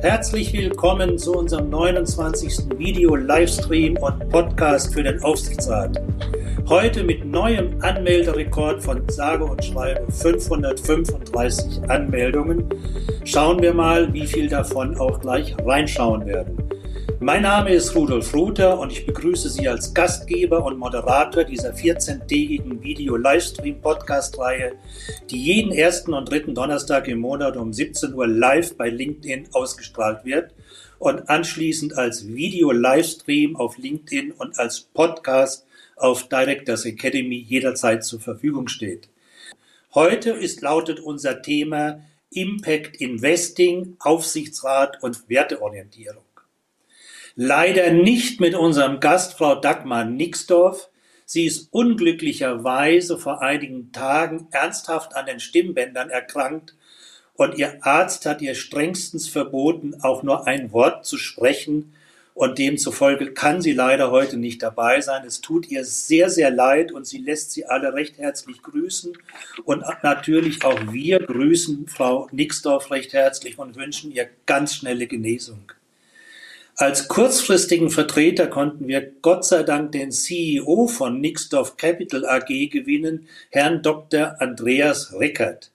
Herzlich 0.00 0.52
willkommen 0.52 1.18
zu 1.18 1.32
unserem 1.32 1.70
29. 1.70 2.78
Video-Livestream 2.78 3.96
und 3.96 4.28
Podcast 4.28 4.94
für 4.94 5.02
den 5.02 5.20
Aufsichtsrat. 5.24 6.00
Heute 6.68 7.02
mit 7.02 7.24
neuem 7.24 7.82
Anmelderekord 7.82 8.80
von 8.80 9.02
sage 9.08 9.44
und 9.44 9.64
schreibe 9.64 10.10
535 10.12 11.90
Anmeldungen. 11.90 12.68
Schauen 13.24 13.60
wir 13.60 13.74
mal, 13.74 14.12
wie 14.12 14.28
viel 14.28 14.48
davon 14.48 14.96
auch 14.98 15.18
gleich 15.18 15.56
reinschauen 15.64 16.26
werden. 16.26 16.67
Mein 17.20 17.42
Name 17.42 17.74
ist 17.74 17.96
Rudolf 17.96 18.32
Ruther 18.32 18.78
und 18.78 18.92
ich 18.92 19.04
begrüße 19.04 19.50
Sie 19.50 19.66
als 19.66 19.92
Gastgeber 19.92 20.64
und 20.64 20.78
Moderator 20.78 21.42
dieser 21.42 21.74
14-tägigen 21.74 22.80
Video-Livestream-Podcast-Reihe, 22.80 24.76
die 25.28 25.42
jeden 25.42 25.72
ersten 25.72 26.14
und 26.14 26.30
dritten 26.30 26.54
Donnerstag 26.54 27.08
im 27.08 27.18
Monat 27.18 27.56
um 27.56 27.72
17 27.72 28.14
Uhr 28.14 28.28
live 28.28 28.76
bei 28.76 28.88
LinkedIn 28.88 29.48
ausgestrahlt 29.52 30.24
wird 30.24 30.54
und 31.00 31.28
anschließend 31.28 31.98
als 31.98 32.28
Video-Livestream 32.28 33.56
auf 33.56 33.78
LinkedIn 33.78 34.30
und 34.30 34.56
als 34.56 34.82
Podcast 34.82 35.66
auf 35.96 36.28
Directors 36.28 36.84
Academy 36.84 37.38
jederzeit 37.40 38.04
zur 38.04 38.20
Verfügung 38.20 38.68
steht. 38.68 39.08
Heute 39.92 40.30
ist 40.30 40.60
lautet 40.60 41.00
unser 41.00 41.42
Thema 41.42 42.00
Impact 42.30 42.98
Investing, 42.98 43.96
Aufsichtsrat 43.98 45.02
und 45.02 45.28
Werteorientierung. 45.28 46.27
Leider 47.40 47.92
nicht 47.92 48.40
mit 48.40 48.56
unserem 48.56 48.98
Gast 48.98 49.34
Frau 49.34 49.54
Dagmar 49.54 50.04
Nixdorf. 50.04 50.90
Sie 51.24 51.44
ist 51.44 51.68
unglücklicherweise 51.72 53.16
vor 53.16 53.42
einigen 53.42 53.92
Tagen 53.92 54.48
ernsthaft 54.50 55.14
an 55.14 55.26
den 55.26 55.38
Stimmbändern 55.38 56.10
erkrankt 56.10 56.74
und 57.34 57.56
ihr 57.56 57.78
Arzt 57.86 58.26
hat 58.26 58.42
ihr 58.42 58.56
strengstens 58.56 59.28
verboten, 59.28 59.94
auch 60.02 60.24
nur 60.24 60.48
ein 60.48 60.72
Wort 60.72 61.06
zu 61.06 61.16
sprechen 61.16 61.94
und 62.34 62.58
demzufolge 62.58 63.32
kann 63.34 63.62
sie 63.62 63.72
leider 63.72 64.10
heute 64.10 64.36
nicht 64.36 64.60
dabei 64.60 65.00
sein. 65.00 65.24
Es 65.24 65.40
tut 65.40 65.68
ihr 65.68 65.84
sehr, 65.84 66.30
sehr 66.30 66.50
leid 66.50 66.90
und 66.90 67.06
sie 67.06 67.18
lässt 67.18 67.52
sie 67.52 67.66
alle 67.66 67.94
recht 67.94 68.18
herzlich 68.18 68.64
grüßen 68.64 69.16
und 69.64 69.84
natürlich 70.02 70.64
auch 70.64 70.92
wir 70.92 71.20
grüßen 71.20 71.86
Frau 71.86 72.26
Nixdorf 72.32 72.90
recht 72.90 73.12
herzlich 73.12 73.60
und 73.60 73.76
wünschen 73.76 74.10
ihr 74.10 74.28
ganz 74.44 74.74
schnelle 74.74 75.06
Genesung. 75.06 75.70
Als 76.80 77.08
kurzfristigen 77.08 77.90
Vertreter 77.90 78.46
konnten 78.46 78.86
wir 78.86 79.00
Gott 79.20 79.44
sei 79.44 79.64
Dank 79.64 79.90
den 79.90 80.12
CEO 80.12 80.86
von 80.86 81.20
Nixdorf 81.20 81.76
Capital 81.76 82.24
AG 82.24 82.68
gewinnen, 82.70 83.26
Herrn 83.50 83.82
Dr. 83.82 84.36
Andreas 84.40 85.12
Rickert. 85.12 85.72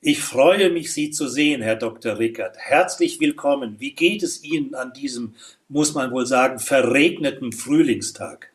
Ich 0.00 0.22
freue 0.22 0.70
mich, 0.70 0.94
Sie 0.94 1.10
zu 1.10 1.28
sehen, 1.28 1.60
Herr 1.60 1.76
Dr. 1.76 2.18
Rickert. 2.18 2.56
Herzlich 2.56 3.20
willkommen. 3.20 3.76
Wie 3.80 3.92
geht 3.92 4.22
es 4.22 4.42
Ihnen 4.42 4.74
an 4.74 4.94
diesem, 4.94 5.34
muss 5.68 5.92
man 5.92 6.10
wohl 6.10 6.24
sagen, 6.24 6.58
verregneten 6.58 7.52
Frühlingstag? 7.52 8.50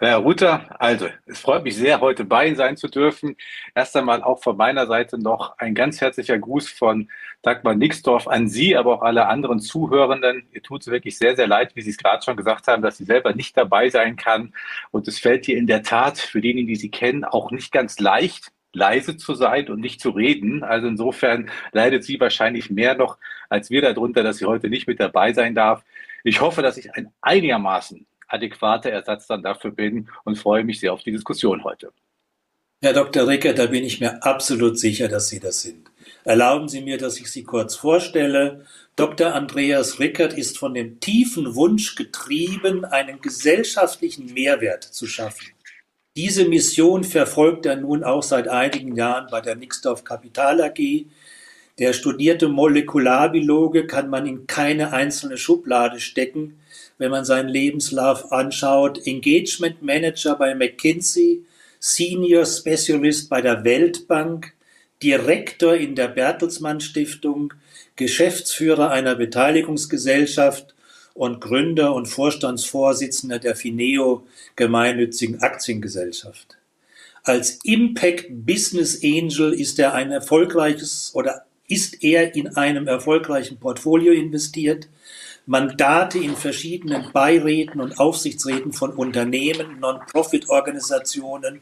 Herr 0.00 0.16
Ruther, 0.18 0.80
also 0.80 1.08
es 1.26 1.38
freut 1.38 1.62
mich 1.62 1.76
sehr, 1.76 2.00
heute 2.00 2.24
bei 2.24 2.48
Ihnen 2.48 2.56
sein 2.56 2.76
zu 2.76 2.88
dürfen. 2.88 3.36
Erst 3.76 3.96
einmal 3.96 4.22
auch 4.22 4.42
von 4.42 4.56
meiner 4.56 4.88
Seite 4.88 5.18
noch 5.18 5.56
ein 5.58 5.76
ganz 5.76 6.00
herzlicher 6.00 6.38
Gruß 6.38 6.68
von 6.68 7.08
Dagmar 7.42 7.74
Nixdorf 7.74 8.28
an 8.28 8.48
Sie, 8.48 8.76
aber 8.76 8.94
auch 8.94 9.02
alle 9.02 9.26
anderen 9.26 9.60
Zuhörenden. 9.60 10.46
Ihr 10.52 10.62
tut 10.62 10.82
es 10.82 10.88
wirklich 10.88 11.16
sehr, 11.16 11.36
sehr 11.36 11.46
leid, 11.46 11.74
wie 11.74 11.82
Sie 11.82 11.90
es 11.90 11.96
gerade 11.96 12.22
schon 12.22 12.36
gesagt 12.36 12.66
haben, 12.66 12.82
dass 12.82 12.98
sie 12.98 13.04
selber 13.04 13.34
nicht 13.34 13.56
dabei 13.56 13.88
sein 13.88 14.16
kann. 14.16 14.52
Und 14.90 15.08
es 15.08 15.18
fällt 15.18 15.48
ihr 15.48 15.56
in 15.56 15.66
der 15.66 15.82
Tat 15.82 16.18
für 16.18 16.40
diejenigen, 16.40 16.68
die 16.68 16.76
Sie 16.76 16.90
kennen, 16.90 17.24
auch 17.24 17.50
nicht 17.50 17.72
ganz 17.72 17.98
leicht, 17.98 18.52
leise 18.72 19.16
zu 19.16 19.34
sein 19.34 19.68
und 19.68 19.80
nicht 19.80 20.00
zu 20.00 20.10
reden. 20.10 20.62
Also 20.62 20.86
insofern 20.86 21.50
leidet 21.72 22.04
sie 22.04 22.20
wahrscheinlich 22.20 22.70
mehr 22.70 22.94
noch 22.94 23.18
als 23.48 23.70
wir 23.70 23.82
darunter, 23.82 24.22
dass 24.22 24.38
sie 24.38 24.46
heute 24.46 24.70
nicht 24.70 24.86
mit 24.86 25.00
dabei 25.00 25.32
sein 25.32 25.54
darf. 25.54 25.82
Ich 26.24 26.40
hoffe, 26.40 26.62
dass 26.62 26.76
ich 26.76 26.94
ein 26.94 27.12
einigermaßen 27.20 28.06
adäquater 28.28 28.90
Ersatz 28.90 29.26
dann 29.26 29.42
dafür 29.42 29.72
bin 29.72 30.08
und 30.24 30.38
freue 30.38 30.64
mich 30.64 30.80
sehr 30.80 30.92
auf 30.92 31.02
die 31.02 31.10
Diskussion 31.10 31.64
heute. 31.64 31.92
Herr 32.80 32.92
Dr. 32.92 33.26
Ricker, 33.26 33.52
da 33.52 33.66
bin 33.66 33.84
ich 33.84 34.00
mir 34.00 34.22
absolut 34.22 34.78
sicher, 34.78 35.08
dass 35.08 35.28
Sie 35.28 35.40
das 35.40 35.62
sind. 35.62 35.89
Erlauben 36.24 36.68
Sie 36.68 36.82
mir, 36.82 36.98
dass 36.98 37.18
ich 37.18 37.30
Sie 37.30 37.44
kurz 37.44 37.76
vorstelle. 37.76 38.66
Dr. 38.96 39.34
Andreas 39.34 39.98
Rickert 39.98 40.32
ist 40.32 40.58
von 40.58 40.74
dem 40.74 41.00
tiefen 41.00 41.54
Wunsch 41.54 41.94
getrieben, 41.94 42.84
einen 42.84 43.20
gesellschaftlichen 43.20 44.32
Mehrwert 44.32 44.84
zu 44.84 45.06
schaffen. 45.06 45.46
Diese 46.16 46.46
Mission 46.46 47.04
verfolgt 47.04 47.66
er 47.66 47.76
nun 47.76 48.04
auch 48.04 48.22
seit 48.22 48.48
einigen 48.48 48.96
Jahren 48.96 49.28
bei 49.30 49.40
der 49.40 49.56
Nixdorf 49.56 50.04
Kapital 50.04 50.60
AG. 50.60 51.06
Der 51.78 51.92
studierte 51.92 52.48
Molekularbiologe 52.48 53.86
kann 53.86 54.10
man 54.10 54.26
in 54.26 54.46
keine 54.46 54.92
einzelne 54.92 55.38
Schublade 55.38 56.00
stecken 56.00 56.60
wenn 57.00 57.10
man 57.10 57.24
seinen 57.24 57.48
Lebenslauf 57.48 58.30
anschaut. 58.30 59.06
Engagement 59.06 59.82
Manager 59.82 60.36
bei 60.36 60.54
McKinsey, 60.54 61.42
Senior 61.80 62.44
Specialist 62.44 63.30
bei 63.30 63.40
der 63.40 63.64
Weltbank, 63.64 64.52
Direktor 65.02 65.74
in 65.74 65.94
der 65.94 66.08
Bertelsmann 66.08 66.80
Stiftung, 66.80 67.54
Geschäftsführer 67.96 68.90
einer 68.90 69.14
Beteiligungsgesellschaft 69.14 70.74
und 71.14 71.40
Gründer 71.40 71.94
und 71.94 72.06
Vorstandsvorsitzender 72.06 73.38
der 73.38 73.56
Fineo 73.56 74.26
gemeinnützigen 74.56 75.40
Aktiengesellschaft. 75.42 76.56
Als 77.22 77.58
Impact 77.64 78.26
Business 78.30 79.02
Angel 79.02 79.52
ist 79.52 79.78
er 79.78 79.94
ein 79.94 80.10
erfolgreiches 80.10 81.10
oder 81.14 81.44
ist 81.66 82.02
er 82.02 82.34
in 82.34 82.56
einem 82.56 82.86
erfolgreichen 82.86 83.58
Portfolio 83.58 84.12
investiert, 84.12 84.88
Mandate 85.46 86.18
in 86.18 86.36
verschiedenen 86.36 87.12
Beiräten 87.12 87.80
und 87.80 87.98
Aufsichtsräten 87.98 88.72
von 88.72 88.92
Unternehmen, 88.92 89.80
Non-Profit-Organisationen, 89.80 91.60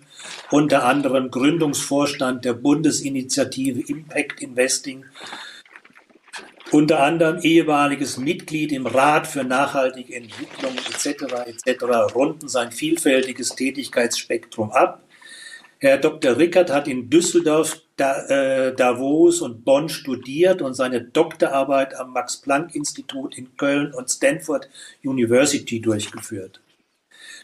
unter 0.50 0.84
anderem 0.84 1.30
Gründungsvorstand 1.30 2.44
der 2.44 2.54
Bundesinitiative 2.54 3.80
Impact 3.80 4.42
Investing, 4.42 5.04
unter 6.70 7.02
anderem 7.02 7.40
ehemaliges 7.40 8.18
Mitglied 8.18 8.72
im 8.72 8.86
Rat 8.86 9.26
für 9.26 9.42
nachhaltige 9.42 10.14
Entwicklung 10.14 10.74
etc. 10.76 11.46
etc. 11.46 11.84
runden 12.14 12.48
sein 12.48 12.72
vielfältiges 12.72 13.54
Tätigkeitsspektrum 13.54 14.70
ab. 14.72 15.02
Herr 15.80 15.98
Dr. 15.98 16.36
Rickert 16.36 16.72
hat 16.72 16.88
in 16.88 17.08
Düsseldorf, 17.08 17.80
äh, 17.98 18.72
Davos 18.72 19.40
und 19.40 19.64
Bonn 19.64 19.88
studiert 19.88 20.60
und 20.60 20.74
seine 20.74 21.02
Doktorarbeit 21.02 21.94
am 21.94 22.12
Max-Planck-Institut 22.12 23.38
in 23.38 23.56
Köln 23.56 23.94
und 23.94 24.10
Stanford 24.10 24.68
University 25.04 25.80
durchgeführt. 25.80 26.60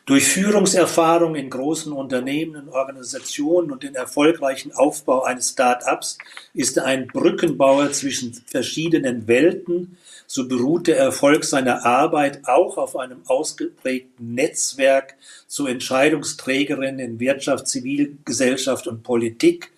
Durch 0.07 0.25
Führungserfahrung 0.25 1.35
in 1.35 1.49
großen 1.49 1.91
Unternehmen 1.91 2.57
und 2.57 2.69
Organisationen 2.69 3.71
und 3.71 3.85
den 3.85 3.95
erfolgreichen 3.95 4.71
Aufbau 4.73 5.23
eines 5.23 5.53
Start-ups 5.53 6.19
ist 6.53 6.77
er 6.77 6.85
ein 6.85 7.07
Brückenbauer 7.07 7.91
zwischen 7.93 8.35
verschiedenen 8.47 9.27
Welten. 9.29 9.97
So 10.27 10.47
beruht 10.47 10.89
der 10.89 10.99
Erfolg 10.99 11.45
seiner 11.45 11.87
Arbeit 11.87 12.47
auch 12.47 12.77
auf 12.77 12.97
einem 12.97 13.23
ausgeprägten 13.29 14.35
Netzwerk 14.35 15.15
zu 15.47 15.67
Entscheidungsträgerinnen 15.67 16.99
in 16.99 17.19
Wirtschaft, 17.19 17.67
Zivilgesellschaft 17.67 18.87
und 18.87 19.05
Politik. 19.05 19.73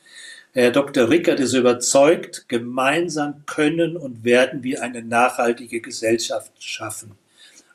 Herr 0.55 0.73
Dr. 0.73 1.09
Rickert 1.09 1.39
ist 1.39 1.53
überzeugt, 1.53 2.49
gemeinsam 2.49 3.45
können 3.47 3.97
und 3.97 4.25
werden 4.25 4.65
wir 4.65 4.83
eine 4.83 5.03
nachhaltige 5.03 5.81
Gesellschaft 5.81 6.51
schaffen. 6.59 7.13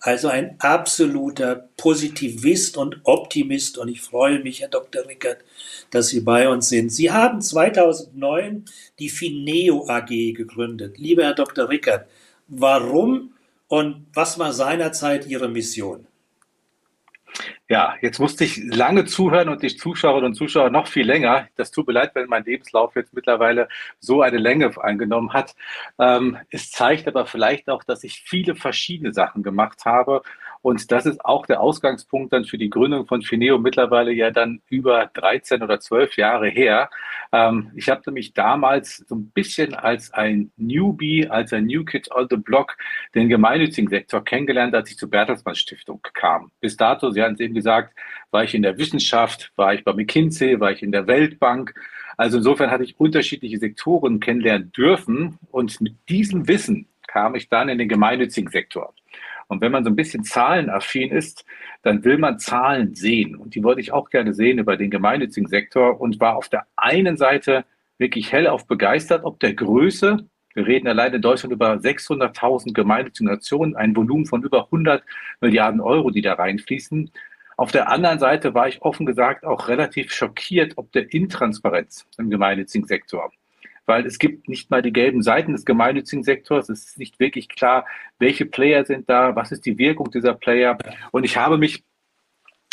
Also 0.04 0.30
ein 0.30 0.56
absoluter 0.58 1.70
Positivist 1.78 2.76
und 2.76 3.02
Optimist 3.04 3.78
und 3.78 3.88
ich 3.88 4.02
freue 4.02 4.40
mich, 4.40 4.62
Herr 4.62 4.68
Dr. 4.68 5.08
Rickert, 5.08 5.44
dass 5.92 6.08
Sie 6.08 6.22
bei 6.22 6.50
uns 6.50 6.70
sind. 6.70 6.92
Sie 6.92 7.12
haben 7.12 7.40
2009 7.40 8.66
die 8.98 9.10
Fineo 9.10 9.88
AG 9.88 10.08
gegründet. 10.08 10.98
Lieber 10.98 11.24
Herr 11.24 11.36
Dr. 11.36 11.70
Rickert, 11.70 12.08
warum 12.48 13.36
und 13.68 14.08
was 14.12 14.40
war 14.40 14.54
seinerzeit 14.54 15.28
Ihre 15.28 15.48
Mission? 15.48 16.08
Ja, 17.70 17.96
jetzt 18.02 18.20
musste 18.20 18.44
ich 18.44 18.58
lange 18.58 19.06
zuhören 19.06 19.50
und 19.50 19.64
die 19.64 19.76
Zuschauerinnen 19.76 20.32
und 20.32 20.36
Zuschauer 20.36 20.70
noch 20.70 20.88
viel 20.88 21.06
länger. 21.06 21.48
Das 21.56 21.72
tut 21.72 21.88
mir 21.88 21.94
leid, 21.94 22.12
wenn 22.16 22.28
mein 22.28 22.44
Lebenslauf 22.44 22.96
jetzt 22.96 23.14
mittlerweile 23.14 23.70
so 24.00 24.22
eine 24.22 24.38
Länge 24.38 24.72
eingenommen 24.82 25.34
hat. 25.34 25.56
Ähm, 25.98 26.38
es 26.50 26.72
zeigt 26.72 27.08
aber 27.08 27.26
vielleicht 27.26 27.70
auch, 27.70 27.84
dass 27.84 28.04
ich 28.04 28.22
viele 28.26 28.56
verschiedene 28.56 29.14
Sachen 29.14 29.44
gemacht 29.44 29.86
habe 29.86 30.22
und 30.62 30.92
das 30.92 31.06
ist 31.08 31.26
auch 31.26 31.46
der 31.48 31.60
Ausgangspunkt 31.60 32.34
dann 32.34 32.46
für 32.46 32.58
die 32.58 32.70
Gründung 32.70 33.08
von 33.08 33.24
Fineo 33.24 33.58
mittlerweile 33.58 34.12
ja 34.12 34.30
dann 34.30 34.62
über 34.70 35.10
13 35.14 35.64
oder 35.64 35.80
12 35.80 36.18
Jahre 36.18 36.50
her. 36.50 36.90
Ähm, 37.32 37.72
ich 37.76 37.90
habe 37.90 38.02
nämlich 38.06 38.34
damals 38.34 38.98
so 39.08 39.16
ein 39.16 39.32
bisschen 39.32 39.74
als 39.74 40.14
ein 40.14 40.52
Newbie, 40.58 41.28
als 41.28 41.52
ein 41.54 41.66
New 41.66 41.84
Kid 41.84 42.12
on 42.12 42.28
the 42.30 42.36
Block 42.38 42.78
den 43.16 43.28
gemeinnützigen 43.28 43.90
Sektor 43.90 44.24
kennengelernt, 44.24 44.76
als 44.76 44.92
ich 44.92 44.98
zur 44.98 45.10
Bertelsmann 45.10 45.56
Stiftung 45.56 46.00
kam. 46.14 46.52
Bis 46.60 46.78
dato, 46.78 47.10
Sie 47.10 47.22
hatten 47.24 47.34
es 47.34 47.40
eben 47.40 47.56
gesagt, 47.56 47.96
war 48.30 48.44
ich 48.44 48.54
in 48.54 48.62
der 48.62 48.78
Wissenschaft, 48.78 49.52
war 49.56 49.74
ich 49.74 49.84
bei 49.84 49.94
McKinsey, 49.94 50.60
war 50.60 50.72
ich 50.72 50.84
in 50.84 50.92
der 50.92 51.08
Weltbank. 51.08 51.74
Also 52.18 52.38
insofern 52.38 52.70
hatte 52.70 52.84
ich 52.84 53.00
unterschiedliche 53.00 53.58
Sektoren 53.58 54.20
kennenlernen 54.20 54.72
dürfen 54.74 55.40
und 55.50 55.82
mit 55.82 55.96
diesem 56.08 56.48
Wissen 56.48 56.88
kam 57.08 57.34
ich 57.34 57.50
dann 57.50 57.68
in 57.68 57.80
den 57.80 57.90
gemeinnützigen 57.90 58.52
Sektor. 58.52 58.94
Und 59.52 59.60
wenn 59.60 59.74
man 59.74 59.84
so 59.84 59.90
ein 59.90 59.98
bisschen 59.98 60.24
zahlenaffin 60.24 61.12
ist, 61.12 61.44
dann 61.82 62.06
will 62.06 62.18
man 62.18 62.40
Zahlen 62.40 62.96
sehen. 62.96 63.36
Und 63.36 63.54
die 63.54 63.66
wollte 63.66 63.82
ich 63.82 63.92
auch 63.92 64.10
gerne 64.10 64.34
sehen 64.34 64.60
über 64.60 64.78
den 64.78 64.90
gemeinnützigen 64.90 65.50
Sektor 65.50 66.00
und 66.00 66.22
war 66.22 66.38
auf 66.38 66.48
der 66.48 66.68
einen 66.78 67.18
Seite 67.18 67.66
wirklich 67.98 68.32
hellauf 68.32 68.66
begeistert, 68.66 69.26
ob 69.26 69.42
der 69.42 69.54
Größe. 69.54 70.26
Wir 70.54 70.68
reden 70.68 70.88
allein 70.88 71.14
in 71.14 71.22
Deutschland 71.22 71.52
über 71.52 71.74
600.000 71.74 72.72
gemeinnützige 72.72 73.30
Nationen, 73.30 73.76
ein 73.76 73.94
Volumen 73.94 74.26
von 74.26 74.42
über 74.42 74.64
100 74.64 75.04
Milliarden 75.42 75.82
Euro, 75.82 76.12
die 76.12 76.22
da 76.22 76.36
reinfließen. 76.36 77.12
Auf 77.58 77.74
der 77.74 77.90
anderen 77.90 78.20
Seite 78.20 78.54
war 78.54 78.70
ich 78.70 78.82
offen 78.82 79.06
gesagt 79.06 79.44
auch 79.44 79.68
relativ 79.68 80.14
schockiert, 80.14 80.78
ob 80.78 80.94
der 80.94 81.14
Intransparenz 81.14 82.08
im 82.18 82.30
gemeinnützigen 82.30 82.88
Sektor 82.88 83.34
weil 83.86 84.06
es 84.06 84.20
gibt 84.20 84.48
nicht 84.48 84.70
mal 84.70 84.82
die 84.82 84.94
gelben 84.94 85.22
Seiten 85.22 85.54
des 85.54 85.66
gemeinnützigen 85.66 86.24
Sektors. 86.24 86.70
Es 86.70 86.86
ist 86.88 87.00
nicht 87.00 87.20
wirklich 87.20 87.50
klar, 87.50 87.86
welche 88.20 88.46
Player 88.46 88.86
sind 88.86 89.10
da, 89.10 89.36
was 89.36 89.52
ist 89.52 89.66
die 89.66 89.78
Wirkung 89.78 90.12
dieser 90.12 90.34
Player. 90.34 90.78
Und 91.12 91.24
ich 91.24 91.38
habe 91.38 91.58
mich 91.58 91.84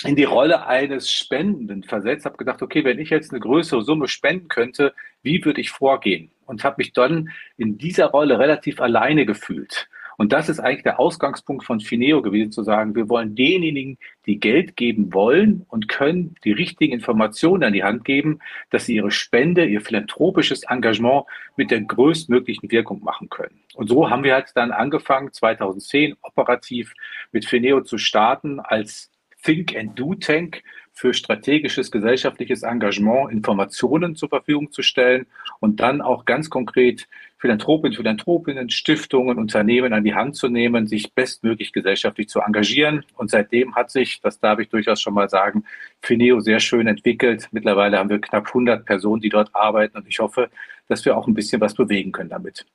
in 0.04 0.14
die 0.14 0.24
Rolle 0.24 0.66
eines 0.66 1.10
Spendenden 1.10 1.82
versetzt, 1.82 2.24
habe 2.24 2.36
gedacht, 2.36 2.62
okay, 2.62 2.84
wenn 2.84 3.00
ich 3.00 3.10
jetzt 3.10 3.32
eine 3.32 3.40
größere 3.40 3.82
Summe 3.82 4.06
spenden 4.06 4.48
könnte, 4.48 4.94
wie 5.22 5.44
würde 5.44 5.60
ich 5.60 5.70
vorgehen? 5.70 6.30
Und 6.46 6.62
habe 6.62 6.76
mich 6.78 6.92
dann 6.92 7.30
in 7.56 7.78
dieser 7.78 8.06
Rolle 8.06 8.38
relativ 8.38 8.80
alleine 8.80 9.26
gefühlt. 9.26 9.88
Und 10.18 10.32
das 10.32 10.48
ist 10.48 10.58
eigentlich 10.58 10.82
der 10.82 10.98
Ausgangspunkt 10.98 11.64
von 11.64 11.78
Fineo 11.78 12.22
gewesen, 12.22 12.50
zu 12.50 12.64
sagen, 12.64 12.96
wir 12.96 13.08
wollen 13.08 13.36
denjenigen, 13.36 13.98
die 14.26 14.40
Geld 14.40 14.76
geben 14.76 15.14
wollen 15.14 15.64
und 15.68 15.88
können, 15.88 16.34
die 16.44 16.50
richtigen 16.50 16.92
Informationen 16.92 17.62
an 17.62 17.72
die 17.72 17.84
Hand 17.84 18.04
geben, 18.04 18.40
dass 18.70 18.86
sie 18.86 18.96
ihre 18.96 19.12
Spende, 19.12 19.64
ihr 19.64 19.80
philanthropisches 19.80 20.64
Engagement 20.64 21.24
mit 21.56 21.70
der 21.70 21.82
größtmöglichen 21.82 22.68
Wirkung 22.72 23.00
machen 23.04 23.28
können. 23.28 23.60
Und 23.74 23.88
so 23.88 24.10
haben 24.10 24.24
wir 24.24 24.34
halt 24.34 24.50
dann 24.56 24.72
angefangen, 24.72 25.32
2010 25.32 26.16
operativ 26.22 26.94
mit 27.30 27.44
Fineo 27.44 27.82
zu 27.82 27.96
starten 27.96 28.58
als 28.58 29.12
Think 29.44 29.76
and 29.76 29.96
Do 29.96 30.16
Tank 30.16 30.64
für 30.92 31.14
strategisches 31.14 31.92
gesellschaftliches 31.92 32.64
Engagement 32.64 33.30
Informationen 33.30 34.16
zur 34.16 34.30
Verfügung 34.30 34.72
zu 34.72 34.82
stellen 34.82 35.26
und 35.60 35.78
dann 35.78 36.00
auch 36.00 36.24
ganz 36.24 36.50
konkret 36.50 37.06
Philanthropinnen, 37.38 37.96
Philanthropinnen, 37.96 38.68
Stiftungen, 38.68 39.38
Unternehmen 39.38 39.92
an 39.92 40.02
die 40.02 40.14
Hand 40.14 40.34
zu 40.34 40.48
nehmen, 40.48 40.88
sich 40.88 41.12
bestmöglich 41.12 41.72
gesellschaftlich 41.72 42.28
zu 42.28 42.40
engagieren. 42.40 43.04
Und 43.16 43.30
seitdem 43.30 43.76
hat 43.76 43.90
sich, 43.92 44.20
das 44.20 44.40
darf 44.40 44.58
ich 44.58 44.68
durchaus 44.68 45.00
schon 45.00 45.14
mal 45.14 45.28
sagen, 45.28 45.64
Fineo 46.02 46.40
sehr 46.40 46.58
schön 46.58 46.88
entwickelt. 46.88 47.48
Mittlerweile 47.52 47.98
haben 47.98 48.10
wir 48.10 48.20
knapp 48.20 48.48
100 48.48 48.84
Personen, 48.84 49.22
die 49.22 49.28
dort 49.28 49.54
arbeiten 49.54 49.96
und 49.96 50.08
ich 50.08 50.18
hoffe, 50.18 50.50
dass 50.88 51.04
wir 51.04 51.16
auch 51.16 51.28
ein 51.28 51.34
bisschen 51.34 51.60
was 51.60 51.74
bewegen 51.74 52.10
können 52.10 52.30
damit. 52.30 52.66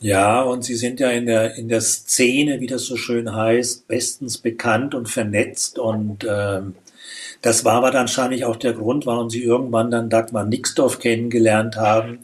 Ja, 0.00 0.42
und 0.42 0.64
Sie 0.64 0.74
sind 0.74 1.00
ja 1.00 1.10
in 1.10 1.26
der, 1.26 1.54
in 1.56 1.68
der 1.68 1.80
Szene, 1.80 2.60
wie 2.60 2.66
das 2.66 2.84
so 2.84 2.96
schön 2.96 3.34
heißt, 3.34 3.88
bestens 3.88 4.36
bekannt 4.36 4.94
und 4.94 5.08
vernetzt 5.08 5.78
und 5.78 6.26
ähm, 6.28 6.74
das 7.40 7.64
war 7.64 7.74
aber 7.74 7.90
dann 7.90 8.02
wahrscheinlich 8.02 8.44
auch 8.44 8.56
der 8.56 8.72
Grund, 8.72 9.06
warum 9.06 9.30
Sie 9.30 9.42
irgendwann 9.42 9.90
dann 9.90 10.10
Dagmar 10.10 10.44
Nixdorf 10.44 10.98
kennengelernt 10.98 11.76
haben 11.76 12.20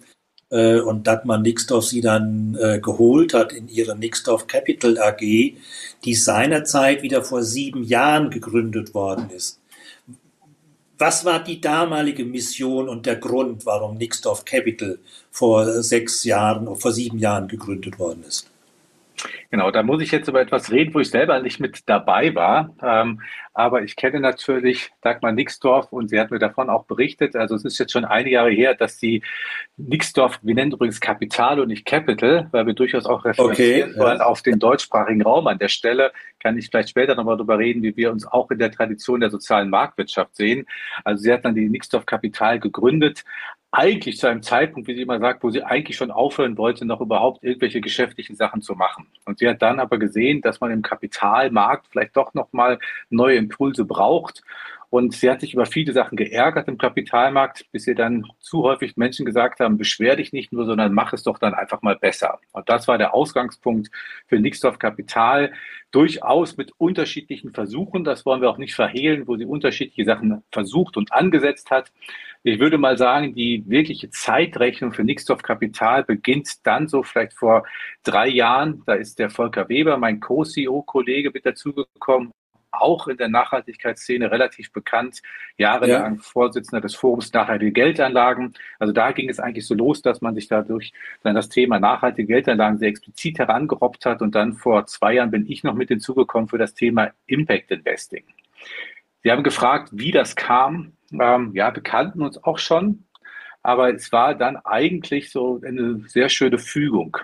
äh, 0.51 0.81
und 0.81 1.07
Dagmar 1.07 1.39
Nixdorf 1.39 1.85
Sie 1.85 2.01
dann 2.01 2.57
äh, 2.61 2.81
geholt 2.81 3.35
hat 3.35 3.53
in 3.53 3.69
ihre 3.69 3.97
Nixdorf 3.97 4.47
Capital 4.47 4.99
AG, 4.99 5.21
die 5.21 6.15
seinerzeit 6.15 7.03
wieder 7.03 7.23
vor 7.23 7.43
sieben 7.43 7.83
Jahren 7.83 8.31
gegründet 8.31 8.95
worden 8.95 9.31
ist. 9.31 9.61
Was 10.99 11.25
war 11.25 11.43
die 11.43 11.61
damalige 11.61 12.25
Mission 12.25 12.89
und 12.89 13.07
der 13.07 13.17
Grund, 13.17 13.65
warum 13.67 13.99
Nixdorf 13.99 14.45
Capital 14.45 14.99
vor 15.31 15.83
sechs 15.83 16.25
Jahren, 16.25 16.75
vor 16.77 16.93
sieben 16.93 17.19
Jahren 17.19 17.47
gegründet 17.47 17.99
worden 17.99 18.25
ist? 18.27 18.51
Genau, 19.51 19.71
da 19.71 19.83
muss 19.83 20.03
ich 20.03 20.11
jetzt 20.11 20.29
über 20.29 20.41
etwas 20.41 20.71
reden, 20.71 20.95
wo 20.95 21.01
ich 21.01 21.11
selber 21.11 21.41
nicht 21.41 21.61
mit 21.61 21.83
dabei 21.87 22.35
war. 22.35 22.75
Ähm, 22.83 23.21
aber 23.59 23.83
ich 23.83 23.97
kenne 23.97 24.21
natürlich 24.21 24.93
Dagmar 25.01 25.33
Nixdorf 25.33 25.93
und 25.93 26.11
sie 26.11 26.21
hat 26.21 26.31
mir 26.31 26.39
davon 26.39 26.71
auch 26.71 26.85
berichtet. 26.85 27.35
Also 27.35 27.57
es 27.57 27.65
ist 27.65 27.77
jetzt 27.79 27.91
schon 27.91 28.05
einige 28.05 28.37
Jahre 28.37 28.51
her, 28.51 28.77
dass 28.77 28.99
die 28.99 29.21
Nixdorf, 29.77 30.39
wir 30.43 30.55
nennen 30.55 30.71
übrigens 30.71 31.01
Kapital 31.01 31.59
und 31.59 31.67
nicht 31.67 31.85
Capital, 31.85 32.47
weil 32.53 32.67
wir 32.67 32.75
durchaus 32.75 33.05
auch 33.05 33.25
referenzieren 33.25 33.91
okay, 33.91 33.99
wollen 33.99 34.19
ja. 34.19 34.27
auf 34.27 34.43
den 34.43 34.61
deutschsprachigen 34.61 35.23
Raum. 35.23 35.49
An 35.49 35.59
der 35.59 35.67
Stelle 35.67 36.13
kann 36.39 36.57
ich 36.57 36.69
vielleicht 36.69 36.91
später 36.91 37.17
nochmal 37.17 37.37
darüber 37.37 37.59
reden, 37.59 37.83
wie 37.83 37.97
wir 37.97 38.13
uns 38.13 38.29
auch 38.29 38.49
in 38.53 38.61
der 38.61 38.71
Tradition 38.71 39.19
der 39.19 39.31
sozialen 39.31 39.71
Marktwirtschaft 39.71 40.37
sehen. 40.37 40.65
Also 41.03 41.25
sie 41.25 41.33
hat 41.33 41.45
dann 41.45 41.57
die 41.57 41.69
Nixdorf 41.69 42.07
Kapital 42.07 42.61
gegründet, 42.61 43.25
eigentlich 43.71 44.17
zu 44.17 44.27
einem 44.27 44.43
Zeitpunkt, 44.43 44.89
wie 44.89 44.95
sie 44.95 45.03
immer 45.03 45.19
sagt, 45.19 45.43
wo 45.43 45.51
sie 45.51 45.63
eigentlich 45.63 45.97
schon 45.97 46.11
aufhören 46.11 46.57
wollte, 46.57 46.87
noch 46.87 47.01
überhaupt 47.01 47.45
irgendwelche 47.45 47.81
geschäftlichen 47.81 48.35
Sachen 48.35 48.63
zu 48.63 48.75
machen. 48.75 49.07
Und 49.27 49.39
sie 49.39 49.49
hat 49.49 49.61
dann 49.61 49.79
aber 49.79 49.99
gesehen, 49.99 50.41
dass 50.41 50.61
man 50.61 50.71
im 50.71 50.83
Kapitalmarkt 50.83 51.87
vielleicht 51.91 52.17
doch 52.17 52.33
nochmal 52.33 52.79
neue 53.11 53.37
Impulse 53.37 53.85
braucht. 53.85 54.43
Und 54.91 55.15
sie 55.15 55.29
hat 55.29 55.43
sich 55.43 55.53
über 55.53 55.67
viele 55.67 55.93
Sachen 55.93 56.17
geärgert 56.17 56.67
im 56.67 56.79
Kapitalmarkt, 56.79 57.67
bis 57.73 57.87
ihr 57.87 57.95
dann 57.95 58.27
zu 58.39 58.63
häufig 58.63 58.97
Menschen 58.97 59.27
gesagt 59.27 59.61
haben, 59.61 59.77
beschwer 59.77 60.17
dich 60.17 60.33
nicht 60.33 60.51
nur, 60.51 60.65
sondern 60.65 60.95
mach 60.95 61.13
es 61.13 61.23
doch 61.23 61.39
dann 61.39 61.53
einfach 61.53 61.83
mal 61.83 61.97
besser. 61.97 62.39
Und 62.53 62.71
das 62.71 62.89
war 62.89 62.97
der 62.97 63.13
Ausgangspunkt 63.13 63.91
für 64.27 64.41
Nixdorf 64.41 64.79
Kapital. 64.79 65.53
Durchaus 65.91 66.57
mit 66.57 66.73
unterschiedlichen 66.79 67.53
Versuchen, 67.53 68.03
das 68.03 68.25
wollen 68.25 68.41
wir 68.41 68.49
auch 68.49 68.57
nicht 68.57 68.75
verhehlen, 68.75 69.27
wo 69.27 69.37
sie 69.37 69.45
unterschiedliche 69.45 70.07
Sachen 70.07 70.43
versucht 70.53 70.97
und 70.97 71.13
angesetzt 71.13 71.71
hat. 71.71 71.93
Ich 72.43 72.61
würde 72.61 72.79
mal 72.79 72.97
sagen, 72.97 73.35
die 73.35 73.65
wirkliche 73.67 74.11
Zeitrechnung 74.11 74.93
für 74.93 75.05
Nixdorf 75.05 75.43
Kapital 75.43 76.05
beginnt 76.05 76.67
dann 76.67 76.89
so 76.89 77.03
vielleicht 77.03 77.35
vor 77.35 77.67
drei 78.05 78.29
Jahren. 78.29 78.83
Da 78.87 78.95
ist 78.95 79.19
der 79.19 79.31
Volker 79.31 79.69
Weber, 79.69 79.97
mein 79.97 80.21
Co-CEO-Kollege, 80.21 81.31
mit 81.33 81.45
dazugekommen 81.45 82.33
auch 82.71 83.09
in 83.09 83.17
der 83.17 83.29
Nachhaltigkeitsszene 83.29 84.31
relativ 84.31 84.73
bekannt, 84.73 85.23
jahrelang 85.57 86.17
ja. 86.17 86.23
Vorsitzender 86.23 86.81
des 86.81 86.95
Forums 86.95 87.33
Nachhaltige 87.33 87.73
Geldanlagen. 87.73 88.55
Also 88.79 88.93
da 88.93 89.13
ging 89.13 89.29
es 89.29 89.41
eigentlich 89.41 89.67
so 89.67 89.75
los, 89.75 90.03
dass 90.03 90.21
man 90.21 90.35
sich 90.35 90.49
dadurch 90.49 90.93
dann 91.23 91.35
das 91.35 91.49
Thema 91.49 91.79
nachhaltige 91.79 92.29
Geldanlagen 92.29 92.79
sehr 92.79 92.89
explizit 92.89 93.39
herangerobbt 93.39 94.07
hat. 94.07 94.23
Und 94.23 94.35
dann 94.35 94.55
vor 94.55 94.87
zwei 94.87 95.15
Jahren 95.15 95.31
bin 95.31 95.51
ich 95.51 95.65
noch 95.65 95.75
mit 95.75 95.89
hinzugekommen 95.89 96.49
für 96.49 96.59
das 96.59 96.75
Thema 96.75 97.13
Impact 97.27 97.71
Investing. 97.71 98.25
Sie 99.23 99.31
haben 99.31 99.43
gefragt, 99.43 99.91
wie 99.93 100.13
das 100.13 100.37
kam. 100.37 100.93
Ähm, 101.13 101.53
ja, 101.55 101.75
wir 101.75 101.83
kannten 101.83 102.23
uns 102.23 102.43
auch 102.43 102.59
schon, 102.59 103.05
aber 103.63 103.95
es 103.95 104.13
war 104.13 104.35
dann 104.35 104.57
eigentlich 104.57 105.31
so 105.31 105.61
eine 105.65 106.01
sehr 106.07 106.29
schöne 106.29 106.59
Fügung, 106.59 107.17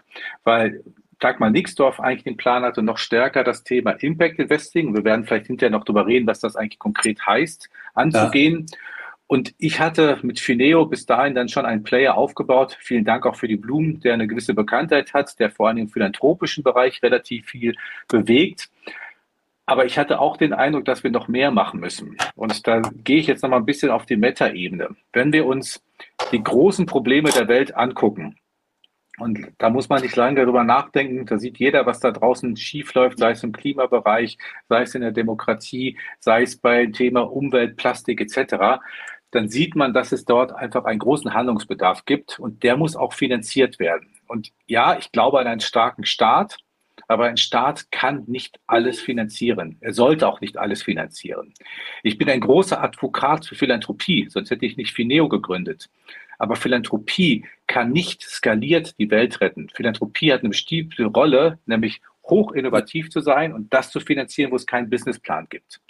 weil 0.43 0.83
Dagmar 1.19 1.51
Nixdorf 1.51 2.01
eigentlich 2.01 2.25
den 2.25 2.37
Plan 2.37 2.65
hatte, 2.65 2.83
noch 2.83 2.99
stärker 2.99 3.45
das 3.45 3.65
Thema 3.65 3.93
Impact 3.93 4.39
Investing, 4.39 4.95
wir 4.95 5.05
werden 5.05 5.25
vielleicht 5.25 5.47
hinterher 5.47 5.71
noch 5.71 5.85
darüber 5.85 6.07
reden, 6.07 6.27
was 6.27 6.41
das 6.41 6.57
eigentlich 6.57 6.79
konkret 6.79 7.27
heißt, 7.27 7.71
anzugehen. 7.95 8.67
Ja. 8.69 8.79
Und 9.27 9.55
ich 9.59 9.81
hatte 9.81 10.19
mit 10.23 10.39
Fineo 10.39 10.85
bis 10.85 11.07
dahin 11.07 11.35
dann 11.35 11.49
schon 11.49 11.65
einen 11.65 11.83
Player 11.83 12.15
aufgebaut. 12.15 12.77
Vielen 12.81 13.05
Dank 13.05 13.25
auch 13.25 13.37
für 13.37 13.49
die 13.49 13.57
Blumen, 13.57 14.01
der 14.01 14.15
eine 14.15 14.27
gewisse 14.27 14.53
Bekanntheit 14.53 15.15
hat, 15.15 15.39
der 15.41 15.51
vor 15.51 15.69
allem 15.69 15.79
im 15.79 15.89
philanthropischen 15.89 16.63
Bereich 16.63 17.03
relativ 17.03 17.47
viel 17.47 17.75
bewegt. 18.07 18.69
Aber 19.67 19.87
ich 19.87 19.99
hatte 19.99 20.21
auch 20.21 20.37
den 20.37 20.53
Eindruck, 20.53 20.85
dass 20.85 21.05
wir 21.05 21.11
noch 21.11 21.29
mehr 21.29 21.51
machen 21.51 21.81
müssen. 21.81 22.17
Und 22.35 22.67
da 22.67 22.81
gehe 22.81 23.19
ich 23.19 23.27
jetzt 23.27 23.43
noch 23.43 23.51
mal 23.51 23.57
ein 23.57 23.65
bisschen 23.65 23.91
auf 23.91 24.05
die 24.05 24.17
Meta-Ebene. 24.17 24.91
Wenn 25.13 25.33
wir 25.33 25.47
uns 25.47 25.83
die 26.33 26.43
großen 26.43 26.87
Probleme 26.87 27.31
der 27.31 27.49
Welt 27.49 27.75
angucken, 27.75 28.37
und 29.19 29.53
da 29.59 29.71
muss 29.71 29.89
man 29.89 30.03
nicht 30.03 30.17
lange 30.17 30.41
darüber 30.41 30.65
nachdenken. 30.65 31.25
Da 31.27 31.39
sieht 31.39 31.59
jeder, 31.59 31.87
was 31.87 32.01
da 32.01 32.11
draußen 32.11 32.57
schiefläuft, 32.57 33.19
sei 33.19 33.31
es 33.31 33.45
im 33.45 33.53
Klimabereich, 33.53 34.39
sei 34.69 34.83
es 34.83 34.95
in 34.95 35.03
der 35.03 35.13
Demokratie, 35.13 35.99
sei 36.19 36.43
es 36.43 36.57
beim 36.57 36.93
Thema 36.93 37.21
Umwelt, 37.21 37.77
Plastik 37.77 38.21
etc. 38.21 38.83
Dann 39.31 39.49
sieht 39.49 39.77
man, 39.77 39.95
dass 39.95 40.11
es 40.11 40.25
dort 40.25 40.53
einfach 40.53 40.85
einen 40.85 40.99
großen 40.99 41.33
Handlungsbedarf 41.33 42.05
gibt 42.07 42.41
und 42.41 42.65
der 42.65 42.77
muss 42.77 42.97
auch 42.97 43.13
finanziert 43.13 43.79
werden. 43.79 44.09
Und 44.27 44.51
ja, 44.67 44.99
ich 44.99 45.13
glaube 45.13 45.39
an 45.39 45.47
einen 45.47 45.61
starken 45.61 46.05
Staat, 46.05 46.59
Aber 47.09 47.27
ein 47.27 47.37
Staat 47.37 47.91
kann 47.91 48.25
nicht 48.27 48.59
alles 48.67 49.01
finanzieren. 49.01 49.77
Er 49.81 49.93
sollte 49.93 50.29
auch 50.29 50.41
nicht 50.41 50.57
alles 50.57 50.83
finanzieren. 50.83 51.55
Ich 52.03 52.19
bin 52.19 52.29
ein 52.29 52.41
großer 52.41 52.83
Advokat 52.83 53.47
für 53.47 53.55
Philanthropie, 53.55 54.27
sonst 54.31 54.51
hätte 54.51 54.67
ich 54.67 54.77
nicht 54.77 54.93
Fineo 54.93 55.29
gegründet. 55.29 55.89
Aber 56.39 56.57
Philanthropie 56.57 57.45
kann 57.67 57.91
nicht 57.91 58.23
skaliert 58.23 58.99
die 58.99 59.11
Welt 59.11 59.41
retten. 59.41 59.69
Philanthropie 59.75 60.33
hat 60.33 60.41
eine 60.41 60.51
bestimmte 60.51 61.05
Rolle, 61.05 61.59
nämlich 61.67 62.01
hoch 62.29 62.53
innovativ 62.53 63.11
zu 63.11 63.21
sein 63.21 63.53
und 63.53 63.73
das 63.73 63.91
zu 63.91 64.01
finanzieren, 64.01 64.51
wo 64.51 64.57
es 64.57 64.67
keinen 64.67 64.89
Businessplan 64.89 65.47
gibt. 65.51 65.81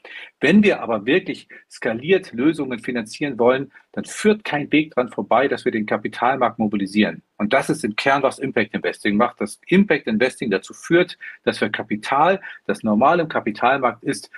Wenn 0.41 0.63
wir 0.63 0.81
aber 0.81 1.07
wirklich 1.07 1.49
skaliert 1.71 2.33
Lösungen 2.33 2.81
finanzieren 2.81 3.39
wollen, 3.39 3.73
dann 3.93 4.05
führt 4.05 4.45
kein 4.45 4.71
Weg 4.73 4.95
dran 4.95 5.11
vorbei, 5.11 5.49
dass 5.49 5.65
wir 5.65 5.73
den 5.73 5.87
Kapitalmarkt 5.87 6.59
mobilisieren. 6.59 7.23
Und 7.37 7.53
das 7.53 7.71
ist 7.71 7.85
im 7.85 7.95
Kern, 7.97 8.23
was 8.23 8.39
Impact 8.39 8.75
Investing 8.75 9.17
macht. 9.17 9.41
Das 9.41 9.61
Impact 9.69 10.07
Investing 10.07 10.51
dazu 10.51 10.75
führt, 10.75 11.19
dass 11.45 11.61
wir 11.61 11.69
Kapital, 11.69 12.41
das 12.67 12.83
normal 12.83 13.21
im 13.21 13.29
Kapitalmarkt 13.29 14.03
ist, 14.03 14.31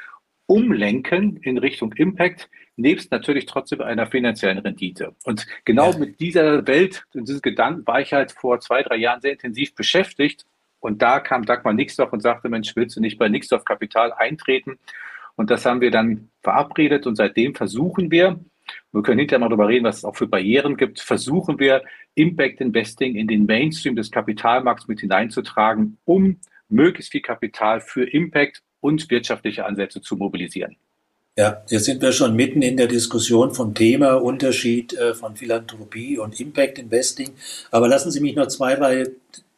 umlenken 0.46 1.38
in 1.38 1.58
Richtung 1.58 1.92
Impact, 1.94 2.48
nebst 2.76 3.10
natürlich 3.10 3.46
trotzdem 3.46 3.80
einer 3.80 4.06
finanziellen 4.06 4.58
Rendite. 4.58 5.14
Und 5.24 5.46
genau 5.64 5.92
ja. 5.92 5.98
mit 5.98 6.20
dieser 6.20 6.66
Welt 6.66 7.06
und 7.14 7.28
diesem 7.28 7.42
Gedanken 7.42 7.86
war 7.86 8.00
ich 8.00 8.12
halt 8.12 8.32
vor 8.32 8.60
zwei, 8.60 8.82
drei 8.82 8.96
Jahren 8.96 9.20
sehr 9.20 9.32
intensiv 9.32 9.74
beschäftigt 9.74 10.44
und 10.80 11.02
da 11.02 11.20
kam 11.20 11.44
Dagmar 11.44 11.72
Nixdorf 11.72 12.12
und 12.12 12.20
sagte, 12.20 12.48
Mensch, 12.48 12.76
willst 12.76 12.96
du 12.96 13.00
nicht 13.00 13.18
bei 13.18 13.28
Nixdorf 13.28 13.64
Kapital 13.64 14.12
eintreten? 14.12 14.78
Und 15.34 15.50
das 15.50 15.66
haben 15.66 15.80
wir 15.80 15.90
dann 15.90 16.30
verabredet 16.42 17.06
und 17.06 17.16
seitdem 17.16 17.54
versuchen 17.54 18.10
wir, 18.10 18.38
wir 18.92 19.02
können 19.02 19.18
hinterher 19.18 19.40
mal 19.40 19.48
darüber 19.48 19.68
reden, 19.68 19.84
was 19.84 19.98
es 19.98 20.04
auch 20.04 20.16
für 20.16 20.26
Barrieren 20.26 20.76
gibt, 20.76 21.00
versuchen 21.00 21.58
wir 21.58 21.82
Impact 22.14 22.60
Investing 22.60 23.14
in 23.14 23.26
den 23.26 23.46
Mainstream 23.46 23.96
des 23.96 24.10
Kapitalmarkts 24.10 24.88
mit 24.88 25.00
hineinzutragen, 25.00 25.98
um 26.04 26.40
möglichst 26.68 27.12
viel 27.12 27.20
Kapital 27.20 27.80
für 27.80 28.04
Impact 28.04 28.62
und 28.80 29.10
wirtschaftliche 29.10 29.64
Ansätze 29.64 30.00
zu 30.00 30.16
mobilisieren. 30.16 30.76
Ja, 31.38 31.62
jetzt 31.68 31.84
sind 31.84 32.00
wir 32.00 32.12
schon 32.12 32.34
mitten 32.34 32.62
in 32.62 32.78
der 32.78 32.86
Diskussion 32.86 33.54
vom 33.54 33.74
Thema 33.74 34.14
Unterschied 34.14 34.94
äh, 34.94 35.12
von 35.12 35.36
Philanthropie 35.36 36.18
und 36.18 36.40
Impact 36.40 36.78
Investing. 36.78 37.32
Aber 37.70 37.88
lassen 37.88 38.10
Sie 38.10 38.20
mich 38.20 38.36
noch 38.36 38.46
zwei, 38.46 38.74
drei 38.74 39.10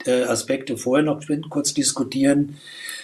äh, 0.04 0.22
Aspekte 0.24 0.76
vorher 0.76 1.04
noch 1.04 1.22
kurz 1.50 1.74
diskutieren. 1.74 2.56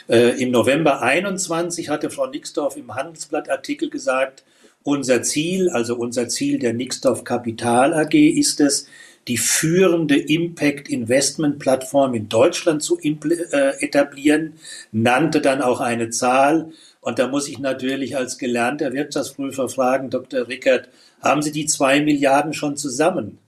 Äh, 0.09 0.43
Im 0.43 0.51
November 0.51 1.03
21 1.03 1.89
hatte 1.89 2.11
Frau 2.11 2.27
Nixdorf 2.27 2.77
im 2.77 2.93
Handelsblatt-Artikel 2.93 3.91
gesagt, 3.91 4.43
unser 4.83 5.23
Ziel, 5.23 5.71
also 5.71 5.95
unser 5.97 6.29
Ziel 6.29 6.59
der 6.59 6.75
Nixdorf 6.75 7.23
Kapital 7.23 7.95
AG 7.95 8.15
ist 8.15 8.61
es, 8.61 8.89
die 9.29 9.39
führende 9.39 10.17
Impact 10.17 10.89
Investment 10.89 11.59
Plattform 11.59 12.15
in 12.15 12.29
Deutschland 12.29 12.83
zu 12.83 12.99
äh, 13.01 13.83
etablieren, 13.83 14.55
nannte 14.93 15.41
dann 15.41 15.63
auch 15.63 15.81
eine 15.81 16.11
Zahl. 16.11 16.73
Und 17.01 17.19
da 17.19 17.29
muss 17.29 17.49
ich 17.49 17.59
natürlich 17.59 18.17
als 18.17 18.39
gelernter 18.39 18.93
Wirtschaftsprüfer 18.93 19.69
fragen, 19.69 20.11
Dr. 20.11 20.49
Rickert, 20.49 20.89
haben 21.23 21.43
Sie 21.43 21.53
die 21.53 21.67
zwei 21.67 22.01
Milliarden 22.01 22.53
schon 22.53 22.77
zusammen? 22.77 23.39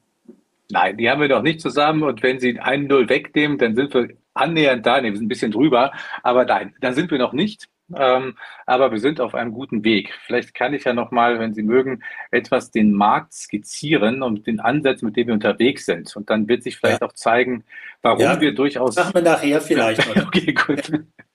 Nein, 0.71 0.97
die 0.97 1.09
haben 1.09 1.21
wir 1.21 1.29
noch 1.29 1.43
nicht 1.43 1.61
zusammen. 1.61 2.03
Und 2.03 2.23
wenn 2.23 2.41
Sie 2.41 2.59
einen 2.59 2.87
Null 2.87 3.09
wegnehmen, 3.09 3.59
dann 3.59 3.77
sind 3.77 3.95
wir 3.95 4.09
annähernd 4.35 4.85
da. 4.85 5.01
Nee, 5.01 5.11
wir 5.11 5.17
sind 5.17 5.27
ein 5.27 5.29
bisschen 5.29 5.53
drüber. 5.53 5.93
Aber 6.23 6.45
nein, 6.45 6.75
da 6.81 6.93
sind 6.93 7.11
wir 7.11 7.19
noch 7.19 7.33
nicht. 7.33 7.69
Ähm, 7.95 8.37
aber 8.67 8.91
wir 8.91 8.99
sind 8.99 9.21
auf 9.21 9.35
einem 9.35 9.53
guten 9.53 9.85
Weg. 9.85 10.13
Vielleicht 10.27 10.55
kann 10.55 10.75
ich 10.75 10.85
ja 10.85 10.93
noch 10.93 11.11
mal, 11.11 11.39
wenn 11.39 11.55
Sie 11.55 11.63
mögen, 11.63 12.03
etwas 12.31 12.71
den 12.71 12.93
Markt 12.93 13.33
skizzieren 13.33 14.23
und 14.23 14.47
den 14.47 14.59
Ansatz, 14.59 15.03
mit 15.03 15.17
dem 15.17 15.29
wir 15.29 15.35
unterwegs 15.35 15.87
sind. 15.87 16.15
Und 16.17 16.31
dann 16.31 16.49
wird 16.49 16.63
sich 16.63 16.79
vielleicht 16.79 17.03
ja. 17.03 17.07
auch 17.07 17.13
zeigen, 17.13 17.65
warum 18.03 18.21
ja, 18.21 18.41
wir 18.41 18.55
durchaus. 18.55 18.97
Machen 18.97 19.15
wir 19.15 19.23
nachher 19.23 19.61
vielleicht. 19.61 20.09
okay, 20.27 20.53
gut. 20.53 20.91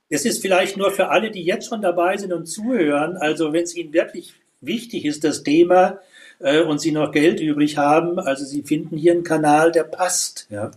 Es 0.10 0.26
ist 0.26 0.42
vielleicht 0.42 0.76
nur 0.76 0.92
für 0.92 1.08
alle, 1.08 1.32
die 1.32 1.44
jetzt 1.44 1.70
schon 1.70 1.82
dabei 1.82 2.18
sind 2.18 2.34
und 2.34 2.46
zuhören. 2.46 3.16
Also 3.16 3.54
wenn 3.54 3.64
es 3.64 3.76
Ihnen 3.76 3.94
wirklich 3.94 4.34
wichtig 4.60 5.06
ist, 5.06 5.24
das 5.24 5.44
Thema, 5.44 6.00
äh, 6.40 6.62
und 6.62 6.80
Sie 6.80 6.92
noch 6.92 7.12
Geld 7.12 7.40
übrig 7.40 7.78
haben, 7.78 8.20
also 8.20 8.44
Sie 8.46 8.64
finden 8.64 8.98
hier 8.98 9.14
einen 9.14 9.24
Kanal, 9.24 9.72
der 9.72 9.84
passt. 9.84 10.48
Ja. 10.50 10.72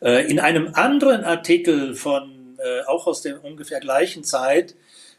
Äh, 0.00 0.30
in 0.30 0.38
einem 0.38 0.70
anderen 0.74 1.24
Artikel 1.24 1.94
von, 1.94 2.56
äh, 2.58 2.84
auch 2.86 3.06
aus 3.06 3.22
der 3.22 3.42
ungefähr 3.44 3.80
gleichen 3.80 4.24
Zeit, 4.24 4.74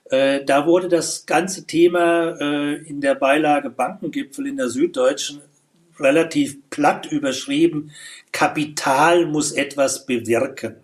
äh, 0.06 0.44
da 0.46 0.66
wurde 0.66 0.88
das 0.88 1.26
ganze 1.26 1.66
Thema 1.66 2.38
äh, 2.40 2.76
in 2.88 3.02
der 3.02 3.16
Beilage 3.16 3.70
Bankengipfel 3.70 4.48
in 4.48 4.58
der 4.58 4.70
Süddeutschen 4.70 5.42
relativ 6.00 6.58
platt 6.70 7.12
überschrieben. 7.12 7.92
Kapital 8.32 9.26
muss 9.26 9.52
etwas 9.52 10.06
bewirken. 10.06 10.78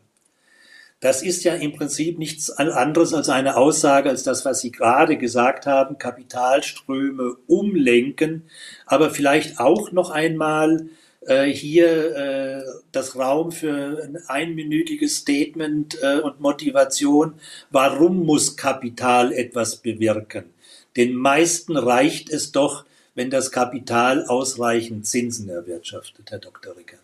Das 1.01 1.23
ist 1.23 1.43
ja 1.43 1.55
im 1.55 1.73
Prinzip 1.73 2.19
nichts 2.19 2.51
anderes 2.51 3.13
als 3.15 3.27
eine 3.27 3.57
Aussage 3.57 4.09
als 4.09 4.21
das, 4.21 4.45
was 4.45 4.61
Sie 4.61 4.71
gerade 4.71 5.17
gesagt 5.17 5.65
haben, 5.65 5.97
Kapitalströme 5.97 7.37
umlenken, 7.47 8.43
aber 8.85 9.09
vielleicht 9.09 9.59
auch 9.59 9.91
noch 9.91 10.11
einmal 10.11 10.89
äh, 11.27 11.45
hier 11.45 12.15
äh, 12.15 12.63
das 12.91 13.15
Raum 13.15 13.51
für 13.51 14.01
ein 14.03 14.17
einminütiges 14.27 15.17
Statement 15.17 15.97
äh, 16.01 16.19
und 16.19 16.39
Motivation. 16.39 17.35
Warum 17.69 18.25
muss 18.25 18.57
Kapital 18.57 19.31
etwas 19.31 19.77
bewirken? 19.77 20.45
Den 20.97 21.15
meisten 21.15 21.77
reicht 21.77 22.29
es 22.29 22.51
doch, 22.51 22.85
wenn 23.13 23.29
das 23.29 23.51
Kapital 23.51 24.25
ausreichend 24.25 25.05
Zinsen 25.05 25.49
erwirtschaftet, 25.49 26.31
Herr 26.31 26.39
Dr. 26.39 26.75
Rickert. 26.75 26.99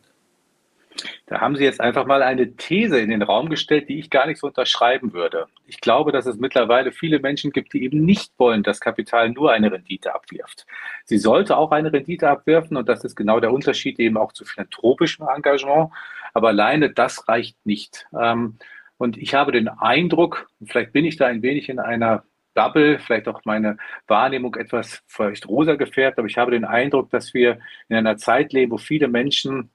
Da 1.28 1.42
haben 1.42 1.56
Sie 1.56 1.64
jetzt 1.64 1.82
einfach 1.82 2.06
mal 2.06 2.24
eine 2.24 2.56
These 2.56 3.00
in 3.00 3.10
den 3.10 3.22
Raum 3.22 3.50
gestellt, 3.50 3.90
die 3.90 4.00
ich 4.00 4.10
gar 4.10 4.26
nicht 4.26 4.40
so 4.40 4.48
unterschreiben 4.48 5.14
würde. 5.14 5.46
Ich 5.68 5.80
glaube, 5.80 6.12
dass 6.12 6.26
es 6.26 6.38
mittlerweile 6.38 6.92
viele 6.92 7.20
Menschen 7.20 7.52
gibt, 7.52 7.74
die 7.74 7.84
eben 7.84 8.04
nicht 8.04 8.32
wollen, 8.38 8.64
dass 8.64 8.80
Kapital 8.80 9.30
nur 9.30 9.52
eine 9.52 9.72
Rendite 9.72 10.16
abwirft. 10.16 10.66
Sie 11.10 11.18
sollte 11.18 11.56
auch 11.58 11.72
eine 11.72 11.92
Rendite 11.92 12.30
abwerfen 12.30 12.76
und 12.76 12.90
das 12.90 13.06
ist 13.06 13.16
genau 13.16 13.40
der 13.40 13.54
Unterschied 13.54 13.98
eben 13.98 14.18
auch 14.18 14.34
zu 14.34 14.44
philanthropischem 14.44 15.26
Engagement. 15.28 15.92
Aber 16.34 16.50
alleine 16.50 16.90
das 16.90 17.30
reicht 17.30 17.66
nicht. 17.66 18.06
Ähm, 18.18 18.58
und 18.98 19.18
ich 19.18 19.34
habe 19.34 19.54
den 19.54 19.70
Eindruck, 19.70 20.50
vielleicht 20.66 20.92
bin 20.92 21.06
ich 21.06 21.16
da 21.16 21.28
ein 21.28 21.42
wenig 21.42 21.70
in 21.70 21.80
einer 21.80 22.24
Bubble, 22.56 23.00
vielleicht 23.00 23.30
auch 23.30 23.42
meine 23.46 23.78
Wahrnehmung 24.08 24.56
etwas 24.56 25.02
vielleicht 25.08 25.48
rosa 25.48 25.76
gefärbt, 25.76 26.18
aber 26.18 26.28
ich 26.28 26.38
habe 26.38 26.52
den 26.52 26.66
Eindruck, 26.66 27.10
dass 27.12 27.34
wir 27.34 27.60
in 27.88 27.96
einer 27.96 28.18
Zeit 28.18 28.52
leben, 28.52 28.72
wo 28.74 28.78
viele 28.78 29.08
Menschen 29.08 29.70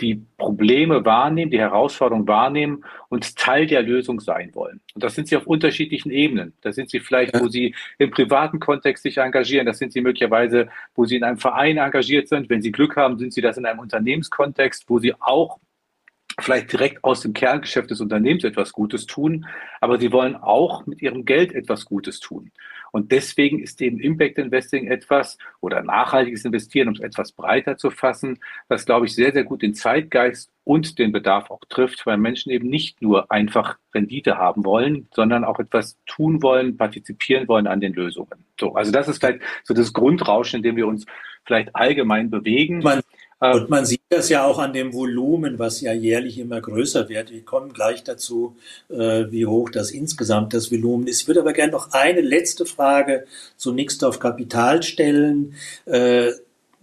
die 0.00 0.24
Probleme 0.38 1.04
wahrnehmen, 1.04 1.50
die 1.50 1.58
Herausforderungen 1.58 2.26
wahrnehmen 2.26 2.84
und 3.08 3.36
Teil 3.36 3.66
der 3.66 3.82
Lösung 3.82 4.20
sein 4.20 4.54
wollen. 4.54 4.80
Und 4.94 5.04
das 5.04 5.14
sind 5.14 5.28
sie 5.28 5.36
auf 5.36 5.46
unterschiedlichen 5.46 6.10
Ebenen. 6.10 6.54
Da 6.62 6.72
sind 6.72 6.90
sie 6.90 7.00
vielleicht, 7.00 7.38
wo 7.38 7.48
sie 7.48 7.74
im 7.98 8.10
privaten 8.10 8.58
Kontext 8.58 9.02
sich 9.02 9.18
engagieren. 9.18 9.66
Das 9.66 9.78
sind 9.78 9.92
sie 9.92 10.00
möglicherweise, 10.00 10.68
wo 10.94 11.04
sie 11.04 11.16
in 11.16 11.24
einem 11.24 11.38
Verein 11.38 11.76
engagiert 11.76 12.28
sind. 12.28 12.48
Wenn 12.48 12.62
sie 12.62 12.72
Glück 12.72 12.96
haben, 12.96 13.18
sind 13.18 13.32
sie 13.32 13.42
das 13.42 13.58
in 13.58 13.66
einem 13.66 13.80
Unternehmenskontext, 13.80 14.84
wo 14.88 14.98
sie 14.98 15.14
auch 15.20 15.58
vielleicht 16.40 16.72
direkt 16.72 17.04
aus 17.04 17.20
dem 17.20 17.34
Kerngeschäft 17.34 17.90
des 17.90 18.00
Unternehmens 18.00 18.44
etwas 18.44 18.72
Gutes 18.72 19.06
tun, 19.06 19.46
aber 19.80 19.98
sie 20.00 20.12
wollen 20.12 20.36
auch 20.36 20.86
mit 20.86 21.02
ihrem 21.02 21.24
Geld 21.24 21.52
etwas 21.52 21.84
Gutes 21.84 22.20
tun. 22.20 22.50
Und 22.92 23.10
deswegen 23.10 23.58
ist 23.58 23.80
eben 23.82 23.98
Impact 23.98 24.38
Investing 24.38 24.86
etwas 24.86 25.38
oder 25.60 25.82
nachhaltiges 25.82 26.44
Investieren, 26.44 26.88
um 26.88 26.94
es 26.94 27.00
etwas 27.00 27.32
breiter 27.32 27.76
zu 27.76 27.90
fassen, 27.90 28.38
was, 28.68 28.86
glaube 28.86 29.06
ich, 29.06 29.14
sehr, 29.14 29.32
sehr 29.32 29.44
gut 29.44 29.62
den 29.62 29.74
Zeitgeist 29.74 30.52
und 30.64 30.98
den 30.98 31.10
Bedarf 31.10 31.50
auch 31.50 31.62
trifft, 31.68 32.06
weil 32.06 32.18
Menschen 32.18 32.52
eben 32.52 32.68
nicht 32.68 33.02
nur 33.02 33.32
einfach 33.32 33.78
Rendite 33.94 34.38
haben 34.38 34.64
wollen, 34.64 35.08
sondern 35.14 35.44
auch 35.44 35.58
etwas 35.58 35.98
tun 36.06 36.42
wollen, 36.42 36.76
partizipieren 36.76 37.48
wollen 37.48 37.66
an 37.66 37.80
den 37.80 37.94
Lösungen. 37.94 38.44
So, 38.60 38.74
also 38.74 38.92
das 38.92 39.08
ist 39.08 39.18
vielleicht 39.18 39.40
so 39.64 39.74
das 39.74 39.92
Grundrauschen, 39.92 40.58
in 40.58 40.62
dem 40.62 40.76
wir 40.76 40.86
uns 40.86 41.06
vielleicht 41.44 41.74
allgemein 41.74 42.30
bewegen. 42.30 42.80
Man 42.80 43.00
Und 43.50 43.70
man 43.70 43.84
sieht 43.84 44.02
das 44.08 44.28
ja 44.28 44.44
auch 44.44 44.58
an 44.58 44.72
dem 44.72 44.94
Volumen, 44.94 45.58
was 45.58 45.80
ja 45.80 45.92
jährlich 45.92 46.38
immer 46.38 46.60
größer 46.60 47.08
wird. 47.08 47.32
Wir 47.32 47.44
kommen 47.44 47.72
gleich 47.72 48.04
dazu, 48.04 48.56
äh, 48.88 49.24
wie 49.30 49.46
hoch 49.46 49.70
das 49.70 49.90
insgesamt 49.90 50.54
das 50.54 50.70
Volumen 50.70 51.08
ist. 51.08 51.22
Ich 51.22 51.26
würde 51.26 51.40
aber 51.40 51.52
gerne 51.52 51.72
noch 51.72 51.90
eine 51.90 52.20
letzte 52.20 52.66
Frage 52.66 53.24
zu 53.56 53.72
Nixdorf 53.72 54.20
Kapital 54.20 54.82
stellen. 54.82 55.54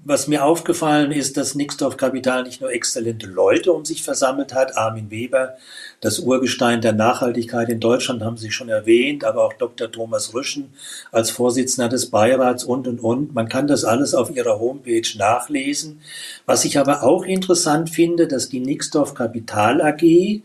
Was 0.06 0.28
mir 0.28 0.46
aufgefallen 0.46 1.12
ist, 1.12 1.36
dass 1.36 1.56
Nixdorf 1.56 1.98
Kapital 1.98 2.44
nicht 2.44 2.62
nur 2.62 2.72
exzellente 2.72 3.28
Leute 3.28 3.74
um 3.74 3.84
sich 3.84 4.02
versammelt 4.02 4.54
hat, 4.54 4.78
Armin 4.78 5.12
Weber, 5.12 5.58
das 6.00 6.20
Urgestein 6.20 6.80
der 6.80 6.94
Nachhaltigkeit 6.94 7.68
in 7.68 7.82
Deutschland 7.82 8.24
haben 8.24 8.38
Sie 8.38 8.50
schon 8.50 8.70
erwähnt, 8.70 9.26
aber 9.26 9.44
auch 9.44 9.54
Dr. 9.54 9.92
Thomas 9.92 10.34
Rüschen 10.34 10.74
als 11.12 11.32
Vorsitzender 11.32 11.90
des 11.90 12.10
Beirats 12.10 12.64
und, 12.64 12.88
und, 12.88 13.00
und. 13.00 13.36
Man 13.36 13.50
kann 13.50 13.68
das 13.68 13.84
alles 13.84 14.16
auf 14.16 14.34
Ihrer 14.34 14.60
Homepage 14.60 15.18
nachlesen. 15.18 16.00
Was 16.46 16.64
ich 16.64 16.80
aber 16.80 17.04
auch 17.04 17.26
interessant 17.26 17.90
finde, 17.90 18.28
dass 18.28 18.48
die 18.48 18.62
Nixdorf 18.62 19.14
Kapital 19.14 19.82
AG 19.82 20.42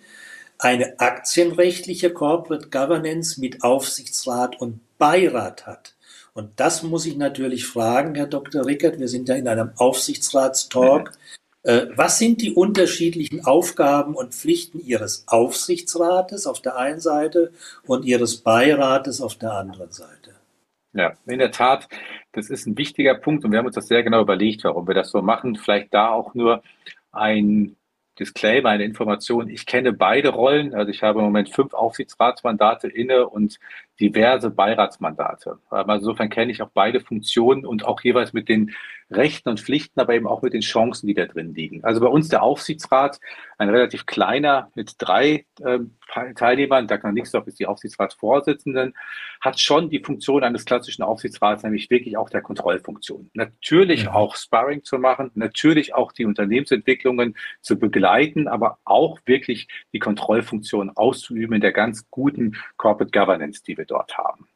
eine 0.59 0.99
aktienrechtliche 0.99 2.11
Corporate 2.11 2.71
Governance 2.71 3.41
mit 3.41 3.63
Aufsichtsrat 3.63 4.61
und 4.61 4.81
Beirat 4.99 5.67
hat. 5.67 5.94
Und 6.35 6.59
das 6.59 6.83
muss 6.83 7.07
ich 7.07 7.17
natürlich 7.17 7.65
fragen, 7.65 8.17
Herr 8.17 8.27
Dr. 8.27 8.67
Rickert. 8.67 8.99
Wir 8.99 9.09
sind 9.09 9.29
ja 9.29 9.37
in 9.37 9.49
einem 9.49 9.71
Aufsichtsratstalk. 9.77 11.13
Äh, 11.67 11.87
was 11.97 12.19
sind 12.19 12.43
die 12.43 12.53
unterschiedlichen 12.53 13.47
Aufgaben 13.47 14.15
und 14.15 14.35
Pflichten 14.35 14.85
Ihres 14.85 15.25
Aufsichtsrates 15.27 16.47
auf 16.47 16.61
der 16.61 16.77
einen 16.77 17.01
Seite 17.01 17.53
und 17.87 18.05
Ihres 18.05 18.37
Beirates 18.37 19.23
auf 19.23 19.37
der 19.37 19.55
anderen 19.55 19.91
Seite? 19.91 20.35
Ja, 20.93 21.15
in 21.25 21.39
der 21.39 21.53
Tat, 21.53 21.89
das 22.33 22.51
ist 22.51 22.67
ein 22.67 22.77
wichtiger 22.77 23.15
Punkt 23.15 23.47
und 23.47 23.51
wir 23.51 23.59
haben 23.59 23.65
uns 23.65 23.77
das 23.77 23.89
sehr 23.89 24.03
genau 24.03 24.21
überlegt, 24.21 24.63
warum 24.65 24.87
wir 24.87 24.95
das 24.95 25.09
so 25.09 25.23
machen. 25.23 25.57
Vielleicht 25.57 25.95
da 25.95 26.11
auch 26.11 26.35
nur 26.35 26.63
ein 27.13 27.77
Disclaimer, 28.19 28.69
eine 28.69 28.85
Information. 28.85 29.49
Ich 29.49 29.67
kenne 29.67 29.93
beide 29.93 30.29
Rollen. 30.29 30.75
Also 30.75 30.91
ich 30.91 31.03
habe 31.03 31.19
im 31.21 31.25
Moment 31.25 31.49
fünf 31.49 31.75
Aufsichtsratsmandate 31.75 32.89
inne 32.89 33.27
und 33.29 33.59
diverse 34.01 34.51
Beiratsmandate. 34.51 35.59
Also 35.71 35.93
insofern 35.93 36.29
kenne 36.29 36.53
ich 36.53 36.63
auch 36.63 36.71
beide 36.75 37.01
Funktionen 37.01 37.65
und 37.65 37.85
auch 37.85 38.01
jeweils 38.03 38.33
mit 38.33 38.49
den 38.49 38.75
Rechten 39.11 39.51
und 39.51 39.61
Pflichten, 39.61 40.01
aber 40.01 40.15
eben 40.15 40.27
auch 40.27 40.43
mit 40.43 40.53
den 40.53 40.63
Chancen, 40.63 41.07
die 41.07 41.15
da 41.15 41.27
drin 41.27 41.55
liegen. 41.55 41.85
Also 41.85 42.01
bei 42.01 42.07
uns 42.07 42.29
der 42.29 42.43
Aufsichtsrat, 42.43 43.21
ein 43.59 43.69
relativ 43.69 44.07
kleiner 44.07 44.71
mit 44.75 44.95
drei 44.99 45.45
äh, 45.63 45.79
Teilnehmern, 46.35 46.87
Dagmar 46.87 47.13
Nixdorf 47.13 47.47
ist 47.47 47.59
die 47.59 47.67
Aufsichtsratsvorsitzende, 47.67 48.93
hat 49.41 49.61
schon 49.61 49.91
die 49.91 50.01
Funktion 50.01 50.45
eines 50.45 50.65
klassischen 50.65 51.03
Aufsichtsrats, 51.03 51.63
nämlich 51.63 51.91
wirklich 51.91 52.17
auch 52.17 52.31
der 52.31 52.41
Kontrollfunktion. 52.41 53.31
Natürlich 53.35 54.05
ja. 54.05 54.15
auch 54.15 54.37
Sparring 54.37 54.85
zu 54.85 54.99
machen, 54.99 55.31
natürlich 55.35 55.95
auch 55.95 56.13
die 56.13 56.25
Unternehmensentwicklungen 56.25 57.37
zu 57.61 57.79
begleiten, 57.79 58.49
aber 58.49 58.79
auch 58.85 59.19
wirklich 59.27 59.69
die 59.93 59.99
Kontrollfunktion 59.99 60.91
auszuüben 60.91 61.57
in 61.57 61.61
der 61.61 61.73
ganz 61.73 62.09
guten 62.11 62.57
Corporate 62.77 63.17
Governance, 63.17 63.63
die 63.63 63.77
wir 63.77 63.84
dort 63.87 64.17
haben. 64.17 64.49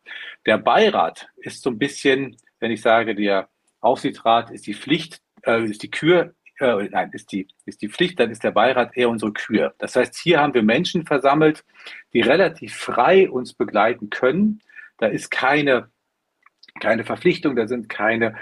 Der 0.46 0.58
Beirat 0.58 1.28
ist 1.36 1.62
so 1.62 1.70
ein 1.70 1.78
bisschen, 1.78 2.36
wenn 2.60 2.70
ich 2.70 2.80
sage, 2.80 3.14
der 3.14 3.48
Aufsichtsrat 3.80 4.50
ist 4.50 4.66
die 4.66 4.74
Pflicht, 4.74 5.20
äh, 5.46 5.64
ist 5.64 5.82
die 5.82 5.90
Kür, 5.90 6.34
äh, 6.60 6.88
nein, 6.90 7.10
ist 7.12 7.32
die, 7.32 7.48
ist 7.66 7.82
die 7.82 7.88
Pflicht, 7.88 8.18
dann 8.18 8.30
ist 8.30 8.42
der 8.42 8.50
Beirat 8.50 8.96
eher 8.96 9.08
unsere 9.08 9.32
Kür. 9.32 9.74
Das 9.78 9.94
heißt, 9.96 10.16
hier 10.16 10.40
haben 10.40 10.54
wir 10.54 10.62
Menschen 10.62 11.06
versammelt, 11.06 11.64
die 12.12 12.20
relativ 12.20 12.74
frei 12.74 13.30
uns 13.30 13.54
begleiten 13.54 14.10
können. 14.10 14.60
Da 14.98 15.06
ist 15.06 15.30
keine 15.30 15.90
keine 16.80 17.04
Verpflichtung, 17.04 17.56
da 17.56 17.66
sind 17.66 17.88
keine 17.88 18.34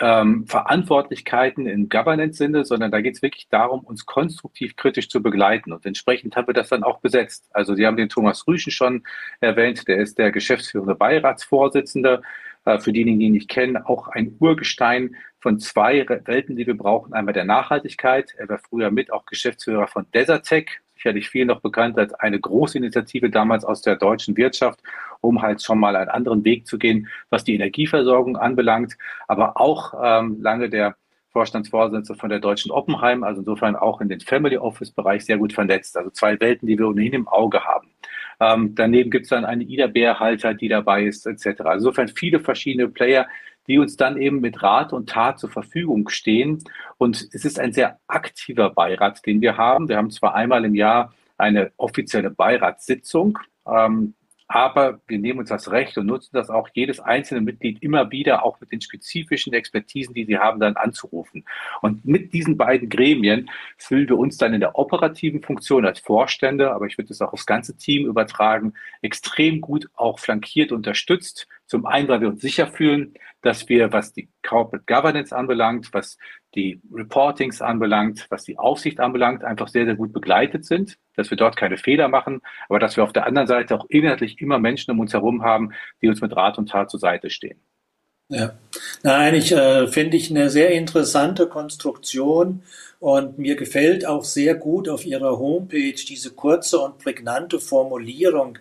ähm, 0.00 0.46
Verantwortlichkeiten 0.46 1.66
im 1.66 1.88
Governance-Sinne, 1.88 2.64
sondern 2.64 2.90
da 2.90 3.00
geht 3.00 3.16
es 3.16 3.22
wirklich 3.22 3.48
darum, 3.48 3.80
uns 3.80 4.06
konstruktiv 4.06 4.76
kritisch 4.76 5.08
zu 5.08 5.22
begleiten. 5.22 5.72
Und 5.72 5.86
entsprechend 5.86 6.36
haben 6.36 6.46
wir 6.46 6.54
das 6.54 6.68
dann 6.68 6.84
auch 6.84 7.00
besetzt. 7.00 7.48
Also 7.52 7.74
Sie 7.74 7.86
haben 7.86 7.96
den 7.96 8.08
Thomas 8.08 8.46
Rüschen 8.46 8.72
schon 8.72 9.04
erwähnt, 9.40 9.86
der 9.88 9.98
ist 9.98 10.18
der 10.18 10.30
geschäftsführende 10.32 10.94
Beiratsvorsitzende. 10.94 12.22
Äh, 12.64 12.78
für 12.78 12.92
diejenigen, 12.92 13.18
die 13.18 13.26
ihn 13.26 13.32
nicht 13.32 13.50
kennen, 13.50 13.76
auch 13.76 14.08
ein 14.08 14.36
Urgestein 14.40 15.16
von 15.40 15.58
zwei 15.58 16.06
Welten, 16.24 16.56
die 16.56 16.66
wir 16.66 16.76
brauchen. 16.76 17.12
Einmal 17.12 17.34
der 17.34 17.44
Nachhaltigkeit. 17.44 18.34
Er 18.38 18.48
war 18.48 18.58
früher 18.58 18.90
mit 18.90 19.12
auch 19.12 19.26
Geschäftsführer 19.26 19.86
von 19.86 20.06
Desertec, 20.14 20.80
sicherlich 20.94 21.28
viel 21.28 21.44
noch 21.44 21.60
bekannt 21.60 21.98
als 21.98 22.14
eine 22.14 22.40
große 22.40 22.78
Initiative 22.78 23.28
damals 23.28 23.64
aus 23.64 23.82
der 23.82 23.96
deutschen 23.96 24.36
Wirtschaft, 24.36 24.80
um 25.24 25.42
halt 25.42 25.62
schon 25.62 25.78
mal 25.78 25.96
einen 25.96 26.10
anderen 26.10 26.44
Weg 26.44 26.66
zu 26.66 26.78
gehen, 26.78 27.08
was 27.30 27.44
die 27.44 27.54
Energieversorgung 27.54 28.36
anbelangt, 28.36 28.96
aber 29.26 29.60
auch 29.60 29.94
ähm, 30.02 30.40
lange 30.40 30.68
der 30.68 30.96
Vorstandsvorsitzende 31.30 32.18
von 32.18 32.30
der 32.30 32.38
Deutschen 32.38 32.70
Oppenheim, 32.70 33.24
also 33.24 33.40
insofern 33.40 33.74
auch 33.74 34.00
in 34.00 34.08
den 34.08 34.20
Family 34.20 34.56
Office 34.56 34.92
Bereich 34.92 35.24
sehr 35.24 35.36
gut 35.36 35.52
vernetzt. 35.52 35.96
Also 35.96 36.10
zwei 36.10 36.38
Welten, 36.38 36.68
die 36.68 36.78
wir 36.78 36.88
ohnehin 36.88 37.12
im 37.12 37.28
Auge 37.28 37.64
haben. 37.64 37.90
Ähm, 38.38 38.74
daneben 38.76 39.10
gibt 39.10 39.24
es 39.24 39.30
dann 39.30 39.44
eine 39.44 39.64
Ida 39.64 39.88
Bärhalter, 39.88 40.54
die 40.54 40.68
dabei 40.68 41.04
ist, 41.04 41.26
etc. 41.26 41.62
Also 41.62 41.88
insofern 41.88 42.08
viele 42.08 42.38
verschiedene 42.38 42.88
Player, 42.88 43.26
die 43.66 43.78
uns 43.78 43.96
dann 43.96 44.16
eben 44.16 44.40
mit 44.40 44.62
Rat 44.62 44.92
und 44.92 45.08
Tat 45.08 45.40
zur 45.40 45.50
Verfügung 45.50 46.08
stehen. 46.08 46.62
Und 46.98 47.28
es 47.32 47.44
ist 47.44 47.58
ein 47.58 47.72
sehr 47.72 47.98
aktiver 48.06 48.70
Beirat, 48.70 49.26
den 49.26 49.40
wir 49.40 49.56
haben. 49.56 49.88
Wir 49.88 49.96
haben 49.96 50.10
zwar 50.10 50.34
einmal 50.36 50.64
im 50.64 50.76
Jahr 50.76 51.12
eine 51.36 51.72
offizielle 51.76 52.30
Beiratssitzung, 52.30 53.38
ähm, 53.66 54.14
aber 54.54 55.00
wir 55.08 55.18
nehmen 55.18 55.40
uns 55.40 55.48
das 55.48 55.72
Recht 55.72 55.98
und 55.98 56.06
nutzen 56.06 56.30
das 56.32 56.48
auch 56.48 56.68
jedes 56.74 57.00
einzelne 57.00 57.40
Mitglied 57.40 57.82
immer 57.82 58.12
wieder, 58.12 58.44
auch 58.44 58.60
mit 58.60 58.70
den 58.70 58.80
spezifischen 58.80 59.52
Expertisen, 59.52 60.14
die 60.14 60.26
sie 60.26 60.38
haben, 60.38 60.60
dann 60.60 60.76
anzurufen. 60.76 61.44
Und 61.82 62.04
mit 62.04 62.32
diesen 62.32 62.56
beiden 62.56 62.88
Gremien 62.88 63.50
fühlen 63.78 64.08
wir 64.08 64.16
uns 64.16 64.36
dann 64.36 64.54
in 64.54 64.60
der 64.60 64.78
operativen 64.78 65.42
Funktion 65.42 65.84
als 65.84 65.98
Vorstände, 65.98 66.70
aber 66.70 66.86
ich 66.86 66.96
würde 66.96 67.12
es 67.12 67.20
auch 67.20 67.32
aufs 67.32 67.46
ganze 67.46 67.76
Team 67.76 68.06
übertragen, 68.06 68.74
extrem 69.02 69.60
gut 69.60 69.88
auch 69.94 70.20
flankiert 70.20 70.70
unterstützt. 70.70 71.48
Zum 71.66 71.84
einen, 71.84 72.06
weil 72.06 72.20
wir 72.20 72.28
uns 72.28 72.40
sicher 72.40 72.68
fühlen, 72.68 73.14
dass 73.42 73.68
wir, 73.68 73.92
was 73.92 74.12
die 74.12 74.28
Corporate 74.46 74.84
Governance 74.86 75.34
anbelangt, 75.34 75.88
was 75.92 76.16
die 76.54 76.80
Reportings 76.92 77.60
anbelangt, 77.60 78.26
was 78.30 78.44
die 78.44 78.58
Aufsicht 78.58 79.00
anbelangt, 79.00 79.44
einfach 79.44 79.68
sehr, 79.68 79.84
sehr 79.84 79.96
gut 79.96 80.12
begleitet 80.12 80.64
sind, 80.64 80.98
dass 81.16 81.30
wir 81.30 81.36
dort 81.36 81.56
keine 81.56 81.76
Fehler 81.76 82.08
machen, 82.08 82.40
aber 82.68 82.78
dass 82.78 82.96
wir 82.96 83.04
auf 83.04 83.12
der 83.12 83.26
anderen 83.26 83.48
Seite 83.48 83.76
auch 83.76 83.86
inhaltlich 83.88 84.40
immer 84.40 84.58
Menschen 84.58 84.90
um 84.92 85.00
uns 85.00 85.12
herum 85.12 85.42
haben, 85.42 85.72
die 86.02 86.08
uns 86.08 86.20
mit 86.20 86.34
Rat 86.34 86.58
und 86.58 86.68
Tat 86.68 86.90
zur 86.90 87.00
Seite 87.00 87.30
stehen. 87.30 87.60
Ja, 88.28 88.54
nein, 89.02 89.34
ich 89.34 89.52
äh, 89.52 89.86
finde 89.86 90.16
ich 90.16 90.30
eine 90.30 90.48
sehr 90.48 90.70
interessante 90.70 91.46
Konstruktion 91.46 92.62
und 92.98 93.38
mir 93.38 93.54
gefällt 93.54 94.06
auch 94.06 94.24
sehr 94.24 94.54
gut 94.54 94.88
auf 94.88 95.04
Ihrer 95.04 95.38
Homepage 95.38 95.92
diese 95.92 96.30
kurze 96.30 96.78
und 96.78 96.96
prägnante 96.96 97.60
Formulierung, 97.60 98.58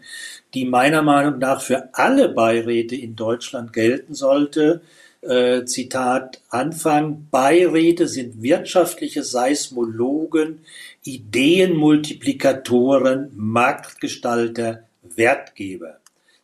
die 0.54 0.66
meiner 0.66 1.02
Meinung 1.02 1.40
nach 1.40 1.62
für 1.62 1.90
alle 1.94 2.28
Beiräte 2.28 2.98
in 2.98 3.16
Deutschland 3.16 3.72
gelten 3.72 4.14
sollte. 4.14 4.82
Äh, 5.28 5.66
Zitat 5.66 6.40
Anfang, 6.50 7.28
Beiräte 7.32 8.08
sind 8.08 8.42
wirtschaftliche 8.42 9.24
Seismologen, 9.24 10.60
Ideenmultiplikatoren, 11.04 13.32
Marktgestalter, 13.36 14.84
Wertgeber. 15.16 15.98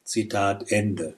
Zitat 0.04 0.72
Ende. 0.72 1.13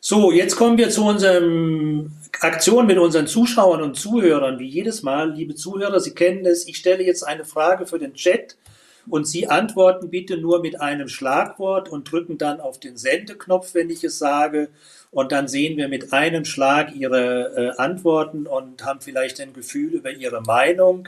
So, 0.00 0.32
jetzt 0.32 0.56
kommen 0.56 0.78
wir 0.78 0.90
zu 0.90 1.04
unserem 1.04 2.12
Aktion 2.40 2.86
mit 2.86 2.98
unseren 2.98 3.26
Zuschauern 3.26 3.82
und 3.82 3.96
Zuhörern. 3.96 4.58
Wie 4.58 4.66
jedes 4.66 5.02
Mal, 5.02 5.32
liebe 5.32 5.54
Zuhörer, 5.54 6.00
Sie 6.00 6.14
kennen 6.14 6.46
es. 6.46 6.66
Ich 6.66 6.78
stelle 6.78 7.04
jetzt 7.04 7.22
eine 7.22 7.44
Frage 7.44 7.86
für 7.86 7.98
den 7.98 8.14
Chat 8.14 8.56
und 9.08 9.26
Sie 9.26 9.48
antworten 9.48 10.10
bitte 10.10 10.38
nur 10.38 10.60
mit 10.60 10.80
einem 10.80 11.08
Schlagwort 11.08 11.88
und 11.88 12.10
drücken 12.10 12.38
dann 12.38 12.60
auf 12.60 12.80
den 12.80 12.96
Sendeknopf, 12.96 13.74
wenn 13.74 13.90
ich 13.90 14.04
es 14.04 14.18
sage. 14.18 14.68
Und 15.12 15.30
dann 15.30 15.46
sehen 15.46 15.76
wir 15.76 15.88
mit 15.88 16.14
einem 16.14 16.46
Schlag 16.46 16.96
Ihre 16.96 17.74
äh, 17.76 17.80
Antworten 17.80 18.46
und 18.46 18.82
haben 18.82 19.02
vielleicht 19.02 19.40
ein 19.42 19.52
Gefühl 19.52 19.92
über 19.92 20.10
Ihre 20.10 20.40
Meinung. 20.40 21.06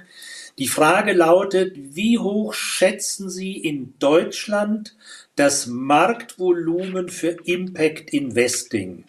Die 0.58 0.68
Frage 0.68 1.14
lautet, 1.14 1.72
wie 1.74 2.18
hoch 2.18 2.52
schätzen 2.52 3.30
Sie 3.30 3.56
in 3.56 3.94
Deutschland 3.98 4.94
das 5.36 5.66
Marktvolumen 5.66 7.08
für 7.08 7.30
Impact 7.44 8.10
Investing. 8.10 9.04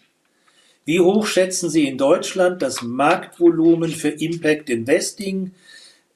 Wie 0.85 1.01
hoch 1.01 1.27
schätzen 1.27 1.69
Sie 1.69 1.87
in 1.87 1.97
Deutschland 1.97 2.61
das 2.61 2.81
Marktvolumen 2.81 3.91
für 3.91 4.09
Impact 4.09 4.69
Investing? 4.69 5.51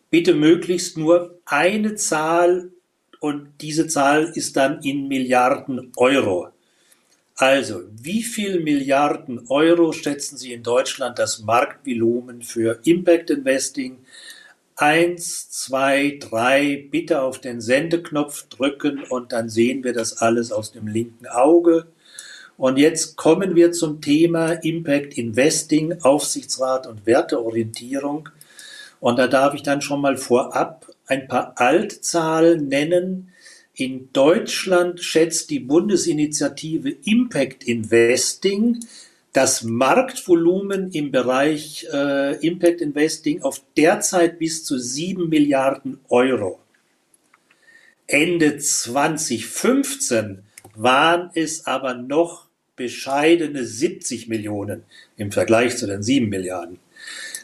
Bitte 0.09 0.33
möglichst 0.33 0.97
nur 0.97 1.37
eine 1.45 1.95
Zahl 1.95 2.71
und 3.19 3.49
diese 3.59 3.87
Zahl 3.87 4.31
ist 4.35 4.55
dann 4.55 4.81
in 4.83 5.09
Milliarden 5.09 5.91
Euro. 5.97 6.47
Also, 7.41 7.83
wie 7.93 8.23
viel 8.23 8.59
Milliarden 8.59 9.47
Euro 9.47 9.93
schätzen 9.93 10.37
Sie 10.37 10.51
in 10.51 10.61
Deutschland 10.61 11.19
das 11.19 11.39
Marktvolumen 11.39 12.41
für 12.41 12.81
Impact 12.83 13.29
Investing? 13.29 13.99
Eins, 14.75 15.49
zwei, 15.49 16.17
drei, 16.19 16.85
bitte 16.91 17.21
auf 17.21 17.39
den 17.39 17.61
Sendeknopf 17.61 18.49
drücken 18.49 19.03
und 19.03 19.31
dann 19.31 19.47
sehen 19.47 19.85
wir 19.85 19.93
das 19.93 20.17
alles 20.17 20.51
aus 20.51 20.73
dem 20.73 20.87
linken 20.87 21.27
Auge. 21.27 21.87
Und 22.57 22.77
jetzt 22.77 23.15
kommen 23.15 23.55
wir 23.55 23.71
zum 23.71 24.01
Thema 24.01 24.51
Impact 24.51 25.17
Investing, 25.17 26.01
Aufsichtsrat 26.01 26.87
und 26.87 27.05
Werteorientierung. 27.05 28.27
Und 28.99 29.17
da 29.17 29.27
darf 29.27 29.53
ich 29.53 29.63
dann 29.63 29.81
schon 29.81 30.01
mal 30.01 30.17
vorab 30.17 30.87
ein 31.07 31.29
paar 31.29 31.53
Altzahlen 31.55 32.67
nennen. 32.67 33.28
In 33.79 34.11
Deutschland 34.11 34.99
schätzt 34.99 35.49
die 35.51 35.61
Bundesinitiative 35.61 36.97
Impact 37.05 37.63
Investing 37.63 38.81
das 39.31 39.63
Marktvolumen 39.63 40.91
im 40.91 41.13
Bereich 41.13 41.87
äh, 41.89 42.45
Impact 42.45 42.81
Investing 42.81 43.41
auf 43.41 43.61
derzeit 43.77 44.37
bis 44.37 44.65
zu 44.65 44.77
7 44.77 45.29
Milliarden 45.29 46.01
Euro. 46.09 46.59
Ende 48.05 48.57
2015 48.57 50.39
waren 50.75 51.31
es 51.33 51.65
aber 51.65 51.93
noch 51.93 52.47
bescheidene 52.75 53.63
70 53.63 54.27
Millionen 54.27 54.83
im 55.15 55.31
Vergleich 55.31 55.77
zu 55.77 55.87
den 55.87 56.03
7 56.03 56.27
Milliarden. 56.27 56.79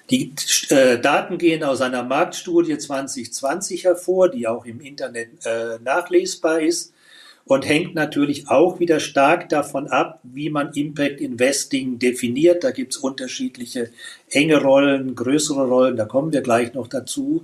Die 0.09 0.33
äh, 0.69 0.99
Daten 0.99 1.37
gehen 1.37 1.63
aus 1.63 1.81
einer 1.81 2.03
Marktstudie 2.03 2.77
2020 2.77 3.85
hervor, 3.85 4.29
die 4.29 4.47
auch 4.47 4.65
im 4.65 4.79
Internet 4.79 5.45
äh, 5.45 5.79
nachlesbar 5.83 6.61
ist. 6.61 6.93
und 7.47 7.67
hängt 7.67 7.93
natürlich 7.93 8.49
auch 8.49 8.79
wieder 8.79 8.99
stark 8.99 9.49
davon 9.49 9.87
ab, 9.87 10.19
wie 10.23 10.49
man 10.49 10.73
Impact 10.73 11.21
Investing 11.21 11.99
definiert. 11.99 12.63
Da 12.63 12.71
gibt 12.71 12.93
es 12.93 12.97
unterschiedliche 12.97 13.91
enge 14.31 14.61
Rollen, 14.61 15.13
größere 15.13 15.67
Rollen, 15.67 15.95
da 15.95 16.05
kommen 16.05 16.33
wir 16.33 16.41
gleich 16.41 16.73
noch 16.73 16.87
dazu. 16.87 17.43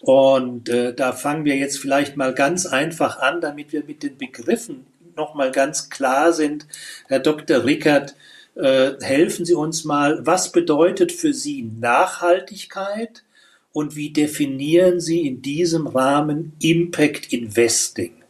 Und 0.00 0.68
äh, 0.68 0.94
da 0.94 1.12
fangen 1.12 1.44
wir 1.44 1.56
jetzt 1.56 1.78
vielleicht 1.78 2.16
mal 2.16 2.34
ganz 2.34 2.66
einfach 2.66 3.18
an, 3.20 3.40
damit 3.40 3.72
wir 3.72 3.84
mit 3.84 4.02
den 4.02 4.16
Begriffen 4.16 4.86
nochmal 5.16 5.52
ganz 5.52 5.90
klar 5.90 6.32
sind. 6.32 6.66
Herr 7.08 7.20
Dr. 7.20 7.64
Rickert, 7.64 8.14
äh, 8.54 8.92
helfen 9.00 9.44
Sie 9.44 9.54
uns 9.54 9.84
mal, 9.84 10.26
was 10.26 10.52
bedeutet 10.52 11.12
für 11.12 11.32
Sie 11.32 11.62
Nachhaltigkeit 11.62 13.24
und 13.72 13.96
wie 13.96 14.10
definieren 14.10 15.00
Sie 15.00 15.26
in 15.26 15.42
diesem 15.42 15.86
Rahmen 15.86 16.52
Impact 16.60 17.32
Investing? 17.32 18.22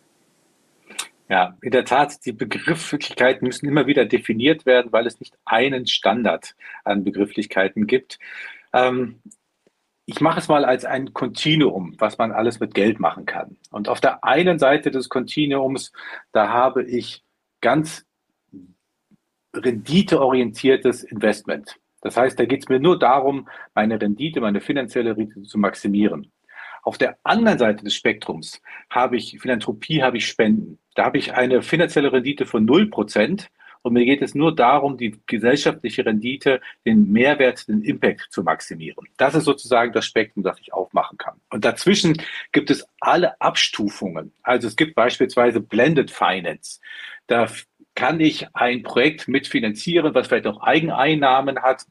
Ja, 1.29 1.57
in 1.63 1.71
der 1.71 1.85
Tat, 1.85 2.27
die 2.27 2.33
Begrifflichkeiten 2.33 3.47
müssen 3.47 3.67
immer 3.67 3.87
wieder 3.87 4.05
definiert 4.05 4.67
werden, 4.67 4.93
weil 4.93 5.07
es 5.07 5.19
nicht 5.19 5.35
einen 5.45 5.87
Standard 5.87 6.55
an 6.85 7.05
Begrifflichkeiten 7.05 7.87
gibt. 7.87 8.19
Ähm, 8.73 9.23
ich 10.05 10.21
mache 10.21 10.41
es 10.41 10.49
mal 10.49 10.65
als 10.65 10.85
ein 10.85 11.15
Kontinuum, 11.15 11.95
was 11.99 12.19
man 12.19 12.33
alles 12.33 12.61
mit 12.61 12.75
Geld 12.75 13.01
machen 13.01 13.25
kann. 13.25 13.57
Und 13.71 13.89
auf 13.89 14.01
der 14.01 14.25
einen 14.25 14.59
Seite 14.59 14.91
des 14.91 15.09
Kontinuums, 15.09 15.93
da 16.33 16.49
habe 16.49 16.85
ich 16.85 17.25
ganz 17.61 18.05
renditeorientiertes 19.55 21.05
Investment. 21.05 21.79
Das 22.01 22.17
heißt, 22.17 22.39
da 22.39 22.45
geht 22.45 22.63
es 22.63 22.69
mir 22.69 22.81
nur 22.81 22.99
darum, 22.99 23.49
meine 23.75 24.01
Rendite, 24.01 24.41
meine 24.41 24.61
finanzielle 24.61 25.17
Rendite 25.17 25.43
zu 25.43 25.59
maximieren. 25.59 26.33
Auf 26.83 26.99
der 26.99 27.17
anderen 27.23 27.59
Seite 27.59 27.85
des 27.85 27.95
Spektrums 27.95 28.61
habe 28.91 29.17
ich 29.17 29.39
Philanthropie, 29.41 30.03
habe 30.03 30.17
ich 30.17 30.27
Spenden. 30.27 30.79
Da 30.97 31.05
habe 31.05 31.19
ich 31.19 31.33
eine 31.33 31.63
finanzielle 31.63 32.13
Rendite 32.13 32.45
von 32.45 32.67
0% 32.67 33.47
und 33.83 33.93
mir 33.95 34.05
geht 34.05 34.23
es 34.23 34.35
nur 34.35 34.55
darum, 34.55 34.97
die 34.97 35.21
gesellschaftliche 35.27 36.07
Rendite, 36.07 36.61
den 36.87 37.11
Mehrwert, 37.11 37.67
den 37.69 37.83
Impact 37.83 38.29
zu 38.31 38.43
maximieren. 38.43 39.09
Das 39.17 39.35
ist 39.35 39.45
sozusagen 39.45 39.93
das 39.93 40.07
Spektrum, 40.07 40.45
das 40.45 40.59
ich 40.61 40.73
aufmachen 40.73 41.19
kann. 41.19 41.41
Und 41.51 41.65
dazwischen 41.65 42.17
gibt 42.53 42.71
es 42.71 42.87
alle 43.01 43.41
Abstufungen. 43.41 44.33
Also 44.43 44.69
es 44.69 44.77
gibt 44.77 44.95
beispielsweise 44.95 45.61
Blended 45.61 46.13
Finance. 46.13 46.81
Da 47.27 47.49
kann 48.03 48.19
ich 48.19 48.49
ein 48.53 48.83
Projekt 48.83 49.29
mitfinanzieren, 49.29 50.13
was 50.13 50.27
vielleicht 50.27 50.49
auch 50.49 50.61
Eigeneinnahmen 50.61 51.63
hat, 51.63 51.87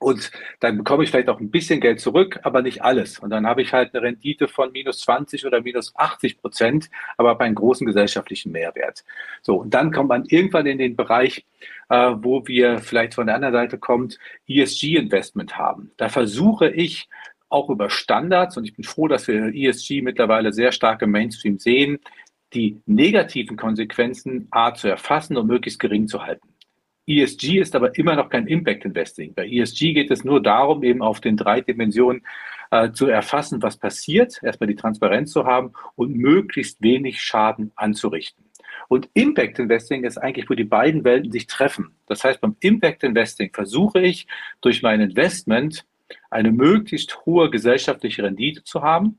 und 0.00 0.30
dann 0.60 0.78
bekomme 0.78 1.04
ich 1.04 1.10
vielleicht 1.10 1.28
auch 1.28 1.40
ein 1.40 1.50
bisschen 1.50 1.78
Geld 1.78 2.00
zurück, 2.00 2.40
aber 2.42 2.62
nicht 2.62 2.82
alles. 2.82 3.18
Und 3.18 3.28
dann 3.28 3.46
habe 3.46 3.60
ich 3.60 3.74
halt 3.74 3.94
eine 3.94 4.02
Rendite 4.02 4.48
von 4.48 4.72
minus 4.72 5.00
20 5.00 5.44
oder 5.44 5.60
minus 5.60 5.94
80 5.94 6.38
Prozent, 6.38 6.90
aber 7.18 7.28
habe 7.28 7.44
einen 7.44 7.54
großen 7.54 7.86
gesellschaftlichen 7.86 8.50
Mehrwert. 8.50 9.04
So, 9.42 9.56
und 9.56 9.74
dann 9.74 9.92
kommt 9.92 10.08
man 10.08 10.24
irgendwann 10.24 10.64
in 10.64 10.78
den 10.78 10.96
Bereich, 10.96 11.44
äh, 11.90 12.14
wo 12.16 12.46
wir 12.46 12.78
vielleicht 12.78 13.12
von 13.14 13.26
der 13.26 13.36
anderen 13.36 13.54
Seite 13.54 13.78
kommt, 13.78 14.18
ESG-Investment 14.48 15.58
haben. 15.58 15.92
Da 15.98 16.08
versuche 16.08 16.70
ich 16.70 17.08
auch 17.50 17.68
über 17.68 17.90
Standards, 17.90 18.56
und 18.56 18.64
ich 18.64 18.74
bin 18.74 18.84
froh, 18.84 19.06
dass 19.06 19.28
wir 19.28 19.54
ESG 19.54 20.00
mittlerweile 20.00 20.54
sehr 20.54 20.72
stark 20.72 21.02
im 21.02 21.10
Mainstream 21.10 21.58
sehen, 21.58 22.00
die 22.52 22.80
negativen 22.86 23.56
Konsequenzen 23.56 24.48
A 24.50 24.74
zu 24.74 24.88
erfassen 24.88 25.36
und 25.36 25.46
möglichst 25.46 25.80
gering 25.80 26.08
zu 26.08 26.22
halten. 26.22 26.48
ESG 27.06 27.58
ist 27.58 27.74
aber 27.74 27.96
immer 27.98 28.14
noch 28.14 28.28
kein 28.28 28.46
Impact 28.46 28.84
Investing. 28.84 29.34
Bei 29.34 29.46
ESG 29.46 29.92
geht 29.94 30.10
es 30.10 30.24
nur 30.24 30.42
darum, 30.42 30.82
eben 30.82 31.02
auf 31.02 31.20
den 31.20 31.36
drei 31.36 31.60
Dimensionen 31.60 32.22
äh, 32.70 32.92
zu 32.92 33.06
erfassen, 33.06 33.62
was 33.62 33.76
passiert, 33.76 34.40
erstmal 34.42 34.68
die 34.68 34.76
Transparenz 34.76 35.32
zu 35.32 35.44
haben 35.44 35.72
und 35.96 36.14
möglichst 36.14 36.80
wenig 36.82 37.20
Schaden 37.20 37.72
anzurichten. 37.74 38.44
Und 38.88 39.08
Impact 39.14 39.58
Investing 39.58 40.04
ist 40.04 40.18
eigentlich, 40.18 40.48
wo 40.48 40.54
die 40.54 40.64
beiden 40.64 41.04
Welten 41.04 41.30
sich 41.32 41.46
treffen. 41.46 41.92
Das 42.06 42.24
heißt, 42.24 42.40
beim 42.40 42.56
Impact 42.60 43.02
Investing 43.02 43.50
versuche 43.52 44.00
ich 44.00 44.26
durch 44.60 44.82
mein 44.82 45.00
Investment 45.00 45.84
eine 46.30 46.50
möglichst 46.52 47.24
hohe 47.24 47.50
gesellschaftliche 47.50 48.22
Rendite 48.22 48.64
zu 48.64 48.82
haben 48.82 49.18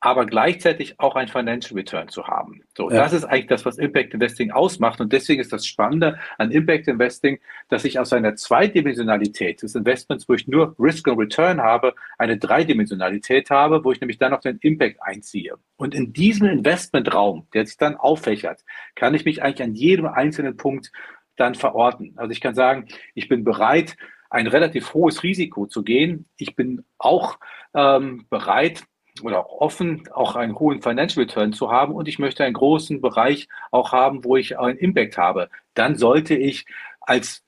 aber 0.00 0.26
gleichzeitig 0.26 1.00
auch 1.00 1.16
ein 1.16 1.26
Financial 1.26 1.76
Return 1.76 2.08
zu 2.08 2.24
haben. 2.26 2.62
So, 2.76 2.90
ja. 2.90 2.98
das 2.98 3.12
ist 3.12 3.24
eigentlich 3.24 3.48
das, 3.48 3.64
was 3.64 3.78
Impact 3.78 4.14
Investing 4.14 4.52
ausmacht. 4.52 5.00
Und 5.00 5.12
deswegen 5.12 5.40
ist 5.40 5.52
das 5.52 5.66
Spannende 5.66 6.18
an 6.38 6.52
Impact 6.52 6.86
Investing, 6.86 7.40
dass 7.68 7.84
ich 7.84 7.98
aus 7.98 8.12
einer 8.12 8.36
Zweidimensionalität 8.36 9.62
des 9.62 9.74
Investments, 9.74 10.28
wo 10.28 10.34
ich 10.34 10.46
nur 10.46 10.76
Risk 10.78 11.08
und 11.08 11.18
Return 11.18 11.60
habe, 11.60 11.94
eine 12.16 12.38
Dreidimensionalität 12.38 13.50
habe, 13.50 13.84
wo 13.84 13.90
ich 13.90 14.00
nämlich 14.00 14.18
dann 14.18 14.30
noch 14.30 14.40
den 14.40 14.58
Impact 14.60 15.02
einziehe. 15.02 15.54
Und 15.76 15.94
in 15.94 16.12
diesem 16.12 16.46
Investmentraum, 16.46 17.48
der 17.52 17.66
sich 17.66 17.76
dann 17.76 17.96
auffächert, 17.96 18.60
kann 18.94 19.14
ich 19.14 19.24
mich 19.24 19.42
eigentlich 19.42 19.62
an 19.62 19.74
jedem 19.74 20.06
einzelnen 20.06 20.56
Punkt 20.56 20.92
dann 21.36 21.56
verorten. 21.56 22.12
Also 22.16 22.30
ich 22.30 22.40
kann 22.40 22.54
sagen, 22.54 22.86
ich 23.14 23.28
bin 23.28 23.42
bereit, 23.42 23.96
ein 24.30 24.46
relativ 24.46 24.94
hohes 24.94 25.22
Risiko 25.22 25.66
zu 25.66 25.82
gehen. 25.82 26.26
Ich 26.36 26.54
bin 26.54 26.84
auch 26.98 27.38
ähm, 27.74 28.26
bereit, 28.28 28.84
oder 29.22 29.40
auch 29.40 29.60
offen, 29.60 30.08
auch 30.12 30.36
einen 30.36 30.58
hohen 30.58 30.82
Financial 30.82 31.24
Return 31.24 31.52
zu 31.52 31.70
haben 31.70 31.94
und 31.94 32.08
ich 32.08 32.18
möchte 32.18 32.44
einen 32.44 32.54
großen 32.54 33.00
Bereich 33.00 33.48
auch 33.70 33.92
haben, 33.92 34.24
wo 34.24 34.36
ich 34.36 34.58
einen 34.58 34.78
Impact 34.78 35.18
habe, 35.18 35.50
dann 35.74 35.96
sollte 35.96 36.34
ich 36.34 36.66
als 37.00 37.42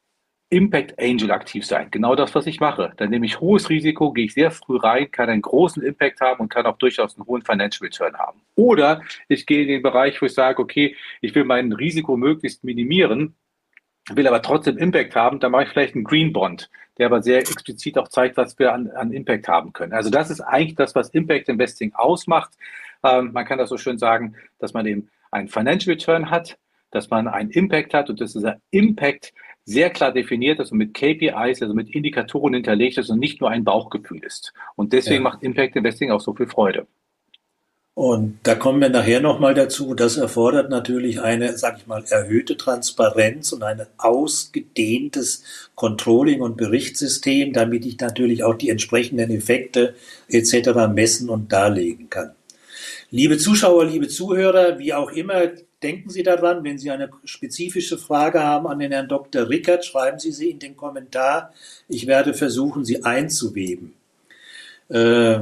Impact 0.52 0.98
Angel 0.98 1.30
aktiv 1.30 1.64
sein. 1.64 1.88
Genau 1.92 2.16
das, 2.16 2.34
was 2.34 2.46
ich 2.46 2.58
mache. 2.58 2.92
Dann 2.96 3.10
nehme 3.10 3.24
ich 3.24 3.40
hohes 3.40 3.70
Risiko, 3.70 4.12
gehe 4.12 4.24
ich 4.24 4.34
sehr 4.34 4.50
früh 4.50 4.78
rein, 4.78 5.10
kann 5.10 5.30
einen 5.30 5.42
großen 5.42 5.80
Impact 5.80 6.20
haben 6.20 6.40
und 6.40 6.48
kann 6.48 6.66
auch 6.66 6.76
durchaus 6.76 7.16
einen 7.16 7.26
hohen 7.26 7.42
Financial 7.42 7.86
Return 7.86 8.18
haben. 8.18 8.40
Oder 8.56 9.02
ich 9.28 9.46
gehe 9.46 9.62
in 9.62 9.68
den 9.68 9.82
Bereich, 9.82 10.20
wo 10.20 10.26
ich 10.26 10.34
sage, 10.34 10.60
okay, 10.60 10.96
ich 11.20 11.34
will 11.36 11.44
mein 11.44 11.72
Risiko 11.72 12.16
möglichst 12.16 12.64
minimieren, 12.64 13.36
will 14.16 14.26
aber 14.26 14.42
trotzdem 14.42 14.78
Impact 14.78 15.14
haben, 15.14 15.40
dann 15.40 15.52
mache 15.52 15.64
ich 15.64 15.68
vielleicht 15.70 15.94
einen 15.94 16.04
Green 16.04 16.32
Bond 16.32 16.68
der 17.00 17.06
aber 17.06 17.22
sehr 17.22 17.38
explizit 17.38 17.96
auch 17.96 18.08
zeigt, 18.08 18.36
was 18.36 18.58
wir 18.58 18.74
an, 18.74 18.90
an 18.90 19.10
Impact 19.10 19.48
haben 19.48 19.72
können. 19.72 19.94
Also 19.94 20.10
das 20.10 20.30
ist 20.30 20.42
eigentlich 20.42 20.74
das, 20.74 20.94
was 20.94 21.08
Impact 21.08 21.48
Investing 21.48 21.94
ausmacht. 21.94 22.50
Ähm, 23.02 23.32
man 23.32 23.46
kann 23.46 23.56
das 23.56 23.70
so 23.70 23.78
schön 23.78 23.96
sagen, 23.96 24.34
dass 24.58 24.74
man 24.74 24.84
eben 24.84 25.08
einen 25.30 25.48
Financial 25.48 25.94
Return 25.94 26.30
hat, 26.30 26.58
dass 26.90 27.08
man 27.08 27.26
einen 27.26 27.48
Impact 27.52 27.94
hat 27.94 28.10
und 28.10 28.20
dass 28.20 28.34
dieser 28.34 28.58
Impact 28.70 29.32
sehr 29.64 29.88
klar 29.88 30.12
definiert 30.12 30.60
ist 30.60 30.72
und 30.72 30.78
mit 30.78 30.92
KPIs, 30.92 31.62
also 31.62 31.72
mit 31.72 31.88
Indikatoren 31.88 32.52
hinterlegt 32.52 32.98
ist 32.98 33.08
und 33.08 33.18
nicht 33.18 33.40
nur 33.40 33.48
ein 33.48 33.64
Bauchgefühl 33.64 34.22
ist. 34.22 34.52
Und 34.76 34.92
deswegen 34.92 35.24
ja. 35.24 35.30
macht 35.30 35.42
Impact 35.42 35.76
Investing 35.76 36.10
auch 36.10 36.20
so 36.20 36.34
viel 36.34 36.48
Freude. 36.48 36.86
Und 38.00 38.38
da 38.44 38.54
kommen 38.54 38.80
wir 38.80 38.88
nachher 38.88 39.20
nochmal 39.20 39.52
dazu. 39.52 39.92
Das 39.92 40.16
erfordert 40.16 40.70
natürlich 40.70 41.20
eine, 41.20 41.58
sag 41.58 41.76
ich 41.76 41.86
mal, 41.86 42.02
erhöhte 42.08 42.56
Transparenz 42.56 43.52
und 43.52 43.62
ein 43.62 43.82
ausgedehntes 43.98 45.44
Controlling- 45.74 46.40
und 46.40 46.56
Berichtssystem, 46.56 47.52
damit 47.52 47.84
ich 47.84 48.00
natürlich 48.00 48.42
auch 48.42 48.54
die 48.54 48.70
entsprechenden 48.70 49.30
Effekte 49.30 49.96
etc. 50.28 50.88
messen 50.90 51.28
und 51.28 51.52
darlegen 51.52 52.08
kann. 52.08 52.30
Liebe 53.10 53.36
Zuschauer, 53.36 53.84
liebe 53.84 54.08
Zuhörer, 54.08 54.78
wie 54.78 54.94
auch 54.94 55.10
immer, 55.10 55.48
denken 55.82 56.08
Sie 56.08 56.22
daran, 56.22 56.64
wenn 56.64 56.78
Sie 56.78 56.90
eine 56.90 57.10
spezifische 57.24 57.98
Frage 57.98 58.42
haben 58.42 58.66
an 58.66 58.78
den 58.78 58.92
Herrn 58.92 59.08
Dr. 59.08 59.50
Rickert, 59.50 59.84
schreiben 59.84 60.18
Sie 60.18 60.32
sie 60.32 60.48
in 60.48 60.58
den 60.58 60.74
Kommentar. 60.74 61.52
Ich 61.86 62.06
werde 62.06 62.32
versuchen, 62.32 62.82
sie 62.82 63.04
einzuweben. 63.04 63.92
Äh, 64.88 65.40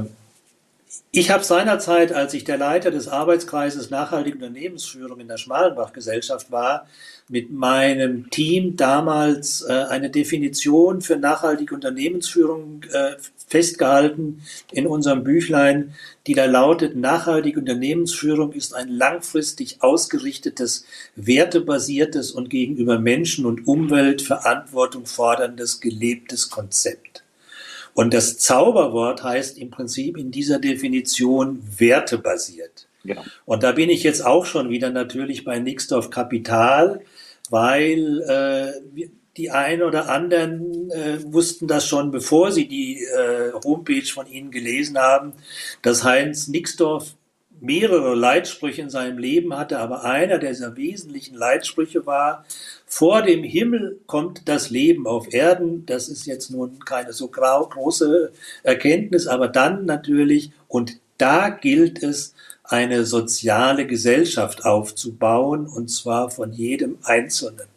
ich 1.11 1.31
habe 1.31 1.43
seinerzeit, 1.43 2.13
als 2.13 2.35
ich 2.35 2.43
der 2.43 2.57
Leiter 2.57 2.91
des 2.91 3.07
Arbeitskreises 3.07 3.89
Nachhaltige 3.89 4.35
Unternehmensführung 4.35 5.19
in 5.19 5.27
der 5.27 5.37
Schmalenbach-Gesellschaft 5.37 6.51
war, 6.51 6.85
mit 7.27 7.51
meinem 7.51 8.29
Team 8.29 8.75
damals 8.75 9.63
äh, 9.67 9.73
eine 9.89 10.11
Definition 10.11 11.01
für 11.01 11.15
nachhaltige 11.15 11.73
Unternehmensführung 11.73 12.83
äh, 12.91 13.15
festgehalten 13.47 14.43
in 14.71 14.85
unserem 14.85 15.23
Büchlein, 15.23 15.95
die 16.27 16.35
da 16.35 16.45
lautet, 16.45 16.95
nachhaltige 16.95 17.59
Unternehmensführung 17.59 18.51
ist 18.53 18.75
ein 18.75 18.89
langfristig 18.89 19.81
ausgerichtetes, 19.81 20.85
wertebasiertes 21.15 22.31
und 22.31 22.51
gegenüber 22.51 22.99
Menschen 22.99 23.47
und 23.47 23.67
Umwelt 23.67 24.21
Verantwortung 24.21 25.07
forderndes, 25.07 25.81
gelebtes 25.81 26.51
Konzept. 26.51 27.08
Und 27.99 28.13
das 28.13 28.37
Zauberwort 28.37 29.23
heißt 29.23 29.57
im 29.57 29.71
Prinzip 29.71 30.15
in 30.15 30.31
dieser 30.31 30.57
Definition 30.57 31.61
wertebasiert. 31.77 32.87
Genau. 33.03 33.25
Und 33.43 33.63
da 33.63 33.73
bin 33.73 33.89
ich 33.89 34.03
jetzt 34.03 34.25
auch 34.25 34.45
schon 34.45 34.69
wieder 34.69 34.89
natürlich 34.89 35.43
bei 35.43 35.59
Nixdorf 35.59 36.09
Kapital, 36.09 37.01
weil 37.49 38.21
äh, 38.21 39.09
die 39.35 39.51
einen 39.51 39.81
oder 39.81 40.07
anderen 40.07 40.89
äh, 40.91 41.17
wussten 41.25 41.67
das 41.67 41.87
schon, 41.87 42.09
bevor 42.09 42.53
sie 42.53 42.69
die 42.69 43.03
äh, 43.03 43.51
Homepage 43.65 44.05
von 44.05 44.27
Ihnen 44.27 44.51
gelesen 44.51 44.97
haben, 44.97 45.33
dass 45.81 46.05
Heinz 46.05 46.47
Nixdorf 46.47 47.17
mehrere 47.59 48.15
Leitsprüche 48.15 48.81
in 48.81 48.89
seinem 48.89 49.17
Leben 49.17 49.57
hatte, 49.57 49.77
aber 49.79 50.05
einer 50.05 50.37
dieser 50.37 50.77
wesentlichen 50.77 51.35
Leitsprüche 51.35 52.05
war, 52.05 52.45
vor 52.89 53.21
dem 53.21 53.43
Himmel 53.43 54.01
kommt 54.07 54.49
das 54.49 54.71
Leben 54.71 55.07
auf 55.07 55.31
Erden. 55.31 55.85
Das 55.85 56.09
ist 56.09 56.25
jetzt 56.25 56.49
nun 56.49 56.79
keine 56.83 57.13
so 57.13 57.27
große 57.27 58.31
Erkenntnis, 58.63 59.27
aber 59.27 59.47
dann 59.47 59.85
natürlich, 59.85 60.51
und 60.67 60.99
Da 61.17 61.49
gilt 61.49 62.01
es, 62.01 62.33
eine 62.63 63.05
soziale 63.05 63.87
Gesellschaft 63.87 64.65
aufzubauen, 64.65 65.67
und 65.67 65.89
zwar 65.89 66.29
von 66.29 66.53
jedem 66.53 66.97
Einzelnen. 67.03 67.67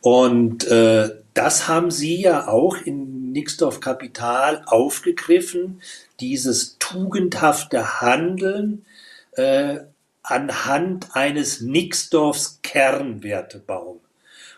Und 0.00 0.66
äh, 0.68 1.10
das 1.34 1.68
haben 1.68 1.90
Sie 1.90 2.20
ja 2.20 2.48
auch 2.48 2.76
in 2.76 3.32
Nixdorf 3.32 3.80
Kapital 3.80 4.62
aufgegriffen, 4.66 5.80
dieses 6.20 6.76
tugendhafte 6.78 8.00
Handeln 8.00 8.84
äh, 9.32 9.78
anhand 10.22 11.14
eines 11.14 11.60
Nixdorfs 11.60 12.60
Kernwertebaum. 12.62 14.00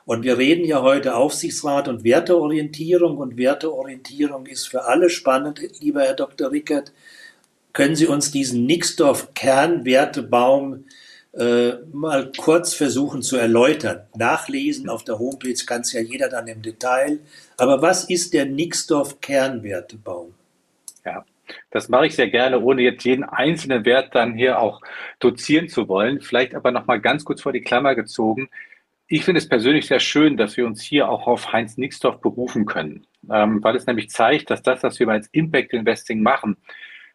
Und 0.04 0.24
wir 0.24 0.38
reden 0.38 0.64
ja 0.64 0.82
heute 0.82 1.14
Aufsichtsrat 1.14 1.88
und 1.88 2.04
Werteorientierung 2.04 3.18
und 3.18 3.36
Werteorientierung 3.36 4.46
ist 4.46 4.68
für 4.68 4.84
alle 4.84 5.10
spannend, 5.10 5.60
lieber 5.80 6.02
Herr 6.02 6.14
Dr. 6.14 6.50
Rickert. 6.50 6.92
Können 7.72 7.96
Sie 7.96 8.06
uns 8.06 8.30
diesen 8.30 8.66
Nixdorf 8.66 9.34
Kernwertebaum 9.34 10.84
äh, 11.32 11.74
mal 11.92 12.32
kurz 12.36 12.74
versuchen 12.74 13.22
zu 13.22 13.36
erläutern. 13.36 14.02
Nachlesen 14.16 14.88
auf 14.88 15.04
der 15.04 15.18
Homepage 15.20 15.64
kann 15.64 15.82
es 15.82 15.92
ja 15.92 16.00
jeder 16.00 16.28
dann 16.28 16.48
im 16.48 16.62
Detail. 16.62 17.20
Aber 17.56 17.82
was 17.82 18.04
ist 18.04 18.34
der 18.34 18.46
Nixdorf 18.46 19.20
Kernwertebaum? 19.20 20.34
Ja, 21.04 21.24
das 21.70 21.88
mache 21.88 22.06
ich 22.06 22.16
sehr 22.16 22.28
gerne, 22.28 22.60
ohne 22.60 22.82
jetzt 22.82 23.04
jeden 23.04 23.22
einzelnen 23.22 23.84
Wert 23.84 24.14
dann 24.14 24.34
hier 24.34 24.58
auch 24.58 24.80
dozieren 25.20 25.68
zu 25.68 25.88
wollen. 25.88 26.20
Vielleicht 26.20 26.54
aber 26.56 26.72
noch 26.72 26.86
mal 26.86 27.00
ganz 27.00 27.24
kurz 27.24 27.42
vor 27.42 27.52
die 27.52 27.62
Klammer 27.62 27.94
gezogen. 27.94 28.48
Ich 29.12 29.24
finde 29.24 29.40
es 29.40 29.48
persönlich 29.48 29.88
sehr 29.88 29.98
schön, 29.98 30.36
dass 30.36 30.56
wir 30.56 30.64
uns 30.64 30.80
hier 30.80 31.08
auch 31.08 31.26
auf 31.26 31.52
Heinz 31.52 31.76
Nixdorf 31.76 32.20
berufen 32.20 32.64
können, 32.64 33.08
ähm, 33.28 33.60
weil 33.60 33.74
es 33.74 33.84
nämlich 33.84 34.08
zeigt, 34.08 34.50
dass 34.50 34.62
das, 34.62 34.84
was 34.84 35.00
wir 35.00 35.08
als 35.08 35.26
Impact 35.32 35.72
Investing 35.72 36.22
machen, 36.22 36.58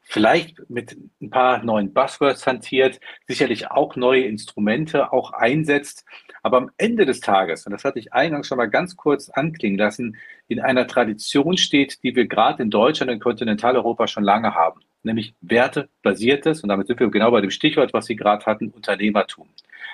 vielleicht 0.02 0.70
mit 0.70 0.98
ein 1.22 1.30
paar 1.30 1.64
neuen 1.64 1.94
Buzzwords 1.94 2.46
hantiert, 2.46 3.00
sicherlich 3.28 3.72
auch 3.72 3.96
neue 3.96 4.26
Instrumente 4.26 5.14
auch 5.14 5.32
einsetzt, 5.32 6.04
aber 6.46 6.58
am 6.58 6.70
Ende 6.78 7.08
des 7.08 7.22
Tages, 7.22 7.66
und 7.66 7.72
das 7.72 7.84
hatte 7.86 7.98
ich 7.98 8.14
eingangs 8.14 8.46
schon 8.46 8.60
mal 8.60 8.70
ganz 8.70 8.96
kurz 8.96 9.30
anklingen 9.30 9.80
lassen, 9.80 10.16
in 10.48 10.60
einer 10.60 10.86
Tradition 10.86 11.58
steht, 11.58 12.04
die 12.04 12.16
wir 12.16 12.28
gerade 12.28 12.62
in 12.62 12.70
Deutschland 12.70 13.12
und 13.12 13.20
Kontinentaleuropa 13.20 14.08
schon 14.08 14.24
lange 14.24 14.54
haben, 14.54 14.82
nämlich 15.02 15.34
wertebasiertes, 15.42 16.62
und 16.62 16.70
damit 16.70 16.86
sind 16.86 17.00
wir 17.00 17.10
genau 17.10 17.32
bei 17.32 17.42
dem 17.42 17.50
Stichwort, 17.50 17.94
was 17.94 18.06
Sie 18.06 18.16
gerade 18.16 18.46
hatten, 18.46 18.68
Unternehmertum. 18.70 19.50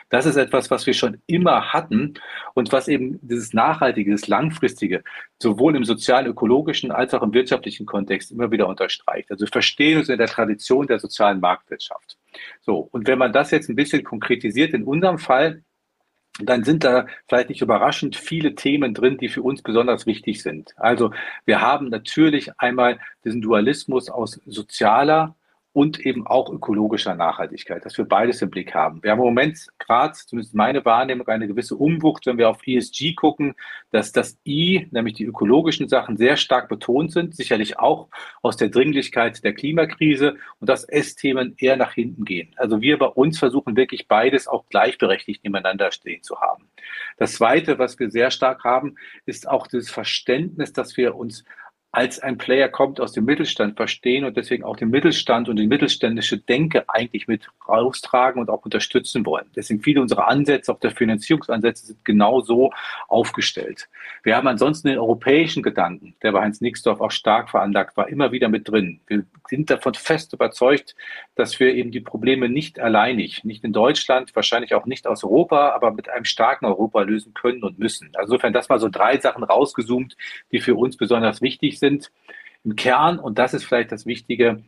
Das 0.10 0.26
ist 0.26 0.36
etwas, 0.36 0.70
was 0.70 0.86
wir 0.86 0.94
schon 0.94 1.22
immer 1.26 1.72
hatten 1.72 2.16
und 2.54 2.74
was 2.74 2.90
eben 2.90 3.18
dieses 3.22 3.54
Nachhaltige, 3.54 4.12
das 4.12 4.28
Langfristige 4.28 5.06
sowohl 5.42 5.78
im 5.78 5.86
sozialen, 5.86 6.28
ökologischen 6.28 6.92
als 6.92 7.14
auch 7.14 7.24
im 7.24 7.34
wirtschaftlichen 7.34 7.86
Kontext 7.86 8.30
immer 8.30 8.52
wieder 8.52 8.68
unterstreicht. 8.68 9.32
Also 9.32 9.46
wir 9.46 9.52
verstehen 9.52 10.00
uns 10.00 10.10
in 10.10 10.18
der 10.18 10.28
Tradition 10.28 10.86
der 10.86 11.00
sozialen 11.00 11.40
Marktwirtschaft. 11.40 12.18
So, 12.60 12.90
und 12.92 13.08
wenn 13.08 13.20
man 13.20 13.32
das 13.32 13.52
jetzt 13.52 13.70
ein 13.70 13.78
bisschen 13.78 14.04
konkretisiert, 14.04 14.74
in 14.74 14.84
unserem 14.84 15.18
Fall, 15.18 15.64
dann 16.50 16.64
sind 16.64 16.84
da 16.84 17.08
vielleicht 17.28 17.50
nicht 17.50 17.62
überraschend 17.62 18.16
viele 18.16 18.56
Themen 18.56 18.94
drin, 18.94 19.18
die 19.18 19.30
für 19.30 19.42
uns 19.42 19.62
besonders 19.62 20.06
wichtig 20.06 20.42
sind. 20.42 20.74
Also 20.78 21.12
wir 21.46 21.62
haben 21.62 21.90
natürlich 21.90 22.52
einmal 22.60 23.00
diesen 23.24 23.42
Dualismus 23.42 24.10
aus 24.10 24.40
sozialer 24.46 25.36
und 25.74 26.00
eben 26.00 26.28
auch 26.28 26.50
ökologischer 26.50 27.16
Nachhaltigkeit, 27.16 27.86
dass 27.86 27.98
wir 27.98 28.06
beides 28.06 28.42
im 28.42 28.50
Blick 28.50 28.74
haben. 28.74 29.02
Wir 29.04 29.12
haben 29.12 29.20
im 29.20 29.26
Moment 29.26 29.68
gerade, 29.80 30.14
zumindest 30.14 30.54
meine 30.54 30.84
Wahrnehmung, 30.84 31.28
eine 31.28 31.48
gewisse 31.48 31.76
Umwucht, 31.76 32.26
wenn 32.26 32.38
wir 32.38 32.50
auf 32.50 32.66
ESG 32.66 33.14
gucken, 33.14 33.56
dass 33.92 34.12
das 34.12 34.38
I, 34.46 34.88
nämlich 34.92 35.14
die 35.14 35.24
ökologischen 35.24 35.88
Sachen, 35.88 36.18
sehr 36.18 36.36
stark 36.36 36.68
betont 36.68 37.14
sind, 37.14 37.36
sicherlich 37.36 37.80
auch 37.80 38.10
aus 38.42 38.58
der 38.58 38.70
Dringlichkeit 38.70 39.44
der 39.44 39.54
Klimakrise 39.54 40.36
und 40.60 40.70
dass 40.70 40.84
S-Themen 40.84 41.56
eher 41.58 41.78
nach 41.78 41.94
hinten 41.94 42.26
gehen. 42.26 42.54
Also 42.58 42.82
wir 42.82 42.98
bei 42.98 43.08
uns 43.08 43.40
versuchen 43.40 43.78
wirklich 43.78 44.08
beides 44.10 44.48
auch 44.48 44.68
gleichberechtigt 44.68 45.44
nebeneinander 45.44 45.92
stehen 45.92 46.22
zu 46.22 46.42
haben. 46.42 46.70
Das 47.18 47.34
Zweite, 47.34 47.80
was 47.80 47.98
wir 47.98 48.10
sehr 48.12 48.32
stark 48.32 48.64
haben, 48.66 48.96
ist 49.26 49.48
auch 49.48 49.68
das 49.68 49.90
Verständnis, 49.90 50.74
dass 50.74 50.98
wir 50.98 51.16
uns 51.16 51.46
als 51.92 52.20
ein 52.20 52.38
Player 52.38 52.70
kommt 52.70 53.00
aus 53.00 53.12
dem 53.12 53.26
Mittelstand, 53.26 53.78
verstehen 53.78 54.26
und 54.26 54.36
deswegen 54.36 54.64
auch 54.64 54.76
den 54.76 54.90
Mittelstand 54.90 55.50
und 55.50 55.58
die 55.58 55.68
mittelständische 55.68 56.38
Denke 56.38 56.86
eigentlich 56.88 57.28
mit 57.28 57.48
raustragen 57.68 58.42
und 58.42 58.50
auch 58.50 58.64
unterstützen 58.64 59.26
wollen. 59.26 59.46
Deswegen 59.56 59.82
viele 59.82 60.02
unserer 60.02 60.28
Ansätze, 60.28 60.72
auch 60.72 60.80
der 60.80 60.92
Finanzierungsansätze 60.92 61.88
sind 61.88 62.06
genau 62.06 62.42
so 62.42 62.72
aufgestellt. 63.08 63.90
Wir 64.24 64.36
haben 64.36 64.48
ansonsten 64.48 64.88
den 64.88 65.00
europäischen 65.00 65.64
Gedanken, 65.64 66.16
der 66.24 66.32
bei 66.32 66.42
Heinz 66.42 66.62
Nixdorf 66.62 67.02
auch 67.02 67.12
stark 67.12 67.50
veranlagt 67.50 67.98
war, 67.98 68.10
immer 68.10 68.32
wieder 68.32 68.50
mit 68.50 68.70
drin. 68.70 69.02
Wir 69.08 69.26
sind 69.50 69.70
davon 69.70 69.94
fest 69.94 70.34
überzeugt, 70.34 70.96
dass 71.36 71.60
wir 71.60 71.74
eben 71.74 71.92
die 71.92 72.00
Probleme 72.00 72.50
nicht 72.50 72.80
alleinig, 72.80 73.44
nicht 73.44 73.64
in 73.64 73.74
Deutschland, 73.74 74.36
wahrscheinlich 74.36 74.74
auch 74.76 74.86
nicht 74.86 75.08
aus 75.08 75.24
Europa, 75.24 75.72
aber 75.72 75.92
mit 75.92 76.10
einem 76.10 76.26
starken 76.26 76.66
Europa 76.66 77.02
lösen 77.02 77.34
können 77.34 77.64
und 77.64 77.80
müssen. 77.80 78.12
Also 78.16 78.32
insofern 78.32 78.54
das 78.54 78.70
mal 78.70 78.80
so 78.80 78.88
drei 78.88 79.20
Sachen 79.20 79.44
rausgezoomt, 79.44 80.16
die 80.54 80.62
für 80.62 80.76
uns 80.76 80.96
besonders 80.96 81.42
wichtig 81.42 81.80
sind. 81.80 81.81
Im 81.84 82.76
Kern, 82.76 83.20
und 83.20 83.40
das 83.40 83.54
ist 83.54 83.66
vielleicht 83.66 83.92
das 83.92 84.06
Wichtige, 84.06 84.64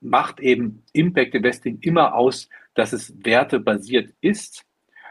macht 0.00 0.40
eben 0.40 0.84
Impact 0.92 1.34
Investing 1.34 1.78
immer 1.80 2.14
aus, 2.14 2.48
dass 2.74 2.92
es 2.92 3.12
wertebasiert 3.24 4.14
ist. 4.20 4.64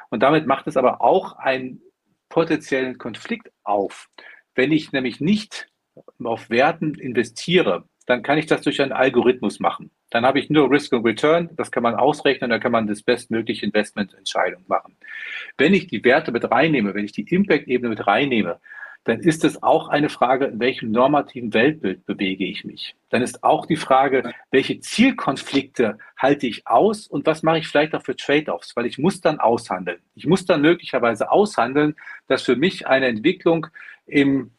Und 0.09 0.23
damit 0.23 0.47
macht 0.47 0.67
es 0.67 0.77
aber 0.77 1.01
auch 1.01 1.37
einen 1.37 1.81
potenziellen 2.29 2.97
Konflikt 2.97 3.51
auf. 3.63 4.09
Wenn 4.55 4.71
ich 4.71 4.91
nämlich 4.91 5.19
nicht 5.19 5.69
auf 6.23 6.49
Werten 6.49 6.95
investiere, 6.95 7.85
dann 8.05 8.23
kann 8.23 8.37
ich 8.37 8.45
das 8.45 8.61
durch 8.61 8.81
einen 8.81 8.93
Algorithmus 8.93 9.59
machen. 9.59 9.91
Dann 10.09 10.25
habe 10.25 10.39
ich 10.39 10.49
nur 10.49 10.71
Risk 10.71 10.93
and 10.93 11.05
Return, 11.05 11.49
das 11.57 11.71
kann 11.71 11.83
man 11.83 11.95
ausrechnen, 11.95 12.49
dann 12.49 12.61
kann 12.61 12.71
man 12.71 12.87
das 12.87 13.03
bestmögliche 13.03 13.65
Investmententscheidung 13.65 14.63
machen. 14.67 14.95
Wenn 15.57 15.73
ich 15.73 15.87
die 15.87 16.03
Werte 16.05 16.31
mit 16.31 16.49
reinnehme, 16.49 16.93
wenn 16.93 17.03
ich 17.03 17.11
die 17.11 17.27
Impact-Ebene 17.27 17.89
mit 17.89 18.07
reinnehme, 18.07 18.61
dann 19.03 19.19
ist 19.21 19.43
es 19.45 19.63
auch 19.63 19.87
eine 19.87 20.09
Frage, 20.09 20.45
in 20.45 20.59
welchem 20.59 20.91
normativen 20.91 21.53
Weltbild 21.53 22.05
bewege 22.05 22.45
ich 22.45 22.65
mich. 22.65 22.95
Dann 23.09 23.21
ist 23.21 23.43
auch 23.43 23.65
die 23.65 23.77
Frage, 23.77 24.33
welche 24.51 24.79
Zielkonflikte 24.79 25.97
halte 26.17 26.47
ich 26.47 26.67
aus 26.67 27.07
und 27.07 27.25
was 27.25 27.43
mache 27.43 27.59
ich 27.59 27.67
vielleicht 27.67 27.95
auch 27.95 28.03
für 28.03 28.15
Trade-offs, 28.15 28.75
weil 28.75 28.85
ich 28.85 28.97
muss 28.97 29.21
dann 29.21 29.39
aushandeln. 29.39 29.99
Ich 30.15 30.27
muss 30.27 30.45
dann 30.45 30.61
möglicherweise 30.61 31.31
aushandeln, 31.31 31.95
dass 32.27 32.43
für 32.43 32.55
mich 32.55 32.87
eine 32.87 33.07
Entwicklung 33.07 33.67
im 34.05 34.51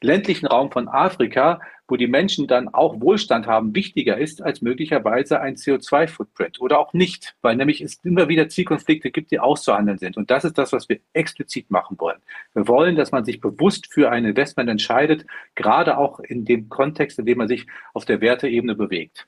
ländlichen 0.00 0.46
Raum 0.46 0.70
von 0.70 0.88
Afrika 0.88 1.60
wo 1.86 1.96
die 1.96 2.06
Menschen 2.06 2.46
dann 2.46 2.68
auch 2.68 3.00
Wohlstand 3.00 3.46
haben, 3.46 3.74
wichtiger 3.74 4.16
ist 4.16 4.42
als 4.42 4.62
möglicherweise 4.62 5.40
ein 5.40 5.56
CO2-Footprint 5.56 6.60
oder 6.60 6.78
auch 6.78 6.94
nicht, 6.94 7.34
weil 7.42 7.56
nämlich 7.56 7.82
es 7.82 8.00
immer 8.02 8.28
wieder 8.28 8.48
Zielkonflikte 8.48 9.10
gibt, 9.10 9.30
die 9.30 9.38
auszuhandeln 9.38 9.98
sind. 9.98 10.16
Und 10.16 10.30
das 10.30 10.44
ist 10.44 10.56
das, 10.56 10.72
was 10.72 10.88
wir 10.88 11.00
explizit 11.12 11.70
machen 11.70 11.98
wollen. 12.00 12.18
Wir 12.54 12.66
wollen, 12.68 12.96
dass 12.96 13.12
man 13.12 13.24
sich 13.24 13.40
bewusst 13.40 13.92
für 13.92 14.10
ein 14.10 14.24
Investment 14.24 14.70
entscheidet, 14.70 15.26
gerade 15.54 15.98
auch 15.98 16.20
in 16.20 16.44
dem 16.44 16.68
Kontext, 16.68 17.18
in 17.18 17.26
dem 17.26 17.38
man 17.38 17.48
sich 17.48 17.66
auf 17.92 18.06
der 18.06 18.20
Werteebene 18.20 18.74
bewegt. 18.74 19.26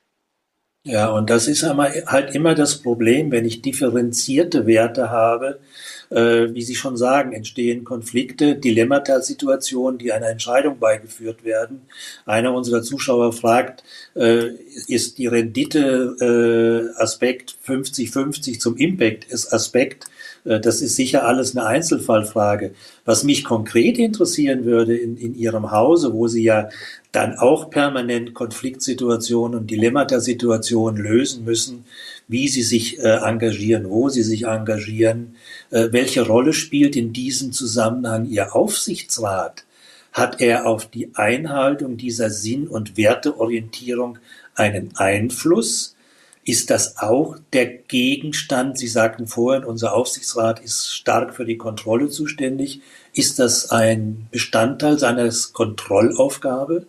Ja, 0.83 1.09
und 1.09 1.29
das 1.29 1.47
ist 1.47 1.63
halt 1.63 2.33
immer 2.33 2.55
das 2.55 2.81
Problem, 2.81 3.31
wenn 3.31 3.45
ich 3.45 3.61
differenzierte 3.61 4.65
Werte 4.65 5.09
habe, 5.09 5.59
äh, 6.09 6.53
wie 6.53 6.61
Sie 6.61 6.75
schon 6.75 6.97
sagen, 6.97 7.33
entstehen 7.33 7.83
Konflikte, 7.83 8.55
Dilemmata-Situationen, 8.55 9.97
die 9.97 10.11
einer 10.11 10.29
Entscheidung 10.29 10.77
beigeführt 10.79 11.43
werden. 11.43 11.81
Einer 12.25 12.53
unserer 12.53 12.81
Zuschauer 12.81 13.33
fragt, 13.33 13.83
äh, 14.15 14.51
ist 14.87 15.17
die 15.17 15.27
Rendite-Aspekt 15.27 17.57
äh, 17.67 17.71
50-50 17.71 18.59
zum 18.59 18.77
Impact-Aspekt? 18.77 20.07
Äh, 20.47 20.59
das 20.59 20.81
ist 20.81 20.95
sicher 20.95 21.25
alles 21.25 21.55
eine 21.55 21.65
Einzelfallfrage. 21.65 22.71
Was 23.05 23.23
mich 23.23 23.43
konkret 23.43 23.97
interessieren 23.97 24.65
würde 24.65 24.97
in, 24.97 25.17
in 25.17 25.35
Ihrem 25.35 25.71
Hause, 25.71 26.13
wo 26.13 26.27
Sie 26.27 26.43
ja 26.43 26.69
dann 27.11 27.37
auch 27.37 27.69
permanent 27.69 28.33
Konfliktsituationen 28.33 29.59
und 29.59 29.71
Dilemmata-Situationen 29.71 31.01
lösen 31.01 31.45
müssen, 31.45 31.85
wie 32.27 32.47
Sie 32.47 32.63
sich 32.63 32.99
äh, 32.99 33.19
engagieren, 33.23 33.89
wo 33.89 34.09
Sie 34.09 34.23
sich 34.23 34.45
engagieren, 34.45 35.35
welche 35.69 36.25
Rolle 36.25 36.53
spielt 36.53 36.95
in 36.95 37.13
diesem 37.13 37.51
Zusammenhang 37.51 38.25
Ihr 38.25 38.55
Aufsichtsrat? 38.55 39.65
Hat 40.13 40.41
er 40.41 40.65
auf 40.65 40.89
die 40.89 41.11
Einhaltung 41.15 41.97
dieser 41.97 42.29
Sinn- 42.29 42.67
und 42.67 42.97
Werteorientierung 42.97 44.19
einen 44.55 44.95
Einfluss? 44.95 45.95
Ist 46.43 46.69
das 46.69 46.97
auch 46.97 47.35
der 47.51 47.65
Gegenstand? 47.65 48.77
Sie 48.77 48.87
sagten 48.87 49.27
vorhin, 49.27 49.65
unser 49.65 49.93
Aufsichtsrat 49.93 50.61
ist 50.61 50.93
stark 50.93 51.35
für 51.35 51.45
die 51.45 51.57
Kontrolle 51.57 52.09
zuständig. 52.09 52.81
Ist 53.13 53.37
das 53.37 53.69
ein 53.69 54.27
Bestandteil 54.31 54.97
seiner 54.97 55.29
Kontrollaufgabe? 55.51 56.87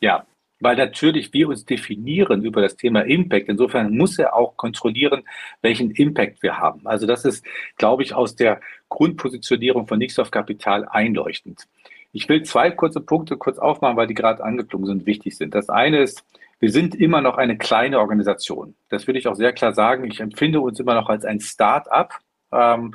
Ja, 0.00 0.24
weil 0.60 0.76
natürlich 0.76 1.32
wir 1.32 1.48
uns 1.48 1.64
definieren 1.64 2.44
über 2.44 2.60
das 2.60 2.76
Thema 2.76 3.02
Impact. 3.02 3.48
Insofern 3.48 3.96
muss 3.96 4.18
er 4.18 4.34
auch 4.34 4.56
kontrollieren, 4.56 5.22
welchen 5.62 5.90
Impact 5.90 6.42
wir 6.42 6.58
haben. 6.58 6.86
Also 6.86 7.06
das 7.06 7.24
ist, 7.24 7.44
glaube 7.76 8.02
ich, 8.02 8.14
aus 8.14 8.36
der 8.36 8.60
Grundpositionierung 8.88 9.86
von 9.86 9.98
Nixdorf 9.98 10.30
Kapital 10.30 10.86
einleuchtend. 10.88 11.66
Ich 12.12 12.28
will 12.28 12.42
zwei 12.42 12.70
kurze 12.70 13.00
Punkte 13.00 13.36
kurz 13.36 13.58
aufmachen, 13.58 13.96
weil 13.96 14.06
die 14.06 14.14
gerade 14.14 14.42
angeklungen 14.42 14.86
sind, 14.86 15.06
wichtig 15.06 15.36
sind. 15.36 15.54
Das 15.54 15.68
eine 15.68 15.98
ist, 16.00 16.24
Wir 16.60 16.72
sind 16.72 16.94
immer 16.96 17.20
noch 17.20 17.36
eine 17.38 17.56
kleine 17.56 18.00
Organisation. 18.00 18.74
Das 18.88 19.06
will 19.06 19.16
ich 19.16 19.28
auch 19.28 19.36
sehr 19.36 19.52
klar 19.52 19.72
sagen. 19.74 20.04
Ich 20.04 20.20
empfinde 20.20 20.60
uns 20.60 20.80
immer 20.80 20.94
noch 20.94 21.08
als 21.08 21.24
ein 21.24 21.40
Start-up. 21.40 22.14
Ähm, 22.52 22.94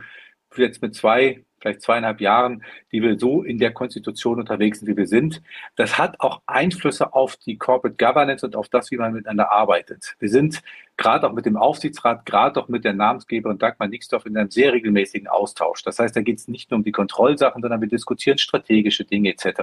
jetzt 0.58 0.82
mit 0.82 0.96
zwei 0.96 1.44
vielleicht 1.64 1.82
zweieinhalb 1.82 2.22
Jahren, 2.22 2.64
die 2.92 3.02
wir 3.02 3.18
so 3.18 3.42
in 3.42 3.58
der 3.58 3.72
Konstitution 3.72 4.40
unterwegs 4.40 4.80
sind, 4.80 4.88
wie 4.90 4.98
wir 4.98 5.08
sind. 5.08 5.42
Das 5.76 5.98
hat 5.98 6.20
auch 6.20 6.42
Einflüsse 6.46 7.14
auf 7.14 7.38
die 7.38 7.58
Corporate 7.58 7.96
Governance 7.98 8.46
und 8.46 8.56
auf 8.56 8.68
das, 8.68 8.92
wie 8.92 8.98
man 8.98 9.14
miteinander 9.14 9.52
arbeitet. 9.52 10.16
Wir 10.20 10.30
sind 10.30 10.62
gerade 10.98 11.28
auch 11.28 11.34
mit 11.34 11.46
dem 11.46 11.56
Aufsichtsrat, 11.58 12.26
gerade 12.26 12.60
auch 12.60 12.68
mit 12.68 12.84
der 12.84 12.94
Namensgeberin 12.94 13.58
Dagmar 13.58 13.88
Nixdorf 13.88 14.26
in 14.26 14.38
einem 14.38 14.52
sehr 14.52 14.74
regelmäßigen 14.74 15.28
Austausch. 15.28 15.84
Das 15.84 16.00
heißt, 16.00 16.16
da 16.16 16.22
geht 16.22 16.38
es 16.38 16.48
nicht 16.48 16.70
nur 16.70 16.80
um 16.80 16.84
die 16.84 16.92
Kontrollsachen, 16.92 17.62
sondern 17.62 17.82
wir 17.82 17.88
diskutieren 17.88 18.38
strategische 18.38 19.06
Dinge 19.06 19.30
etc. 19.30 19.62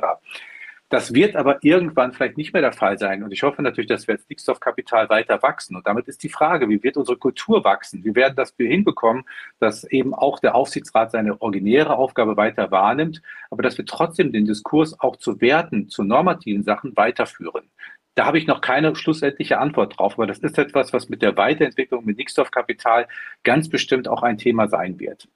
Das 0.91 1.15
wird 1.15 1.37
aber 1.37 1.63
irgendwann 1.63 2.13
vielleicht 2.13 2.37
nicht 2.37 2.53
mehr 2.53 2.63
der 2.63 2.73
Fall 2.73 2.99
sein. 2.99 3.23
Und 3.23 3.33
ich 3.33 3.45
hoffe 3.45 3.63
natürlich, 3.63 3.89
dass 3.89 4.09
wir 4.09 4.17
als 4.17 4.29
Nixdorf-Kapital 4.29 5.09
weiter 5.09 5.41
wachsen. 5.41 5.77
Und 5.77 5.87
damit 5.87 6.09
ist 6.09 6.25
die 6.25 6.29
Frage, 6.29 6.69
wie 6.69 6.83
wird 6.83 6.97
unsere 6.97 7.17
Kultur 7.17 7.63
wachsen? 7.63 8.05
Wie 8.05 8.17
werden 8.17 8.35
das 8.35 8.53
wir 8.59 8.69
hinbekommen, 8.69 9.23
dass 9.61 9.85
eben 9.85 10.15
auch 10.15 10.41
der 10.41 10.57
Aufsichtsrat 10.57 11.13
seine 11.13 11.41
originäre 11.41 11.97
Aufgabe 11.97 12.37
weiter 12.37 12.73
wahrnimmt, 12.73 13.23
aber 13.51 13.63
dass 13.63 13.79
wir 13.79 13.87
trotzdem 13.87 14.33
den 14.33 14.47
Diskurs 14.47 14.99
auch 14.99 15.15
zu 15.15 15.41
Werten, 15.41 15.89
zu 15.89 16.03
normativen 16.03 16.65
Sachen 16.65 16.97
weiterführen? 16.97 17.71
Da 18.17 18.27
habe 18.27 18.39
ich 18.39 18.49
noch 18.49 18.61
keine 18.61 18.97
schlussendliche 18.97 19.59
Antwort 19.59 19.97
drauf, 19.97 20.15
aber 20.15 20.27
das 20.27 20.39
ist 20.39 20.59
etwas, 20.59 20.93
was 20.93 21.09
mit 21.09 21.23
der 21.23 21.37
Weiterentwicklung 21.37 22.05
mit 22.05 22.19
Nixdorf-Kapital 22.19 23.07
ganz 23.45 23.69
bestimmt 23.69 24.09
auch 24.09 24.25
ein 24.25 24.39
Thema 24.39 24.67
sein 24.67 24.99
wird. 24.99 25.29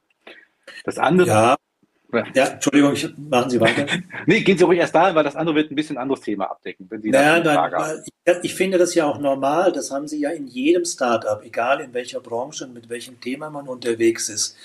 Das 0.83 0.99
andere. 0.99 1.29
Ja, 1.29 1.57
ja, 2.35 2.47
Entschuldigung, 2.47 2.93
ich, 2.93 3.09
machen 3.17 3.51
Sie 3.51 3.61
weiter. 3.61 3.87
nee, 4.27 4.41
gehen 4.41 4.57
Sie 4.57 4.65
ruhig 4.65 4.79
erst 4.79 4.95
dahin, 4.95 5.15
weil 5.15 5.25
das 5.25 5.37
andere 5.37 5.57
wird 5.57 5.71
ein 5.71 5.75
bisschen 5.75 5.99
anderes 5.99 6.21
Thema 6.21 6.51
abdecken. 6.51 6.87
Wenn 6.89 7.03
Sie 7.03 7.11
naja, 7.11 7.41
nein, 7.41 8.03
ich, 8.05 8.35
ich, 8.43 8.55
finde 8.55 8.79
das 8.79 8.95
ja 8.95 9.07
auch 9.07 9.19
normal. 9.19 9.73
Das 9.73 9.91
haben 9.91 10.09
Sie 10.09 10.21
ja 10.21 10.31
in 10.31 10.47
jedem 10.47 10.85
Startup, 10.85 11.43
egal 11.45 11.81
in 11.81 11.95
welcher 11.95 12.21
Branche 12.21 12.65
und 12.65 12.75
mit 12.75 12.89
welchem 12.89 13.21
Thema 13.21 13.51
man 13.51 13.69
unterwegs 13.69 14.29
ist. 14.29 14.57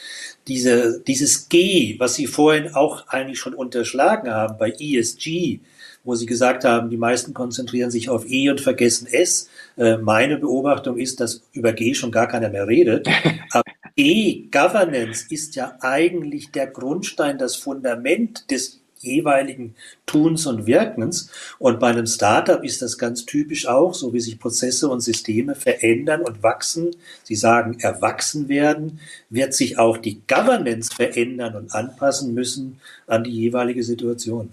Diese, 0.47 1.01
dieses 1.01 1.49
G, 1.49 1.95
was 1.99 2.15
Sie 2.15 2.27
vorhin 2.27 2.73
auch 2.73 3.07
eigentlich 3.07 3.39
schon 3.39 3.53
unterschlagen 3.53 4.31
haben 4.31 4.57
bei 4.57 4.71
ESG, 4.71 5.59
wo 6.03 6.15
Sie 6.15 6.25
gesagt 6.25 6.63
haben, 6.63 6.89
die 6.89 6.97
meisten 6.97 7.33
konzentrieren 7.33 7.91
sich 7.91 8.09
auf 8.09 8.29
E 8.29 8.49
und 8.49 8.62
vergessen 8.62 9.07
S. 9.07 9.49
Äh, 9.77 9.97
meine 9.97 10.38
Beobachtung 10.38 10.97
ist, 10.97 11.19
dass 11.19 11.43
über 11.51 11.73
G 11.73 11.93
schon 11.93 12.12
gar 12.12 12.27
keiner 12.27 12.49
mehr 12.49 12.67
redet. 12.67 13.07
Aber 13.51 13.63
E-Governance 13.99 15.25
ist 15.29 15.57
ja 15.57 15.77
eigentlich 15.81 16.51
der 16.51 16.67
Grundstein, 16.67 17.38
das 17.38 17.57
Fundament 17.57 18.49
des 18.49 18.79
jeweiligen 18.99 19.75
Tuns 20.05 20.47
und 20.47 20.65
Wirkens. 20.65 21.29
Und 21.57 21.81
bei 21.81 21.89
einem 21.89 22.05
Startup 22.05 22.63
ist 22.63 22.81
das 22.81 22.97
ganz 22.97 23.25
typisch 23.25 23.67
auch, 23.67 23.93
so 23.93 24.13
wie 24.13 24.21
sich 24.21 24.39
Prozesse 24.39 24.88
und 24.88 25.01
Systeme 25.01 25.53
verändern 25.53 26.21
und 26.21 26.43
wachsen. 26.43 26.91
Sie 27.23 27.35
sagen, 27.35 27.77
erwachsen 27.81 28.47
werden, 28.47 29.01
wird 29.29 29.53
sich 29.53 29.77
auch 29.77 29.97
die 29.97 30.21
Governance 30.27 30.95
verändern 30.95 31.57
und 31.57 31.73
anpassen 31.73 32.33
müssen 32.33 32.79
an 33.05 33.25
die 33.25 33.31
jeweilige 33.31 33.83
Situation. 33.83 34.51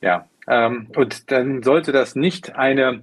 Ja, 0.00 0.28
ähm, 0.46 0.86
und 0.94 1.32
dann 1.32 1.64
sollte 1.64 1.90
das 1.90 2.14
nicht 2.14 2.54
eine 2.54 3.02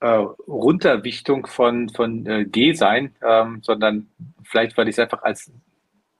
äh, 0.00 0.08
Runterwichtung 0.48 1.46
von, 1.46 1.88
von 1.90 2.26
äh, 2.26 2.44
G 2.44 2.72
sein, 2.72 3.14
ähm, 3.22 3.60
sondern 3.62 4.08
vielleicht, 4.42 4.76
weil 4.76 4.88
ich 4.88 4.94
es 4.94 4.98
einfach 4.98 5.22
als 5.22 5.52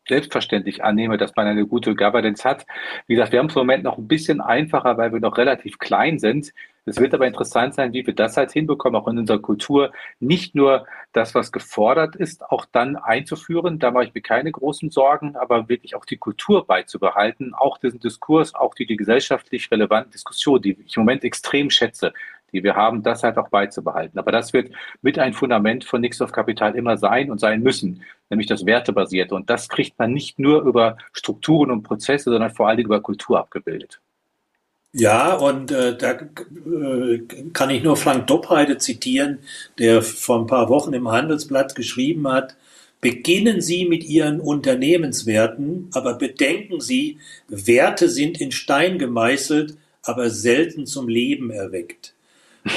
selbstverständlich 0.08 0.82
annehme, 0.82 1.18
dass 1.18 1.36
man 1.36 1.46
eine 1.46 1.66
gute 1.66 1.94
Governance 1.94 2.46
hat. 2.48 2.66
Wie 3.06 3.14
gesagt, 3.14 3.32
wir 3.32 3.38
haben 3.38 3.46
es 3.46 3.54
im 3.54 3.60
Moment 3.60 3.84
noch 3.84 3.96
ein 3.96 4.08
bisschen 4.08 4.40
einfacher, 4.40 4.98
weil 4.98 5.12
wir 5.12 5.20
noch 5.20 5.38
relativ 5.38 5.78
klein 5.78 6.18
sind. 6.18 6.52
Es 6.84 6.98
wird 6.98 7.14
aber 7.14 7.26
interessant 7.26 7.74
sein, 7.74 7.92
wie 7.92 8.04
wir 8.04 8.14
das 8.14 8.36
halt 8.36 8.50
hinbekommen, 8.50 9.00
auch 9.00 9.06
in 9.06 9.18
unserer 9.18 9.38
Kultur, 9.38 9.92
nicht 10.18 10.54
nur 10.56 10.86
das, 11.12 11.34
was 11.34 11.52
gefordert 11.52 12.16
ist, 12.16 12.42
auch 12.50 12.64
dann 12.64 12.96
einzuführen. 12.96 13.78
Da 13.78 13.92
mache 13.92 14.04
ich 14.04 14.14
mir 14.14 14.22
keine 14.22 14.50
großen 14.50 14.90
Sorgen, 14.90 15.36
aber 15.36 15.68
wirklich 15.68 15.94
auch 15.94 16.04
die 16.04 16.16
Kultur 16.16 16.66
beizubehalten, 16.66 17.54
auch 17.54 17.78
diesen 17.78 18.00
Diskurs, 18.00 18.54
auch 18.54 18.74
die, 18.74 18.86
die 18.86 18.96
gesellschaftlich 18.96 19.70
relevanten 19.70 20.10
Diskussion, 20.10 20.60
die 20.60 20.76
ich 20.84 20.96
im 20.96 21.02
Moment 21.02 21.22
extrem 21.22 21.70
schätze, 21.70 22.12
die 22.52 22.62
wir 22.62 22.76
haben, 22.76 23.02
das 23.02 23.22
halt 23.22 23.38
auch 23.38 23.48
beizubehalten. 23.48 24.18
Aber 24.18 24.32
das 24.32 24.52
wird 24.52 24.70
mit 25.02 25.18
ein 25.18 25.32
Fundament 25.32 25.84
von 25.84 26.00
Nixdorf 26.00 26.32
Kapital 26.32 26.74
immer 26.74 26.96
sein 26.96 27.30
und 27.30 27.38
sein 27.38 27.62
müssen, 27.62 28.02
nämlich 28.28 28.46
das 28.46 28.66
Wertebasierte. 28.66 29.34
Und 29.34 29.50
das 29.50 29.68
kriegt 29.68 29.98
man 29.98 30.12
nicht 30.12 30.38
nur 30.38 30.62
über 30.62 30.96
Strukturen 31.12 31.70
und 31.70 31.82
Prozesse, 31.82 32.30
sondern 32.30 32.50
vor 32.50 32.68
allen 32.68 32.76
Dingen 32.76 32.88
über 32.88 33.00
Kultur 33.00 33.38
abgebildet. 33.38 34.00
Ja, 34.92 35.34
und 35.34 35.70
äh, 35.70 35.96
da 35.96 36.12
äh, 36.12 37.20
kann 37.52 37.70
ich 37.70 37.84
nur 37.84 37.96
Frank 37.96 38.26
Doppheide 38.26 38.78
zitieren, 38.78 39.38
der 39.78 40.02
vor 40.02 40.40
ein 40.40 40.48
paar 40.48 40.68
Wochen 40.68 40.92
im 40.92 41.08
Handelsblatt 41.08 41.76
geschrieben 41.76 42.26
hat, 42.26 42.56
Beginnen 43.00 43.62
Sie 43.62 43.86
mit 43.86 44.04
Ihren 44.04 44.40
Unternehmenswerten, 44.40 45.88
aber 45.92 46.14
bedenken 46.14 46.80
Sie, 46.80 47.18
Werte 47.48 48.10
sind 48.10 48.40
in 48.40 48.52
Stein 48.52 48.98
gemeißelt, 48.98 49.76
aber 50.02 50.28
selten 50.28 50.86
zum 50.86 51.08
Leben 51.08 51.50
erweckt. 51.50 52.14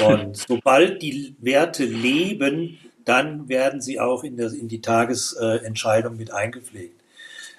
Und 0.08 0.36
sobald 0.36 1.02
die 1.02 1.34
Werte 1.40 1.84
leben, 1.84 2.78
dann 3.04 3.48
werden 3.48 3.80
sie 3.80 4.00
auch 4.00 4.24
in, 4.24 4.36
der, 4.36 4.52
in 4.52 4.68
die 4.68 4.80
Tagesentscheidung 4.80 6.16
mit 6.16 6.32
eingepflegt. 6.32 7.00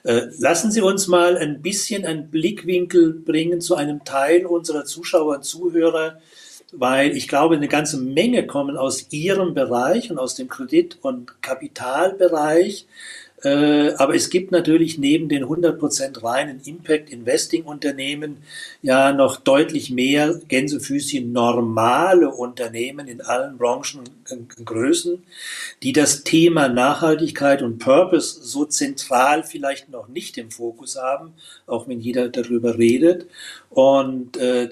Äh, 0.03 0.27
lassen 0.37 0.71
Sie 0.71 0.81
uns 0.81 1.07
mal 1.07 1.37
ein 1.37 1.61
bisschen 1.61 2.05
einen 2.05 2.29
Blickwinkel 2.29 3.11
bringen 3.13 3.59
zu 3.59 3.75
einem 3.75 4.03
Teil 4.03 4.45
unserer 4.45 4.85
Zuschauer 4.85 5.37
und 5.37 5.45
Zuhörer, 5.45 6.19
weil 6.71 7.15
ich 7.15 7.27
glaube, 7.27 7.55
eine 7.55 7.67
ganze 7.67 7.97
Menge 7.97 8.45
kommen 8.45 8.77
aus 8.77 9.07
Ihrem 9.11 9.53
Bereich 9.53 10.11
und 10.11 10.19
aus 10.19 10.35
dem 10.35 10.47
Kredit- 10.47 10.99
und 11.01 11.41
Kapitalbereich. 11.41 12.85
Äh, 13.45 13.93
aber 13.97 14.15
es 14.15 14.31
gibt 14.31 14.51
natürlich 14.51 14.97
neben 14.97 15.29
den 15.29 15.45
100% 15.45 16.23
reinen 16.23 16.61
Impact-Investing-Unternehmen 16.65 18.37
ja 18.81 19.13
noch 19.13 19.37
deutlich 19.37 19.91
mehr 19.91 20.41
Gänsefüßchen 20.47 21.31
normale 21.31 22.31
Unternehmen 22.31 23.07
in 23.07 23.21
allen 23.21 23.59
Branchen 23.59 24.01
und 24.31 24.65
Größen, 24.65 25.23
die 25.83 25.93
das 25.93 26.23
Thema 26.23 26.69
Nachhaltigkeit 26.69 27.61
und 27.61 27.77
Purpose 27.77 28.41
so 28.41 28.65
zentral 28.65 29.43
vielleicht 29.43 29.89
noch 29.89 30.07
nicht 30.07 30.39
im 30.39 30.49
Fokus 30.49 30.97
haben, 30.97 31.33
auch 31.67 31.87
wenn 31.87 32.01
jeder 32.01 32.29
darüber 32.29 32.79
redet. 32.79 33.27
Und 33.69 34.37
äh, 34.37 34.69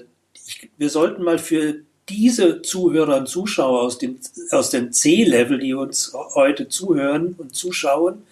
ich, 0.48 0.68
wir 0.76 0.90
sollten 0.90 1.22
mal 1.22 1.38
für 1.38 1.76
diese 2.08 2.60
Zuhörer 2.60 3.18
und 3.18 3.28
Zuschauer 3.28 3.82
aus 3.82 3.98
dem, 3.98 4.18
aus 4.50 4.70
dem 4.70 4.90
C-Level, 4.90 5.60
die 5.60 5.74
uns 5.74 6.12
heute 6.34 6.68
zuhören 6.68 7.36
und 7.38 7.54
zuschauen, 7.54 8.24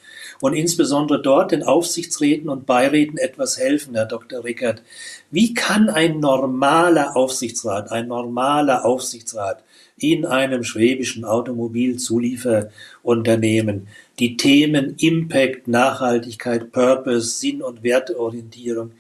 und 0.42 0.52
insbesondere 0.55 1.20
dort 1.22 1.52
den 1.52 1.62
Aufsichtsräten 1.62 2.48
und 2.48 2.66
Beiräten 2.66 3.16
etwas 3.16 3.59
helfen, 3.59 3.94
Herr 3.94 4.07
Dr. 4.07 4.42
Rickert. 4.42 4.83
Wie 5.31 5.55
kann 5.55 5.88
ein 5.88 6.18
normaler 6.18 7.16
Aufsichtsrat, 7.16 7.92
ein 7.92 8.09
normaler 8.09 8.85
Aufsichtsrat 8.85 9.62
in 9.96 10.26
einem 10.26 10.64
schwäbischen 10.64 11.24
Automobilzulieferunternehmen 11.24 13.87
die 14.18 14.37
Themen 14.37 14.96
Impact, 14.98 15.68
Nachhaltigkeit, 15.68 16.72
Purpose, 16.72 17.38
Sinn- 17.38 17.62
und 17.62 17.85
Werteorientierung 17.85 18.90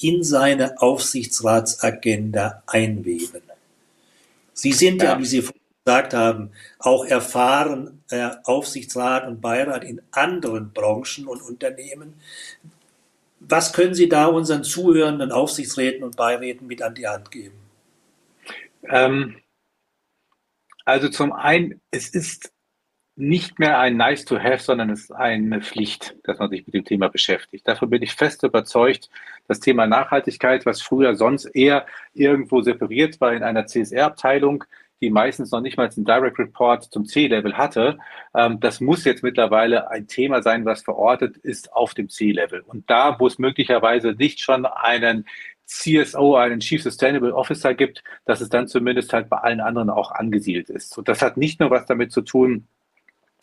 in 0.00 0.22
seine 0.22 0.82
Aufsichtsratsagenda 0.82 2.62
einweben? 2.66 3.40
Sie 4.52 4.72
sind 4.72 5.00
ja, 5.00 5.14
ja 5.14 5.18
wie 5.18 5.24
Sie 5.24 5.42
gesagt 5.84 6.14
haben, 6.14 6.50
auch 6.78 7.04
erfahren 7.04 8.02
äh, 8.10 8.30
Aufsichtsrat 8.44 9.26
und 9.26 9.40
Beirat 9.40 9.84
in 9.84 10.02
anderen 10.10 10.72
Branchen 10.72 11.26
und 11.26 11.42
Unternehmen. 11.42 12.14
Was 13.40 13.72
können 13.72 13.94
Sie 13.94 14.08
da 14.08 14.26
unseren 14.26 14.62
zuhörenden 14.62 15.32
Aufsichtsräten 15.32 16.04
und 16.04 16.16
Beiräten 16.16 16.66
mit 16.66 16.82
an 16.82 16.94
die 16.94 17.08
Hand 17.08 17.30
geben? 17.30 17.58
Ähm, 18.88 19.36
also 20.84 21.08
zum 21.08 21.32
einen, 21.32 21.80
es 21.90 22.10
ist 22.10 22.52
nicht 23.16 23.58
mehr 23.58 23.78
ein 23.78 23.96
Nice 23.96 24.24
to 24.24 24.38
have, 24.38 24.62
sondern 24.62 24.90
es 24.90 25.02
ist 25.04 25.12
eine 25.12 25.60
Pflicht, 25.60 26.16
dass 26.24 26.38
man 26.38 26.50
sich 26.50 26.66
mit 26.66 26.74
dem 26.74 26.84
Thema 26.84 27.08
beschäftigt. 27.08 27.66
Davon 27.66 27.90
bin 27.90 28.02
ich 28.02 28.14
fest 28.14 28.42
überzeugt, 28.42 29.10
das 29.48 29.60
Thema 29.60 29.86
Nachhaltigkeit, 29.86 30.64
was 30.66 30.80
früher 30.82 31.14
sonst 31.16 31.46
eher 31.46 31.86
irgendwo 32.14 32.62
separiert 32.62 33.20
war 33.20 33.32
in 33.32 33.42
einer 33.42 33.66
CSR-Abteilung, 33.66 34.64
die 35.00 35.10
meistens 35.10 35.50
noch 35.50 35.60
nicht 35.60 35.76
mal 35.76 35.88
einen 35.88 36.04
Direct 36.04 36.38
Report 36.38 36.84
zum 36.84 37.06
C-Level 37.06 37.56
hatte. 37.56 37.98
Ähm, 38.34 38.60
das 38.60 38.80
muss 38.80 39.04
jetzt 39.04 39.22
mittlerweile 39.22 39.90
ein 39.90 40.06
Thema 40.06 40.42
sein, 40.42 40.64
was 40.64 40.82
verortet 40.82 41.36
ist 41.38 41.72
auf 41.72 41.94
dem 41.94 42.08
C-Level. 42.08 42.60
Und 42.60 42.88
da, 42.90 43.18
wo 43.18 43.26
es 43.26 43.38
möglicherweise 43.38 44.12
nicht 44.12 44.40
schon 44.40 44.66
einen 44.66 45.26
CSO, 45.66 46.36
einen 46.36 46.60
Chief 46.60 46.82
Sustainable 46.82 47.34
Officer 47.34 47.74
gibt, 47.74 48.02
dass 48.24 48.40
es 48.40 48.48
dann 48.48 48.66
zumindest 48.66 49.12
halt 49.12 49.28
bei 49.28 49.38
allen 49.38 49.60
anderen 49.60 49.88
auch 49.88 50.10
angesiedelt 50.10 50.68
ist. 50.68 50.98
Und 50.98 51.08
das 51.08 51.22
hat 51.22 51.36
nicht 51.36 51.60
nur 51.60 51.70
was 51.70 51.86
damit 51.86 52.12
zu 52.12 52.22
tun, 52.22 52.66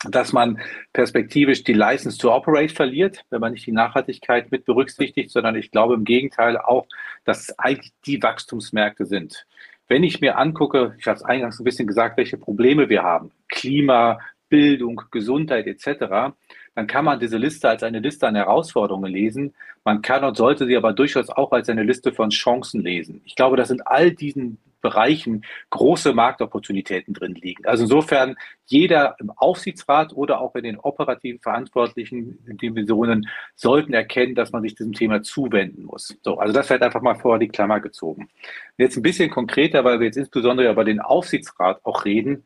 dass 0.03 0.33
man 0.33 0.59
perspektivisch 0.93 1.63
die 1.63 1.73
License 1.73 2.17
to 2.17 2.31
Operate 2.31 2.73
verliert, 2.73 3.25
wenn 3.29 3.41
man 3.41 3.53
nicht 3.53 3.65
die 3.65 3.71
Nachhaltigkeit 3.71 4.51
mit 4.51 4.65
berücksichtigt, 4.65 5.31
sondern 5.31 5.55
ich 5.55 5.71
glaube 5.71 5.95
im 5.95 6.03
Gegenteil 6.03 6.57
auch, 6.57 6.85
dass 7.23 7.41
es 7.41 7.59
eigentlich 7.59 7.93
die 8.05 8.21
Wachstumsmärkte 8.21 9.05
sind. 9.05 9.47
Wenn 9.87 10.03
ich 10.03 10.21
mir 10.21 10.37
angucke, 10.37 10.95
ich 10.99 11.07
habe 11.07 11.17
es 11.17 11.23
eingangs 11.23 11.59
ein 11.59 11.63
bisschen 11.63 11.87
gesagt, 11.87 12.17
welche 12.17 12.37
Probleme 12.37 12.89
wir 12.89 13.03
haben, 13.03 13.31
Klima, 13.47 14.19
Bildung, 14.49 15.01
Gesundheit 15.11 15.67
etc., 15.67 16.33
dann 16.75 16.85
kann 16.85 17.05
man 17.05 17.19
diese 17.19 17.37
Liste 17.37 17.69
als 17.69 17.81
eine 17.81 17.99
Liste 17.99 18.27
an 18.27 18.35
Herausforderungen 18.35 19.11
lesen. 19.11 19.55
Man 19.83 20.03
kann 20.03 20.23
und 20.23 20.37
sollte 20.37 20.67
sie 20.67 20.77
aber 20.77 20.93
durchaus 20.93 21.27
auch 21.29 21.51
als 21.51 21.69
eine 21.69 21.81
Liste 21.81 22.13
von 22.13 22.29
Chancen 22.29 22.81
lesen. 22.81 23.21
Ich 23.25 23.35
glaube, 23.35 23.57
dass 23.57 23.71
in 23.71 23.81
all 23.81 24.11
diesen 24.11 24.59
Bereichen 24.87 25.43
große 25.69 26.13
Marktopportunitäten 26.13 27.13
drin 27.13 27.35
liegen. 27.35 27.65
Also 27.65 27.83
insofern 27.83 28.37
jeder 28.67 29.17
im 29.19 29.31
Aufsichtsrat 29.31 30.13
oder 30.13 30.39
auch 30.39 30.55
in 30.55 30.63
den 30.63 30.79
operativen 30.79 31.41
verantwortlichen 31.41 32.39
Dimensionen 32.61 33.27
sollten 33.55 33.93
erkennen, 33.93 34.33
dass 34.33 34.53
man 34.53 34.61
sich 34.61 34.75
diesem 34.75 34.93
Thema 34.93 35.21
zuwenden 35.23 35.83
muss. 35.83 36.17
So, 36.23 36.37
also 36.37 36.53
das 36.53 36.69
wird 36.69 36.83
einfach 36.83 37.01
mal 37.01 37.15
vor 37.15 37.37
die 37.37 37.49
Klammer 37.49 37.81
gezogen. 37.81 38.29
Jetzt 38.77 38.95
ein 38.95 39.01
bisschen 39.01 39.29
konkreter, 39.29 39.83
weil 39.83 39.99
wir 39.99 40.05
jetzt 40.05 40.17
insbesondere 40.17 40.71
über 40.71 40.85
den 40.85 41.01
Aufsichtsrat 41.01 41.83
auch 41.83 42.05
reden. 42.05 42.45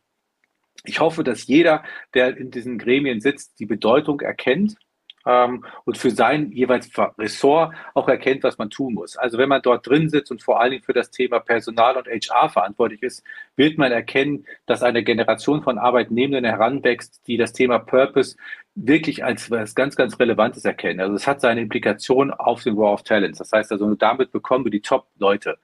Ich 0.84 1.00
hoffe, 1.00 1.24
dass 1.24 1.46
jeder, 1.46 1.84
der 2.16 2.36
in 2.38 2.50
diesen 2.50 2.80
Gremien 2.80 3.22
sitzt, 3.22 3.60
die 3.60 3.68
Bedeutung 3.68 4.22
erkennt 4.22 4.78
ähm, 5.26 5.66
und 5.86 5.98
für 5.98 6.12
sein 6.12 6.52
jeweils 6.52 6.90
Ressort 7.18 7.74
auch 7.94 8.08
erkennt, 8.08 8.44
was 8.44 8.58
man 8.58 8.70
tun 8.70 8.94
muss. 8.94 9.18
Also 9.18 9.38
wenn 9.38 9.50
man 9.50 9.62
dort 9.62 9.88
drin 9.88 10.10
sitzt 10.10 10.32
und 10.32 10.42
vor 10.42 10.60
allen 10.60 10.72
Dingen 10.72 10.84
für 10.84 10.94
das 10.94 11.12
Thema 11.12 11.40
Personal 11.40 11.98
und 11.98 12.08
HR 12.08 12.50
verantwortlich 12.50 13.04
ist, 13.04 13.24
wird 13.56 13.78
man 13.78 13.92
erkennen, 13.92 14.46
dass 14.66 14.84
eine 14.84 15.04
Generation 15.04 15.64
von 15.64 15.78
Arbeitnehmenden 15.78 16.46
heranwächst, 16.46 17.22
die 17.28 17.38
das 17.38 17.54
Thema 17.54 17.80
Purpose 17.80 18.36
wirklich 18.76 19.24
als 19.24 19.52
was 19.52 19.76
ganz, 19.76 19.96
ganz 19.96 20.20
Relevantes 20.20 20.64
erkennen. 20.64 21.02
Also 21.02 21.16
es 21.16 21.28
hat 21.28 21.42
seine 21.42 21.62
Implikation 21.62 22.32
auf 22.32 22.64
den 22.64 22.78
War 22.78 22.94
of 22.94 23.04
Talents. 23.04 23.40
Das 23.40 23.52
heißt 23.52 23.72
also, 23.72 23.94
damit 23.96 24.32
bekommen 24.32 24.64
wir 24.66 24.72
die 24.72 24.82
Top-Leute. 24.82 25.58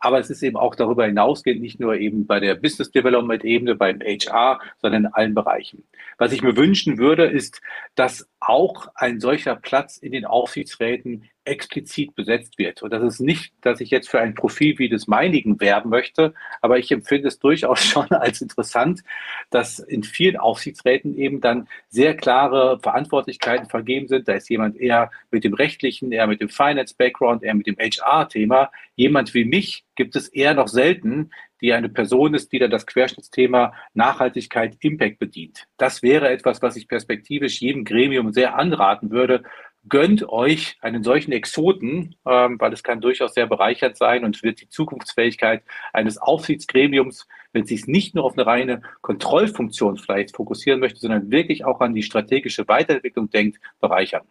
Aber 0.00 0.18
es 0.18 0.30
ist 0.30 0.42
eben 0.42 0.56
auch 0.56 0.74
darüber 0.74 1.06
hinausgehend, 1.06 1.60
nicht 1.60 1.78
nur 1.78 1.94
eben 1.96 2.26
bei 2.26 2.40
der 2.40 2.54
Business 2.54 2.90
Development 2.90 3.44
Ebene, 3.44 3.74
beim 3.74 4.00
HR, 4.00 4.60
sondern 4.78 5.04
in 5.04 5.12
allen 5.12 5.34
Bereichen. 5.34 5.84
Was 6.18 6.32
ich 6.32 6.42
mir 6.42 6.56
wünschen 6.56 6.98
würde, 6.98 7.26
ist, 7.26 7.60
dass 7.94 8.28
auch 8.40 8.88
ein 8.94 9.20
solcher 9.20 9.56
Platz 9.56 9.98
in 9.98 10.12
den 10.12 10.24
Aufsichtsräten 10.24 11.28
explizit 11.44 12.14
besetzt 12.14 12.58
wird. 12.58 12.82
Und 12.82 12.92
das 12.92 13.02
ist 13.02 13.20
nicht, 13.20 13.52
dass 13.60 13.80
ich 13.80 13.90
jetzt 13.90 14.08
für 14.08 14.20
ein 14.20 14.34
Profil 14.34 14.78
wie 14.78 14.88
das 14.88 15.06
meinigen 15.06 15.60
werben 15.60 15.90
möchte, 15.90 16.34
aber 16.60 16.78
ich 16.78 16.92
empfinde 16.92 17.28
es 17.28 17.38
durchaus 17.38 17.84
schon 17.84 18.08
als 18.10 18.40
interessant, 18.40 19.02
dass 19.50 19.78
in 19.78 20.02
vielen 20.02 20.36
Aufsichtsräten 20.36 21.16
eben 21.16 21.40
dann 21.40 21.68
sehr 21.88 22.16
klare 22.16 22.78
Verantwortlichkeiten 22.80 23.68
vergeben 23.68 24.08
sind. 24.08 24.28
Da 24.28 24.34
ist 24.34 24.48
jemand 24.48 24.76
eher 24.76 25.10
mit 25.30 25.44
dem 25.44 25.54
rechtlichen, 25.54 26.12
eher 26.12 26.26
mit 26.26 26.40
dem 26.40 26.48
Finance-Background, 26.48 27.42
eher 27.42 27.54
mit 27.54 27.66
dem 27.66 27.76
HR-Thema. 27.76 28.70
Jemand 29.00 29.32
wie 29.32 29.46
mich 29.46 29.86
gibt 29.94 30.14
es 30.14 30.28
eher 30.28 30.52
noch 30.52 30.68
selten, 30.68 31.30
die 31.62 31.72
eine 31.72 31.88
Person 31.88 32.34
ist, 32.34 32.52
die 32.52 32.58
dann 32.58 32.70
das 32.70 32.84
Querschnittsthema 32.84 33.72
Nachhaltigkeit, 33.94 34.76
Impact 34.80 35.18
bedient. 35.18 35.66
Das 35.78 36.02
wäre 36.02 36.28
etwas, 36.28 36.60
was 36.60 36.76
ich 36.76 36.86
perspektivisch 36.86 37.62
jedem 37.62 37.86
Gremium 37.86 38.34
sehr 38.34 38.58
anraten 38.58 39.10
würde, 39.10 39.42
gönnt 39.88 40.28
euch 40.28 40.76
einen 40.82 41.02
solchen 41.02 41.32
Exoten, 41.32 42.14
ähm, 42.26 42.60
weil 42.60 42.74
es 42.74 42.82
kann 42.82 43.00
durchaus 43.00 43.32
sehr 43.32 43.46
bereichernd 43.46 43.96
sein 43.96 44.22
und 44.22 44.42
wird 44.42 44.60
die 44.60 44.68
Zukunftsfähigkeit 44.68 45.62
eines 45.94 46.18
Aufsichtsgremiums, 46.18 47.26
wenn 47.54 47.64
es 47.64 47.86
nicht 47.86 48.14
nur 48.14 48.24
auf 48.24 48.34
eine 48.34 48.44
reine 48.44 48.82
Kontrollfunktion 49.00 49.96
vielleicht 49.96 50.36
fokussieren 50.36 50.78
möchte, 50.78 51.00
sondern 51.00 51.30
wirklich 51.30 51.64
auch 51.64 51.80
an 51.80 51.94
die 51.94 52.02
strategische 52.02 52.68
Weiterentwicklung 52.68 53.30
denkt, 53.30 53.60
bereichern. 53.80 54.26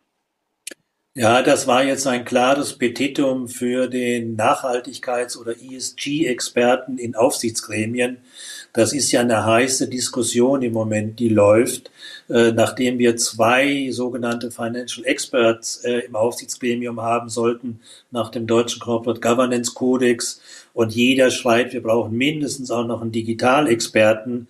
Ja, 1.19 1.41
das 1.41 1.67
war 1.67 1.83
jetzt 1.83 2.07
ein 2.07 2.23
klares 2.23 2.77
Petitum 2.77 3.49
für 3.49 3.89
den 3.89 4.37
Nachhaltigkeits- 4.37 5.37
oder 5.37 5.51
ESG-Experten 5.51 6.97
in 6.97 7.13
Aufsichtsgremien. 7.13 8.19
Das 8.71 8.93
ist 8.93 9.11
ja 9.11 9.19
eine 9.19 9.45
heiße 9.45 9.89
Diskussion 9.89 10.61
im 10.61 10.71
Moment, 10.71 11.19
die 11.19 11.27
läuft, 11.27 11.91
äh, 12.29 12.53
nachdem 12.53 12.99
wir 12.99 13.17
zwei 13.17 13.89
sogenannte 13.91 14.49
Financial 14.49 15.05
Experts 15.05 15.83
äh, 15.83 16.05
im 16.05 16.15
Aufsichtsgremium 16.15 17.01
haben 17.01 17.27
sollten, 17.27 17.81
nach 18.11 18.29
dem 18.29 18.47
deutschen 18.47 18.79
Corporate 18.79 19.19
Governance 19.19 19.73
Codex. 19.73 20.39
Und 20.73 20.95
jeder 20.95 21.31
schreit, 21.31 21.73
wir 21.73 21.83
brauchen 21.83 22.15
mindestens 22.15 22.71
auch 22.71 22.87
noch 22.87 23.01
einen 23.01 23.11
Digitalexperten, 23.11 24.47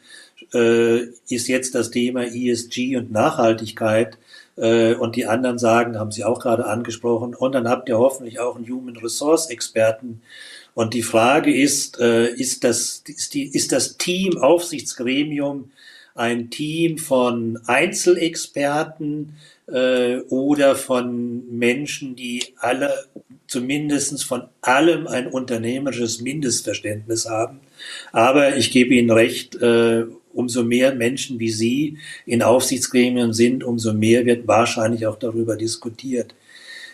äh, 0.54 1.00
ist 1.30 1.48
jetzt 1.48 1.74
das 1.74 1.90
Thema 1.90 2.26
ESG 2.26 2.96
und 2.96 3.12
Nachhaltigkeit 3.12 4.20
äh, 4.60 4.94
und 4.96 5.16
die 5.16 5.26
anderen 5.26 5.58
sagen, 5.58 5.98
haben 5.98 6.12
Sie 6.12 6.24
auch 6.24 6.40
gerade 6.40 6.66
angesprochen, 6.66 7.36
und 7.36 7.54
dann 7.54 7.68
habt 7.68 7.90
ihr 7.90 7.98
hoffentlich 7.98 8.40
auch 8.40 8.56
einen 8.56 8.70
Human 8.70 8.98
Resource 8.98 9.50
Experten. 9.50 10.22
Und 10.74 10.94
die 10.94 11.04
Frage 11.04 11.54
ist, 11.56 12.00
äh, 12.00 12.30
ist 12.30 12.64
das, 12.64 13.04
ist 13.08 13.34
die, 13.34 13.48
ist 13.48 13.72
das 13.72 13.98
Team 13.98 14.38
Aufsichtsgremium 14.38 15.72
ein 16.16 16.50
Team 16.50 16.98
von 16.98 17.60
Einzelexperten 17.66 19.38
äh, 19.68 20.18
oder 20.30 20.76
von 20.76 21.44
Menschen, 21.58 22.16
die 22.16 22.44
alle 22.58 22.94
zumindest 23.48 24.24
von 24.26 24.44
allem 24.62 25.08
ein 25.08 25.28
unternehmerisches 25.28 26.22
Mindestverständnis 26.22 27.28
haben. 27.28 27.62
Aber 28.12 28.58
ich 28.58 28.72
gebe 28.72 28.94
Ihnen 28.94 29.12
recht, 29.12 29.56
äh, 29.62 30.06
umso 30.40 30.64
mehr 30.64 30.96
Menschen 30.96 31.38
wie 31.40 31.52
Sie 31.52 31.98
in 32.26 32.42
Aufsichtsgremien 32.42 33.34
sind, 33.34 33.64
umso 33.64 33.94
mehr 33.94 34.26
wird 34.26 34.48
wahrscheinlich 34.48 35.06
auch 35.06 35.20
darüber 35.20 35.58
diskutiert. 35.58 36.34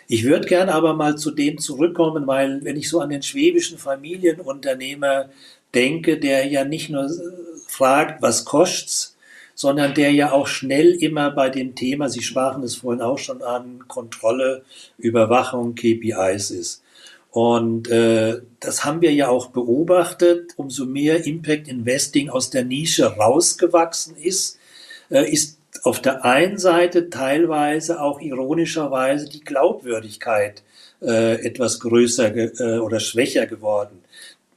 Ich 0.08 0.24
würde 0.24 0.48
gern 0.48 0.70
aber 0.70 0.94
mal 0.94 1.16
zu 1.16 1.32
dem 1.32 1.60
zurückkommen, 1.60 2.26
weil 2.26 2.64
wenn 2.64 2.76
ich 2.76 2.90
so 2.90 3.00
an 3.00 3.10
den 3.10 3.22
schwäbischen 3.22 3.78
Familienunternehmer 3.78 5.30
denke, 5.76 6.20
der 6.20 6.48
ja 6.48 6.66
nicht 6.66 6.90
nur 6.90 7.10
fragt, 7.68 8.22
was 8.22 8.46
kostet's, 8.46 9.16
sondern 9.54 9.94
der 9.94 10.12
ja 10.12 10.32
auch 10.32 10.48
schnell 10.48 10.92
immer 10.92 11.32
bei 11.32 11.50
dem 11.50 11.76
Thema, 11.76 12.10
Sie 12.10 12.22
sprachen 12.22 12.64
es 12.64 12.76
vorhin 12.76 13.02
auch 13.02 13.20
schon 13.20 13.42
an, 13.42 13.88
Kontrolle, 13.88 14.64
Überwachung, 14.98 15.76
KPIs 15.76 16.52
ist. 16.52 16.84
Und 17.36 17.90
äh, 17.90 18.40
das 18.62 18.86
haben 18.86 19.02
wir 19.02 19.12
ja 19.12 19.28
auch 19.28 19.48
beobachtet. 19.48 20.54
Umso 20.56 20.86
mehr 20.86 21.26
Impact 21.26 21.68
Investing 21.68 22.30
aus 22.30 22.50
der 22.50 22.64
Nische 22.64 23.18
rausgewachsen 23.18 24.16
ist, 24.16 24.58
äh, 25.12 25.30
ist 25.30 25.60
auf 25.84 26.02
der 26.02 26.24
einen 26.24 26.58
Seite 26.58 27.10
teilweise 27.10 28.00
auch 28.00 28.22
ironischerweise 28.22 29.28
die 29.28 29.42
Glaubwürdigkeit 29.42 30.64
äh, 31.02 31.46
etwas 31.46 31.82
größer 31.82 32.34
äh, 32.34 32.80
oder 32.80 33.02
schwächer 33.02 33.48
geworden 33.48 34.05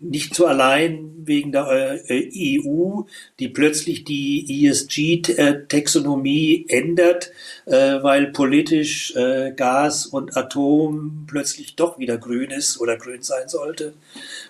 nicht 0.00 0.34
zu 0.34 0.46
allein 0.46 1.12
wegen 1.24 1.52
der 1.52 2.00
äh, 2.08 2.60
EU, 2.60 3.02
die 3.38 3.48
plötzlich 3.48 4.04
die 4.04 4.66
ESG-Taxonomie 4.66 6.66
ändert, 6.68 7.32
äh, 7.66 8.02
weil 8.02 8.28
politisch 8.28 9.14
äh, 9.16 9.52
Gas 9.54 10.06
und 10.06 10.36
Atom 10.36 11.26
plötzlich 11.28 11.76
doch 11.76 11.98
wieder 11.98 12.18
grün 12.18 12.50
ist 12.50 12.80
oder 12.80 12.96
grün 12.96 13.22
sein 13.22 13.48
sollte, 13.48 13.94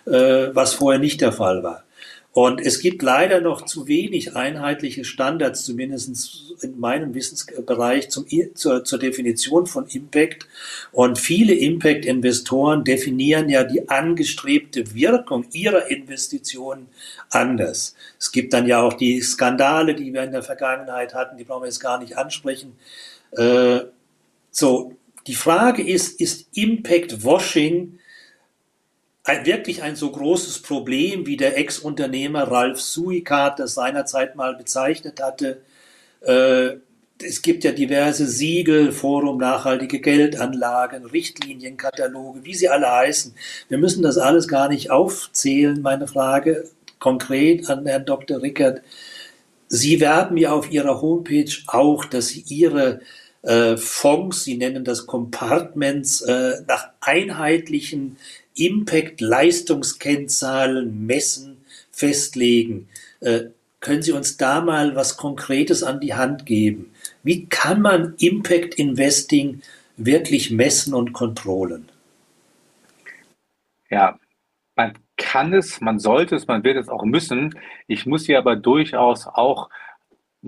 was 0.04 0.74
vorher 0.74 0.98
nicht 0.98 1.20
der 1.20 1.32
Fall 1.32 1.62
war. 1.62 1.84
Und 2.32 2.60
es 2.60 2.80
gibt 2.80 3.02
leider 3.02 3.40
noch 3.40 3.62
zu 3.62 3.88
wenig 3.88 4.36
einheitliche 4.36 5.04
Standards, 5.04 5.64
zumindest 5.64 6.54
in 6.62 6.78
meinem 6.78 7.14
Wissensbereich, 7.14 8.10
zum, 8.10 8.26
zur, 8.54 8.84
zur 8.84 8.98
Definition 8.98 9.66
von 9.66 9.86
Impact. 9.86 10.46
Und 10.92 11.18
viele 11.18 11.54
Impact-Investoren 11.54 12.84
definieren 12.84 13.48
ja 13.48 13.64
die 13.64 13.88
angestrebte 13.88 14.94
Wirkung 14.94 15.46
ihrer 15.52 15.90
Investitionen 15.90 16.88
anders. 17.30 17.96
Es 18.20 18.30
gibt 18.30 18.52
dann 18.52 18.66
ja 18.66 18.82
auch 18.82 18.92
die 18.92 19.20
Skandale, 19.20 19.94
die 19.94 20.12
wir 20.12 20.22
in 20.22 20.32
der 20.32 20.42
Vergangenheit 20.42 21.14
hatten, 21.14 21.38
die 21.38 21.44
brauchen 21.44 21.62
wir 21.62 21.68
jetzt 21.68 21.80
gar 21.80 21.98
nicht 21.98 22.16
ansprechen. 22.18 22.76
Äh, 23.32 23.80
so, 24.50 24.94
die 25.26 25.34
Frage 25.34 25.82
ist, 25.82 26.20
ist 26.20 26.48
Impact-Washing 26.56 27.98
ein, 29.28 29.46
wirklich 29.46 29.82
ein 29.82 29.94
so 29.94 30.10
großes 30.10 30.60
Problem, 30.62 31.26
wie 31.26 31.36
der 31.36 31.58
Ex-Unternehmer 31.58 32.44
Ralf 32.44 32.80
Suikat 32.80 33.58
das 33.58 33.74
seinerzeit 33.74 34.36
mal 34.36 34.54
bezeichnet 34.54 35.20
hatte. 35.22 35.60
Äh, 36.20 36.76
es 37.22 37.42
gibt 37.42 37.64
ja 37.64 37.72
diverse 37.72 38.26
Siegel, 38.26 38.92
Forum 38.92 39.38
nachhaltige 39.38 40.00
Geldanlagen, 40.00 41.04
Richtlinienkataloge, 41.04 42.44
wie 42.44 42.54
sie 42.54 42.68
alle 42.68 42.90
heißen. 42.90 43.34
Wir 43.68 43.78
müssen 43.78 44.02
das 44.02 44.18
alles 44.18 44.46
gar 44.48 44.68
nicht 44.68 44.90
aufzählen. 44.90 45.82
Meine 45.82 46.06
Frage 46.06 46.64
konkret 46.98 47.68
an 47.68 47.86
Herrn 47.86 48.06
Dr. 48.06 48.40
Rickert. 48.40 48.82
Sie 49.66 50.00
werben 50.00 50.36
ja 50.36 50.52
auf 50.52 50.70
Ihrer 50.70 51.02
Homepage 51.02 51.50
auch, 51.66 52.04
dass 52.04 52.28
Sie 52.28 52.44
Ihre 52.48 53.00
äh, 53.42 53.76
Fonds, 53.76 54.44
Sie 54.44 54.56
nennen 54.56 54.84
das 54.84 55.06
Compartments, 55.06 56.22
äh, 56.22 56.62
nach 56.66 56.90
einheitlichen 57.00 58.16
Impact-Leistungskennzahlen 58.58 61.06
messen, 61.06 61.58
festlegen. 61.90 62.88
Äh, 63.20 63.46
können 63.80 64.02
Sie 64.02 64.12
uns 64.12 64.36
da 64.36 64.60
mal 64.60 64.94
was 64.96 65.16
Konkretes 65.16 65.82
an 65.82 66.00
die 66.00 66.14
Hand 66.14 66.46
geben? 66.46 66.90
Wie 67.22 67.46
kann 67.46 67.80
man 67.82 68.14
Impact 68.18 68.74
Investing 68.76 69.62
wirklich 69.96 70.50
messen 70.50 70.94
und 70.94 71.12
kontrollen? 71.12 71.88
Ja, 73.90 74.18
Man 74.76 74.94
kann 75.18 75.54
es, 75.54 75.82
man 75.82 76.00
sollte 76.00 76.36
es, 76.36 76.48
man 76.48 76.64
wird 76.64 76.78
es 76.78 76.88
auch 76.88 77.04
müssen. 77.04 77.58
Ich 77.88 78.06
muss 78.06 78.26
hier 78.26 78.38
aber 78.38 78.56
durchaus 78.56 79.28
auch 79.28 79.70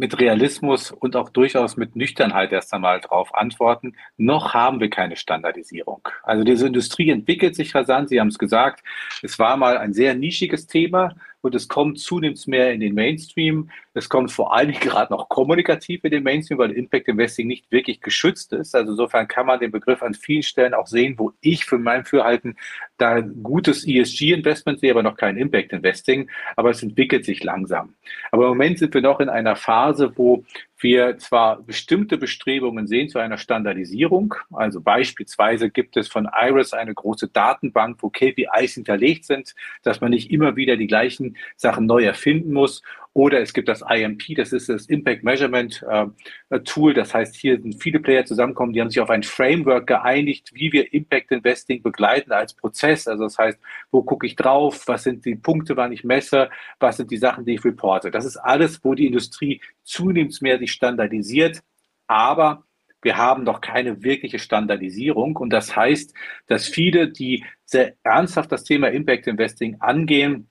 mit 0.01 0.19
Realismus 0.19 0.91
und 0.91 1.15
auch 1.15 1.29
durchaus 1.29 1.77
mit 1.77 1.95
Nüchternheit 1.95 2.53
erst 2.53 2.73
einmal 2.73 3.03
darauf 3.03 3.35
antworten. 3.35 3.97
Noch 4.17 4.55
haben 4.55 4.81
wir 4.81 4.89
keine 4.89 5.15
Standardisierung. 5.15 6.09
Also 6.23 6.43
diese 6.43 6.67
Industrie 6.67 7.11
entwickelt 7.11 7.55
sich 7.55 7.75
rasant. 7.75 8.09
Sie 8.09 8.19
haben 8.19 8.29
es 8.29 8.39
gesagt, 8.39 8.83
es 9.23 9.39
war 9.39 9.59
mal 9.59 9.77
ein 9.77 9.93
sehr 9.93 10.15
nischiges 10.15 10.67
Thema 10.67 11.15
und 11.43 11.55
es 11.55 11.69
kommt 11.69 11.99
zunehmend 11.99 12.47
mehr 12.49 12.73
in 12.73 12.81
den 12.81 12.95
Mainstream. 12.95 13.69
Es 13.93 14.09
kommt 14.09 14.31
vor 14.31 14.55
allem 14.55 14.73
gerade 14.73 15.13
noch 15.13 15.29
kommunikativ 15.29 16.05
in 16.05 16.13
den 16.13 16.23
Mainstream, 16.23 16.59
weil 16.59 16.71
Impact 16.71 17.09
Investing 17.09 17.49
nicht 17.49 17.71
wirklich 17.73 18.01
geschützt 18.01 18.53
ist. 18.53 18.75
Also 18.75 18.93
insofern 18.93 19.27
kann 19.27 19.47
man 19.47 19.59
den 19.59 19.73
Begriff 19.73 20.03
an 20.03 20.15
vielen 20.15 20.45
Stellen 20.45 20.75
auch 20.75 20.87
sehen, 20.87 21.15
wo 21.19 21.33
ich 21.41 21.65
für 21.65 21.79
mein 21.79 22.05
Fürhalten 22.05 22.57
da 22.99 23.21
gutes 23.21 23.87
ESG-Investment 23.87 24.79
sehe, 24.79 24.93
aber 24.93 25.03
noch 25.03 25.17
kein 25.17 25.37
Impact 25.37 25.73
Investing. 25.73 26.31
Aber 26.55 26.71
es 26.71 26.83
entwickelt 26.83 27.25
sich 27.25 27.43
langsam. 27.43 27.95
Aber 28.31 28.45
im 28.45 28.51
Moment 28.51 28.79
sind 28.79 28.95
wir 28.95 29.03
noch 29.03 29.19
in 29.19 29.29
einer 29.29 29.57
Phase, 29.57 30.13
wo 30.17 30.45
wir 30.83 31.19
zwar 31.19 31.63
bestimmte 31.63 32.17
Bestrebungen 32.17 32.87
sehen 32.87 33.09
zu 33.09 33.19
einer 33.19 33.39
Standardisierung, 33.39 34.35
also 34.53 34.81
beispielsweise 34.81 35.71
gibt 35.71 35.97
es 35.97 36.09
von 36.09 36.29
Iris 36.33 36.73
eine 36.73 36.95
große 36.95 37.29
Datenbank, 37.29 37.99
wo 38.01 38.09
KPIs 38.09 38.75
hinterlegt 38.75 39.25
sind, 39.25 39.55
dass 39.83 40.01
man 40.01 40.11
nicht 40.11 40.31
immer 40.31 40.57
wieder 40.57 40.77
die 40.77 40.87
gleichen 40.87 41.37
Sachen 41.57 41.87
neu 41.87 42.05
erfinden 42.05 42.53
muss 42.53 42.83
oder 43.13 43.41
es 43.41 43.53
gibt 43.53 43.69
das 43.69 43.83
IMP, 43.83 44.37
das 44.37 44.53
ist 44.53 44.69
das 44.69 44.87
Impact 44.87 45.25
Measurement 45.25 45.85
äh, 45.89 46.61
Tool. 46.61 46.95
Das 46.95 47.13
heißt, 47.13 47.35
hier 47.35 47.61
sind 47.61 47.83
viele 47.83 47.99
Player 47.99 48.25
zusammengekommen, 48.25 48.73
die 48.73 48.81
haben 48.81 48.91
sich 48.91 49.01
auf 49.01 49.11
ein 49.11 49.25
Framework 49.25 49.87
geeinigt, 49.89 50.51
wie 50.55 50.73
wir 50.73 50.93
Impact 50.93 51.33
Investing 51.33 51.83
begleiten 51.83 52.31
als 52.31 52.55
Prozess. 52.55 53.09
Also 53.09 53.25
das 53.25 53.37
heißt, 53.37 53.59
wo 53.91 54.03
gucke 54.03 54.27
ich 54.27 54.37
drauf? 54.37 54.87
Was 54.87 55.03
sind 55.03 55.25
die 55.25 55.35
Punkte, 55.35 55.77
wann 55.77 55.93
ich 55.93 56.05
messe? 56.05 56.51
Was 56.79 56.99
sind 56.99 57.11
die 57.11 57.17
Sachen, 57.17 57.45
die 57.45 57.55
ich 57.55 57.65
reporte? 57.65 58.11
Das 58.13 58.25
ist 58.25 58.37
alles, 58.37 58.85
wo 58.85 58.95
die 58.95 59.07
Industrie 59.07 59.61
zunehmend 59.83 60.41
mehr 60.41 60.59
sich 60.59 60.73
standardisiert. 60.73 61.61
Aber 62.07 62.65
wir 63.03 63.17
haben 63.17 63.45
noch 63.45 63.61
keine 63.61 64.03
wirkliche 64.03 64.39
Standardisierung. 64.39 65.37
Und 65.37 65.51
das 65.51 65.75
heißt, 65.75 66.15
dass 66.47 66.69
viele, 66.69 67.09
die 67.09 67.45
sehr 67.65 67.95
ernsthaft 68.03 68.53
das 68.53 68.65
Thema 68.65 68.89
Impact 68.89 69.27
Investing 69.27 69.77
angehen, 69.81 70.50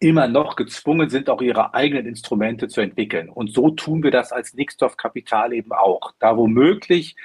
immer 0.00 0.28
noch 0.28 0.56
gezwungen 0.56 1.08
sind, 1.08 1.28
auch 1.28 1.42
ihre 1.42 1.74
eigenen 1.74 2.06
Instrumente 2.06 2.68
zu 2.68 2.80
entwickeln. 2.80 3.28
Und 3.28 3.52
so 3.52 3.70
tun 3.70 4.02
wir 4.02 4.10
das 4.10 4.32
als 4.32 4.54
Nixdorf 4.54 4.96
Kapital 4.96 5.52
eben 5.52 5.72
auch. 5.72 6.12
Da 6.18 6.36
womöglich 6.36 7.16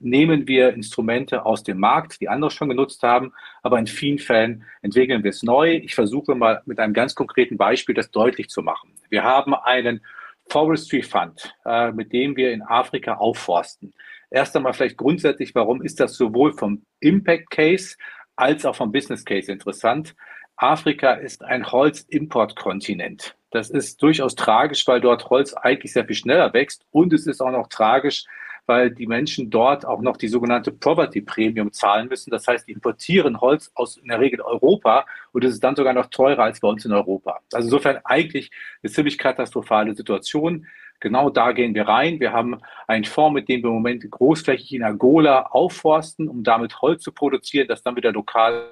nehmen 0.00 0.48
wir 0.48 0.74
Instrumente 0.74 1.46
aus 1.46 1.62
dem 1.62 1.78
Markt, 1.78 2.20
die 2.20 2.28
andere 2.28 2.50
schon 2.50 2.68
genutzt 2.68 3.02
haben, 3.02 3.32
aber 3.62 3.78
in 3.78 3.86
vielen 3.86 4.18
Fällen 4.18 4.64
entwickeln 4.82 5.22
wir 5.22 5.30
es 5.30 5.42
neu. 5.42 5.76
Ich 5.76 5.94
versuche 5.94 6.34
mal 6.34 6.62
mit 6.66 6.78
einem 6.78 6.92
ganz 6.92 7.14
konkreten 7.14 7.56
Beispiel 7.56 7.94
das 7.94 8.10
deutlich 8.10 8.48
zu 8.48 8.62
machen. 8.62 8.90
Wir 9.08 9.22
haben 9.22 9.54
einen 9.54 10.00
Forestry 10.48 11.02
Fund, 11.02 11.54
äh, 11.64 11.92
mit 11.92 12.12
dem 12.12 12.36
wir 12.36 12.52
in 12.52 12.62
Afrika 12.62 13.14
aufforsten. 13.14 13.92
Erst 14.30 14.56
einmal 14.56 14.72
vielleicht 14.72 14.96
grundsätzlich, 14.96 15.54
warum 15.54 15.82
ist 15.82 16.00
das 16.00 16.16
sowohl 16.16 16.52
vom 16.52 16.82
Impact 17.00 17.50
Case 17.50 17.96
als 18.34 18.64
auch 18.66 18.76
vom 18.76 18.92
Business 18.92 19.24
Case 19.24 19.50
interessant? 19.50 20.14
Afrika 20.56 21.12
ist 21.12 21.44
ein 21.44 21.70
Holzimportkontinent. 21.70 23.36
Das 23.50 23.70
ist 23.70 24.02
durchaus 24.02 24.34
tragisch, 24.34 24.86
weil 24.86 25.00
dort 25.00 25.28
Holz 25.28 25.52
eigentlich 25.54 25.92
sehr 25.92 26.06
viel 26.06 26.16
schneller 26.16 26.52
wächst. 26.54 26.86
Und 26.90 27.12
es 27.12 27.26
ist 27.26 27.40
auch 27.40 27.50
noch 27.50 27.68
tragisch, 27.68 28.24
weil 28.64 28.90
die 28.90 29.06
Menschen 29.06 29.50
dort 29.50 29.86
auch 29.86 30.00
noch 30.00 30.16
die 30.16 30.28
sogenannte 30.28 30.72
Poverty 30.72 31.20
Premium 31.20 31.72
zahlen 31.72 32.08
müssen. 32.08 32.30
Das 32.30 32.46
heißt, 32.46 32.66
die 32.66 32.72
importieren 32.72 33.40
Holz 33.40 33.70
aus 33.74 33.96
in 33.98 34.08
der 34.08 34.18
Regel 34.18 34.40
Europa 34.40 35.06
und 35.32 35.44
es 35.44 35.54
ist 35.54 35.62
dann 35.62 35.76
sogar 35.76 35.92
noch 35.92 36.06
teurer 36.06 36.44
als 36.44 36.60
bei 36.60 36.68
uns 36.68 36.84
in 36.84 36.92
Europa. 36.92 37.40
Also 37.52 37.66
insofern 37.66 38.00
eigentlich 38.04 38.50
eine 38.82 38.90
ziemlich 38.90 39.18
katastrophale 39.18 39.94
Situation. 39.94 40.66
Genau 41.00 41.28
da 41.30 41.52
gehen 41.52 41.74
wir 41.74 41.86
rein. 41.86 42.18
Wir 42.18 42.32
haben 42.32 42.60
einen 42.86 43.04
Fonds, 43.04 43.34
mit 43.34 43.48
dem 43.48 43.62
wir 43.62 43.68
im 43.68 43.74
Moment 43.74 44.10
großflächig 44.10 44.72
in 44.72 44.82
Angola 44.82 45.42
aufforsten, 45.42 46.28
um 46.28 46.42
damit 46.42 46.80
Holz 46.80 47.02
zu 47.02 47.12
produzieren, 47.12 47.68
das 47.68 47.82
dann 47.82 47.96
wieder 47.96 48.12
lokal 48.12 48.70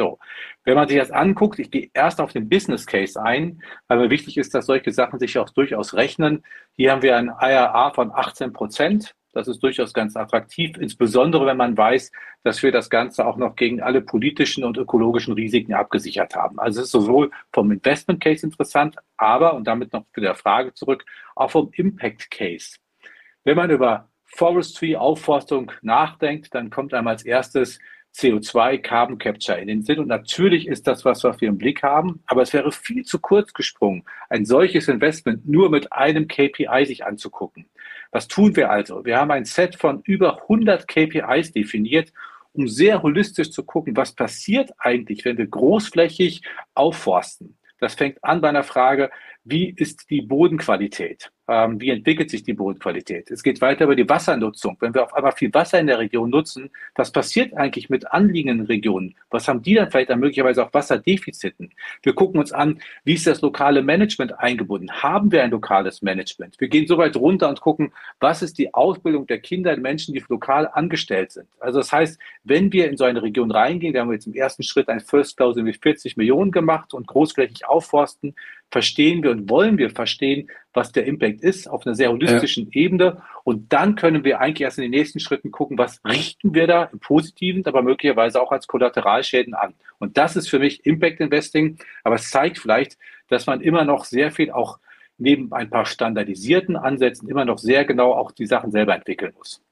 so, 0.00 0.18
wenn 0.64 0.76
man 0.76 0.88
sich 0.88 0.96
das 0.96 1.10
anguckt, 1.10 1.58
ich 1.58 1.70
gehe 1.70 1.90
erst 1.92 2.22
auf 2.22 2.32
den 2.32 2.48
Business 2.48 2.86
Case 2.86 3.20
ein, 3.22 3.62
weil 3.86 3.98
mir 3.98 4.08
wichtig 4.08 4.38
ist, 4.38 4.54
dass 4.54 4.64
solche 4.64 4.92
Sachen 4.92 5.18
sich 5.18 5.36
auch 5.36 5.50
durchaus 5.50 5.92
rechnen. 5.92 6.42
Hier 6.74 6.92
haben 6.92 7.02
wir 7.02 7.18
ein 7.18 7.30
IRA 7.38 7.92
von 7.92 8.10
18 8.10 8.54
Prozent. 8.54 9.14
Das 9.34 9.46
ist 9.46 9.62
durchaus 9.62 9.92
ganz 9.92 10.16
attraktiv, 10.16 10.78
insbesondere 10.78 11.44
wenn 11.44 11.58
man 11.58 11.76
weiß, 11.76 12.10
dass 12.44 12.62
wir 12.62 12.72
das 12.72 12.88
Ganze 12.88 13.26
auch 13.26 13.36
noch 13.36 13.56
gegen 13.56 13.82
alle 13.82 14.00
politischen 14.00 14.64
und 14.64 14.78
ökologischen 14.78 15.34
Risiken 15.34 15.74
abgesichert 15.74 16.34
haben. 16.34 16.58
Also 16.58 16.80
es 16.80 16.86
ist 16.86 16.92
sowohl 16.92 17.30
vom 17.52 17.70
Investment 17.70 18.22
Case 18.22 18.44
interessant, 18.44 18.96
aber, 19.18 19.52
und 19.52 19.64
damit 19.66 19.92
noch 19.92 20.06
zu 20.14 20.22
der 20.22 20.34
Frage 20.34 20.72
zurück, 20.72 21.04
auch 21.36 21.50
vom 21.50 21.70
Impact 21.74 22.30
Case. 22.30 22.78
Wenn 23.44 23.58
man 23.58 23.70
über 23.70 24.08
Forestry, 24.24 24.96
Aufforstung 24.96 25.72
nachdenkt, 25.82 26.54
dann 26.54 26.70
kommt 26.70 26.94
einem 26.94 27.08
als 27.08 27.22
erstes 27.22 27.78
CO2 28.14 28.78
Carbon 28.78 29.18
Capture 29.18 29.58
in 29.58 29.68
den 29.68 29.82
Sinn. 29.82 29.98
Und 29.98 30.08
natürlich 30.08 30.66
ist 30.66 30.86
das 30.86 31.04
was, 31.04 31.24
was 31.24 31.40
wir 31.40 31.48
im 31.48 31.58
Blick 31.58 31.82
haben. 31.82 32.22
Aber 32.26 32.42
es 32.42 32.52
wäre 32.52 32.72
viel 32.72 33.04
zu 33.04 33.18
kurz 33.18 33.52
gesprungen, 33.52 34.04
ein 34.28 34.44
solches 34.44 34.88
Investment 34.88 35.48
nur 35.48 35.70
mit 35.70 35.92
einem 35.92 36.28
KPI 36.28 36.86
sich 36.86 37.04
anzugucken. 37.04 37.66
Was 38.10 38.28
tun 38.28 38.56
wir 38.56 38.70
also? 38.70 39.04
Wir 39.04 39.18
haben 39.18 39.30
ein 39.30 39.44
Set 39.44 39.76
von 39.76 40.02
über 40.04 40.42
100 40.42 40.88
KPIs 40.88 41.52
definiert, 41.52 42.12
um 42.52 42.66
sehr 42.66 43.02
holistisch 43.02 43.50
zu 43.50 43.64
gucken, 43.64 43.96
was 43.96 44.12
passiert 44.12 44.72
eigentlich, 44.78 45.24
wenn 45.24 45.38
wir 45.38 45.46
großflächig 45.46 46.42
aufforsten. 46.74 47.56
Das 47.78 47.94
fängt 47.94 48.22
an 48.22 48.40
bei 48.40 48.48
einer 48.48 48.64
Frage, 48.64 49.10
wie 49.44 49.70
ist 49.70 50.10
die 50.10 50.22
Bodenqualität? 50.22 51.30
Ähm, 51.50 51.80
wie 51.80 51.90
entwickelt 51.90 52.30
sich 52.30 52.44
die 52.44 52.52
Bodenqualität? 52.52 53.28
Es 53.28 53.42
geht 53.42 53.60
weiter 53.60 53.86
über 53.86 53.96
die 53.96 54.08
Wassernutzung. 54.08 54.76
Wenn 54.78 54.94
wir 54.94 55.02
auf 55.02 55.12
einmal 55.14 55.32
viel 55.32 55.52
Wasser 55.52 55.80
in 55.80 55.88
der 55.88 55.98
Region 55.98 56.30
nutzen, 56.30 56.70
was 56.94 57.10
passiert 57.10 57.54
eigentlich 57.54 57.90
mit 57.90 58.12
anliegenden 58.12 58.66
Regionen? 58.66 59.16
Was 59.30 59.48
haben 59.48 59.60
die 59.60 59.74
dann 59.74 59.90
vielleicht 59.90 60.10
dann 60.10 60.20
möglicherweise 60.20 60.64
auch 60.64 60.72
Wasserdefiziten? 60.72 61.72
Wir 62.04 62.14
gucken 62.14 62.38
uns 62.38 62.52
an, 62.52 62.78
wie 63.02 63.14
ist 63.14 63.26
das 63.26 63.40
lokale 63.40 63.82
Management 63.82 64.38
eingebunden? 64.38 64.92
Haben 64.92 65.32
wir 65.32 65.42
ein 65.42 65.50
lokales 65.50 66.02
Management? 66.02 66.54
Wir 66.60 66.68
gehen 66.68 66.86
so 66.86 66.98
weit 66.98 67.16
runter 67.16 67.48
und 67.48 67.60
gucken, 67.60 67.92
was 68.20 68.42
ist 68.42 68.56
die 68.56 68.72
Ausbildung 68.72 69.26
der 69.26 69.40
Kinder, 69.40 69.72
der 69.72 69.80
Menschen, 69.80 70.14
die 70.14 70.22
lokal 70.28 70.70
angestellt 70.72 71.32
sind? 71.32 71.48
Also 71.58 71.80
das 71.80 71.90
heißt, 71.90 72.20
wenn 72.44 72.72
wir 72.72 72.88
in 72.88 72.96
so 72.96 73.02
eine 73.02 73.22
Region 73.24 73.50
reingehen, 73.50 73.92
wir 73.92 74.02
haben 74.02 74.12
jetzt 74.12 74.28
im 74.28 74.34
ersten 74.34 74.62
Schritt 74.62 74.88
ein 74.88 75.00
First 75.00 75.36
Close 75.36 75.60
mit 75.64 75.82
40 75.82 76.16
Millionen 76.16 76.52
gemacht 76.52 76.94
und 76.94 77.08
großflächig 77.08 77.66
aufforsten, 77.66 78.36
verstehen 78.70 79.22
wir 79.22 79.30
und 79.30 79.50
wollen 79.50 79.78
wir 79.78 79.90
verstehen, 79.90 80.48
was 80.72 80.92
der 80.92 81.04
Impact 81.04 81.42
ist, 81.42 81.68
auf 81.68 81.84
einer 81.84 81.94
sehr 81.94 82.10
holistischen 82.10 82.70
ja. 82.70 82.82
Ebene. 82.82 83.22
Und 83.44 83.72
dann 83.72 83.96
können 83.96 84.24
wir 84.24 84.40
eigentlich 84.40 84.62
erst 84.62 84.78
in 84.78 84.82
den 84.82 84.92
nächsten 84.92 85.20
Schritten 85.20 85.50
gucken, 85.50 85.76
was 85.76 86.00
richten 86.04 86.54
wir 86.54 86.66
da 86.66 86.84
im 86.84 87.00
Positiven, 87.00 87.66
aber 87.66 87.82
möglicherweise 87.82 88.40
auch 88.40 88.52
als 88.52 88.66
Kollateralschäden 88.66 89.54
an. 89.54 89.74
Und 89.98 90.16
das 90.16 90.36
ist 90.36 90.48
für 90.48 90.58
mich 90.58 90.86
Impact 90.86 91.20
Investing. 91.20 91.78
Aber 92.04 92.14
es 92.14 92.30
zeigt 92.30 92.58
vielleicht, 92.58 92.96
dass 93.28 93.46
man 93.46 93.60
immer 93.60 93.84
noch 93.84 94.04
sehr 94.04 94.30
viel 94.30 94.50
auch 94.50 94.78
neben 95.18 95.52
ein 95.52 95.68
paar 95.68 95.86
standardisierten 95.86 96.76
Ansätzen 96.76 97.28
immer 97.28 97.44
noch 97.44 97.58
sehr 97.58 97.84
genau 97.84 98.12
auch 98.12 98.30
die 98.32 98.46
Sachen 98.46 98.70
selber 98.70 98.94
entwickeln 98.94 99.32
muss. 99.36 99.62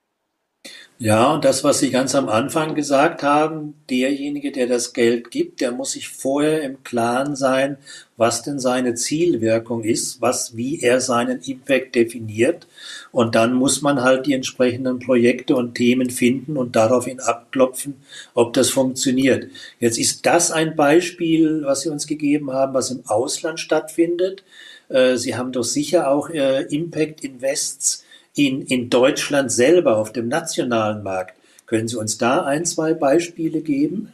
Ja, 1.00 1.32
und 1.32 1.44
das, 1.44 1.62
was 1.62 1.78
Sie 1.78 1.90
ganz 1.90 2.16
am 2.16 2.28
Anfang 2.28 2.74
gesagt 2.74 3.22
haben, 3.22 3.74
derjenige, 3.88 4.50
der 4.50 4.66
das 4.66 4.92
Geld 4.92 5.30
gibt, 5.30 5.60
der 5.60 5.70
muss 5.70 5.92
sich 5.92 6.08
vorher 6.08 6.62
im 6.62 6.82
Klaren 6.82 7.36
sein, 7.36 7.76
was 8.16 8.42
denn 8.42 8.58
seine 8.58 8.96
Zielwirkung 8.96 9.84
ist, 9.84 10.20
was, 10.20 10.56
wie 10.56 10.80
er 10.80 11.00
seinen 11.00 11.40
Impact 11.42 11.94
definiert. 11.94 12.66
Und 13.12 13.36
dann 13.36 13.54
muss 13.54 13.80
man 13.80 14.02
halt 14.02 14.26
die 14.26 14.32
entsprechenden 14.32 14.98
Projekte 14.98 15.54
und 15.54 15.76
Themen 15.76 16.10
finden 16.10 16.56
und 16.56 16.74
daraufhin 16.74 17.20
abklopfen, 17.20 17.94
ob 18.34 18.52
das 18.54 18.70
funktioniert. 18.70 19.52
Jetzt 19.78 19.98
ist 19.98 20.26
das 20.26 20.50
ein 20.50 20.74
Beispiel, 20.74 21.62
was 21.62 21.82
Sie 21.82 21.90
uns 21.90 22.08
gegeben 22.08 22.52
haben, 22.52 22.74
was 22.74 22.90
im 22.90 23.06
Ausland 23.06 23.60
stattfindet. 23.60 24.42
Äh, 24.88 25.16
Sie 25.16 25.36
haben 25.36 25.52
doch 25.52 25.62
sicher 25.62 26.10
auch 26.10 26.28
äh, 26.28 26.62
Impact 26.74 27.22
Invests 27.22 28.04
in, 28.38 28.62
in 28.62 28.88
Deutschland 28.88 29.50
selber 29.50 29.96
auf 29.96 30.12
dem 30.12 30.28
nationalen 30.28 31.02
Markt. 31.02 31.34
Können 31.66 31.88
Sie 31.88 31.96
uns 31.96 32.18
da 32.18 32.44
ein, 32.44 32.64
zwei 32.64 32.94
Beispiele 32.94 33.60
geben? 33.60 34.12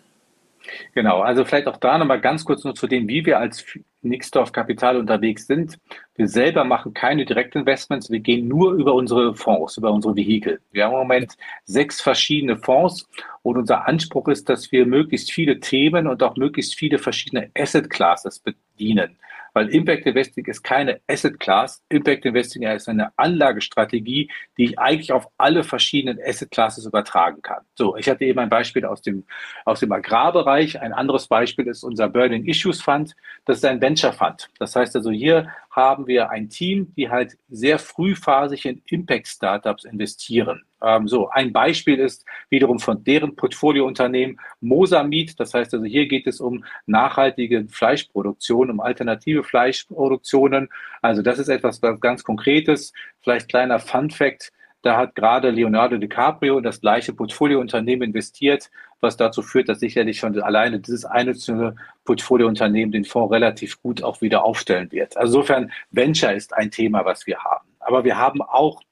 Genau, 0.94 1.20
also 1.20 1.44
vielleicht 1.44 1.66
auch 1.66 1.76
da 1.76 1.98
nochmal 1.98 2.20
ganz 2.20 2.44
kurz 2.44 2.64
nur 2.64 2.74
zu 2.74 2.86
dem, 2.86 3.06
wie 3.06 3.26
wir 3.26 3.38
als 3.38 3.64
Nixdorf 4.00 4.50
Kapital 4.50 4.96
unterwegs 4.96 5.46
sind. 5.46 5.78
Wir 6.16 6.26
selber 6.26 6.64
machen 6.64 6.94
keine 6.94 7.26
Direktinvestments, 7.26 8.10
wir 8.10 8.20
gehen 8.20 8.48
nur 8.48 8.72
über 8.72 8.94
unsere 8.94 9.34
Fonds, 9.34 9.76
über 9.76 9.92
unsere 9.92 10.16
Vehikel. 10.16 10.60
Wir 10.72 10.84
haben 10.84 10.92
im 10.92 10.98
Moment 11.00 11.36
sechs 11.64 12.00
verschiedene 12.00 12.56
Fonds 12.56 13.06
und 13.42 13.58
unser 13.58 13.86
Anspruch 13.86 14.28
ist, 14.28 14.48
dass 14.48 14.72
wir 14.72 14.86
möglichst 14.86 15.30
viele 15.30 15.60
Themen 15.60 16.06
und 16.06 16.22
auch 16.22 16.36
möglichst 16.36 16.76
viele 16.76 16.98
verschiedene 16.98 17.50
Asset 17.54 17.90
Classes 17.90 18.38
bedienen. 18.38 19.16
Weil 19.54 19.68
Impact 19.68 20.04
Investing 20.06 20.44
ist 20.46 20.62
keine 20.62 21.00
Asset 21.08 21.40
Class. 21.40 21.82
Impact 21.88 22.26
Investing 22.26 22.62
ist 22.64 22.88
eine 22.88 23.12
Anlagestrategie, 23.16 24.30
die 24.58 24.64
ich 24.64 24.78
eigentlich 24.78 25.12
auf 25.12 25.28
alle 25.38 25.64
verschiedenen 25.64 26.18
Asset 26.22 26.50
Classes 26.50 26.84
übertragen 26.84 27.40
kann. 27.40 27.62
So, 27.76 27.96
ich 27.96 28.08
hatte 28.08 28.24
eben 28.24 28.38
ein 28.40 28.50
Beispiel 28.50 28.84
aus 28.84 29.00
dem, 29.00 29.24
aus 29.64 29.80
dem 29.80 29.92
Agrarbereich. 29.92 30.80
Ein 30.80 30.92
anderes 30.92 31.28
Beispiel 31.28 31.66
ist 31.68 31.84
unser 31.84 32.08
Burning 32.08 32.44
Issues 32.44 32.82
Fund. 32.82 33.14
Das 33.46 33.58
ist 33.58 33.64
ein 33.64 33.80
Venture 33.80 34.12
Fund. 34.12 34.50
Das 34.58 34.76
heißt 34.76 34.94
also, 34.96 35.10
hier 35.10 35.48
haben 35.74 36.06
wir 36.06 36.30
ein 36.30 36.48
Team, 36.48 36.94
die 36.96 37.10
halt 37.10 37.36
sehr 37.48 37.80
frühphasig 37.80 38.64
in 38.64 38.80
Impact 38.86 39.26
Startups 39.26 39.84
investieren. 39.84 40.62
Ähm, 40.80 41.08
so, 41.08 41.28
ein 41.30 41.52
Beispiel 41.52 41.98
ist 41.98 42.24
wiederum 42.48 42.78
von 42.78 43.02
deren 43.02 43.34
Portfoliounternehmen 43.34 44.38
Mosamid. 44.60 45.38
Das 45.40 45.52
heißt 45.52 45.74
also, 45.74 45.84
hier 45.84 46.06
geht 46.06 46.28
es 46.28 46.40
um 46.40 46.64
nachhaltige 46.86 47.66
Fleischproduktion, 47.68 48.70
um 48.70 48.80
alternative 48.80 49.42
Fleischproduktionen. 49.42 50.68
Also 51.02 51.22
das 51.22 51.40
ist 51.40 51.48
etwas 51.48 51.80
ganz 52.00 52.22
Konkretes. 52.22 52.92
Vielleicht 53.20 53.48
kleiner 53.48 53.80
Fun 53.80 54.10
Fact. 54.10 54.52
Da 54.84 54.98
hat 54.98 55.14
gerade 55.14 55.48
Leonardo 55.48 55.96
DiCaprio 55.96 56.58
in 56.58 56.62
das 56.62 56.82
gleiche 56.82 57.14
Portfoliounternehmen 57.14 58.08
investiert, 58.08 58.70
was 59.00 59.16
dazu 59.16 59.40
führt, 59.40 59.70
dass 59.70 59.80
sicherlich 59.80 60.18
schon 60.18 60.38
alleine 60.42 60.78
dieses 60.78 61.06
einzelne 61.06 61.74
Portfoliounternehmen 62.04 62.92
den 62.92 63.06
Fonds 63.06 63.32
relativ 63.32 63.80
gut 63.80 64.02
auch 64.02 64.20
wieder 64.20 64.44
aufstellen 64.44 64.92
wird. 64.92 65.16
Also 65.16 65.38
insofern, 65.38 65.72
Venture 65.90 66.34
ist 66.34 66.52
ein 66.52 66.70
Thema, 66.70 67.02
was 67.06 67.26
wir 67.26 67.38
haben. 67.38 67.66
Aber 67.80 68.04
wir 68.04 68.18
haben 68.18 68.42
auch 68.42 68.82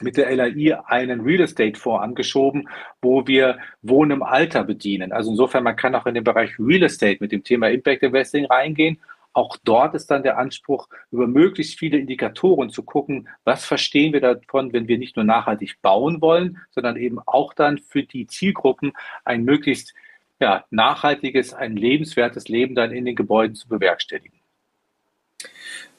mit 0.00 0.16
der 0.16 0.34
LAI 0.34 0.82
einen 0.86 1.20
Real 1.20 1.42
Estate 1.42 1.78
Fonds 1.78 2.02
angeschoben, 2.02 2.68
wo 3.00 3.24
wir 3.28 3.58
Wohnen 3.82 4.10
im 4.10 4.22
Alter 4.24 4.64
bedienen. 4.64 5.12
Also 5.12 5.30
insofern, 5.30 5.62
man 5.62 5.76
kann 5.76 5.94
auch 5.94 6.06
in 6.06 6.14
den 6.14 6.24
Bereich 6.24 6.58
Real 6.58 6.82
Estate 6.82 7.18
mit 7.20 7.30
dem 7.30 7.44
Thema 7.44 7.70
Impact 7.70 8.02
Investing 8.02 8.46
reingehen. 8.46 8.98
Auch 9.34 9.56
dort 9.62 9.94
ist 9.94 10.10
dann 10.10 10.22
der 10.22 10.38
Anspruch, 10.38 10.88
über 11.10 11.26
möglichst 11.26 11.78
viele 11.78 11.98
Indikatoren 11.98 12.70
zu 12.70 12.84
gucken, 12.84 13.28
was 13.42 13.64
verstehen 13.64 14.12
wir 14.12 14.20
davon, 14.20 14.72
wenn 14.72 14.88
wir 14.88 14.96
nicht 14.96 15.16
nur 15.16 15.24
nachhaltig 15.24 15.82
bauen 15.82 16.20
wollen, 16.20 16.58
sondern 16.70 16.96
eben 16.96 17.18
auch 17.26 17.52
dann 17.52 17.78
für 17.78 18.04
die 18.04 18.28
Zielgruppen 18.28 18.92
ein 19.24 19.44
möglichst 19.44 19.92
ja, 20.40 20.64
nachhaltiges, 20.70 21.52
ein 21.52 21.76
lebenswertes 21.76 22.48
Leben 22.48 22.76
dann 22.76 22.92
in 22.92 23.04
den 23.04 23.16
Gebäuden 23.16 23.56
zu 23.56 23.68
bewerkstelligen. 23.68 24.38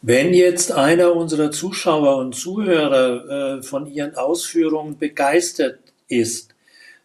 Wenn 0.01 0.33
jetzt 0.33 0.71
einer 0.71 1.13
unserer 1.13 1.51
Zuschauer 1.51 2.17
und 2.17 2.35
Zuhörer 2.35 3.57
äh, 3.57 3.63
von 3.63 3.87
Ihren 3.87 4.15
Ausführungen 4.15 4.97
begeistert 4.97 5.79
ist, 6.07 6.55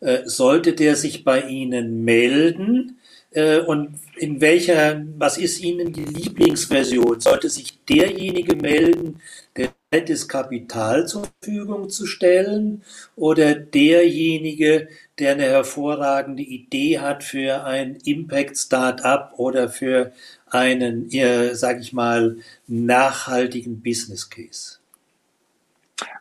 äh, 0.01 0.21
sollte 0.27 0.75
der 0.75 0.95
sich 0.95 1.25
bei 1.25 1.43
Ihnen 1.43 2.05
melden? 2.05 3.00
Äh, 3.33 3.61
und 3.61 3.99
in 4.17 4.41
welcher, 4.41 5.03
was 5.19 5.39
ist 5.39 5.61
Ihnen 5.61 5.93
die 5.93 6.05
Lieblingsversion? 6.05 7.21
Sollte 7.21 7.49
sich 7.49 7.85
derjenige 7.85 8.57
melden, 8.57 9.21
der 9.57 9.71
das 9.91 10.29
Kapital 10.29 11.07
zur 11.07 11.29
Verfügung 11.41 11.91
zu 11.91 12.07
stellen 12.07 12.83
oder 13.17 13.55
derjenige, 13.55 14.89
der 15.19 15.33
eine 15.33 15.45
hervorragende 15.45 16.43
Idee 16.43 17.01
hat 17.01 17.25
für 17.25 17.65
ein 17.65 17.97
Impact 18.05 18.57
Startup 18.57 19.33
oder 19.37 19.69
für 19.69 20.13
einen, 20.47 21.11
sage 21.55 21.81
ich 21.81 21.93
mal, 21.93 22.37
nachhaltigen 22.69 23.83
Business 23.83 24.31
Case? 24.31 24.80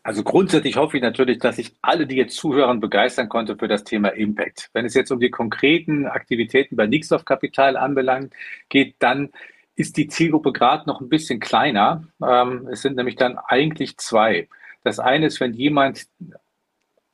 Also 0.03 0.23
grundsätzlich 0.23 0.77
hoffe 0.77 0.97
ich 0.97 1.03
natürlich, 1.03 1.39
dass 1.39 1.57
ich 1.57 1.73
alle, 1.81 2.07
die 2.07 2.15
jetzt 2.15 2.35
zuhören, 2.35 2.79
begeistern 2.79 3.29
konnte 3.29 3.57
für 3.57 3.67
das 3.67 3.83
Thema 3.83 4.09
Impact. 4.09 4.69
Wenn 4.73 4.85
es 4.85 4.93
jetzt 4.93 5.11
um 5.11 5.19
die 5.19 5.29
konkreten 5.29 6.05
Aktivitäten 6.05 6.75
bei 6.75 6.87
Nixdorf 6.87 7.25
Kapital 7.25 7.77
anbelangt 7.77 8.33
geht, 8.69 8.95
dann 8.99 9.29
ist 9.75 9.97
die 9.97 10.07
Zielgruppe 10.07 10.51
gerade 10.51 10.87
noch 10.87 11.01
ein 11.01 11.09
bisschen 11.09 11.39
kleiner. 11.39 12.03
Ähm, 12.21 12.67
es 12.71 12.81
sind 12.81 12.95
nämlich 12.95 13.15
dann 13.15 13.37
eigentlich 13.37 13.97
zwei. 13.97 14.47
Das 14.83 14.99
eine 14.99 15.27
ist, 15.27 15.39
wenn 15.39 15.53
jemand 15.53 16.07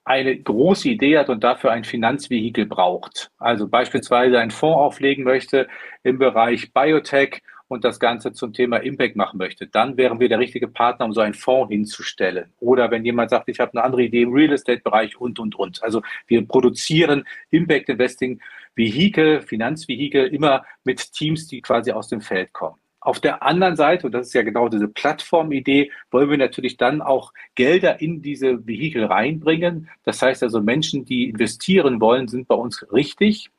eine 0.03 0.37
große 0.37 0.89
Idee 0.89 1.17
hat 1.17 1.29
und 1.29 1.43
dafür 1.43 1.71
ein 1.71 1.83
Finanzvehikel 1.83 2.67
braucht. 2.67 3.31
Also 3.39 3.67
beispielsweise 3.67 4.39
einen 4.39 4.51
Fonds 4.51 4.77
auflegen 4.77 5.23
möchte 5.23 5.67
im 6.03 6.19
Bereich 6.19 6.73
Biotech 6.73 7.41
und 7.67 7.83
das 7.83 7.99
Ganze 7.99 8.31
zum 8.33 8.53
Thema 8.53 8.77
Impact 8.77 9.15
machen 9.15 9.37
möchte, 9.37 9.67
dann 9.67 9.97
wären 9.97 10.19
wir 10.19 10.29
der 10.29 10.39
richtige 10.39 10.67
Partner, 10.67 11.05
um 11.05 11.13
so 11.13 11.21
einen 11.21 11.33
Fonds 11.33 11.71
hinzustellen. 11.71 12.53
Oder 12.59 12.91
wenn 12.91 13.05
jemand 13.05 13.31
sagt, 13.31 13.49
ich 13.49 13.59
habe 13.59 13.73
eine 13.73 13.83
andere 13.83 14.03
Idee 14.03 14.23
im 14.23 14.33
Real 14.33 14.53
Estate-Bereich 14.53 15.19
und, 15.19 15.39
und, 15.39 15.55
und. 15.55 15.83
Also 15.83 16.01
wir 16.27 16.47
produzieren 16.47 17.25
Impact 17.49 17.89
Investing 17.89 18.39
Vehikel, 18.75 19.41
Finanzvehikel 19.41 20.27
immer 20.27 20.65
mit 20.83 21.13
Teams, 21.13 21.47
die 21.47 21.61
quasi 21.61 21.91
aus 21.91 22.09
dem 22.09 22.21
Feld 22.21 22.53
kommen. 22.53 22.75
Auf 22.99 23.19
der 23.19 23.43
anderen 23.43 23.75
Seite, 23.75 24.07
und 24.07 24.13
das 24.13 24.27
ist 24.27 24.33
ja 24.33 24.41
genau 24.41 24.67
diese 24.67 24.87
Plattformidee, 24.87 25.91
wollen 26.09 26.29
wir 26.29 26.37
natürlich 26.37 26.75
dann 26.75 27.03
auch 27.03 27.33
Gelder 27.53 28.01
in 28.01 28.23
diese 28.23 28.65
Vehikel 28.65 29.05
reinbringen. 29.05 29.89
Das 30.03 30.21
heißt 30.23 30.41
also, 30.41 30.59
Menschen, 30.59 31.05
die 31.05 31.29
investieren 31.29 32.01
wollen, 32.01 32.27
sind 32.27 32.47
bei 32.47 32.55
uns 32.55 32.83
richtig. 32.91 33.51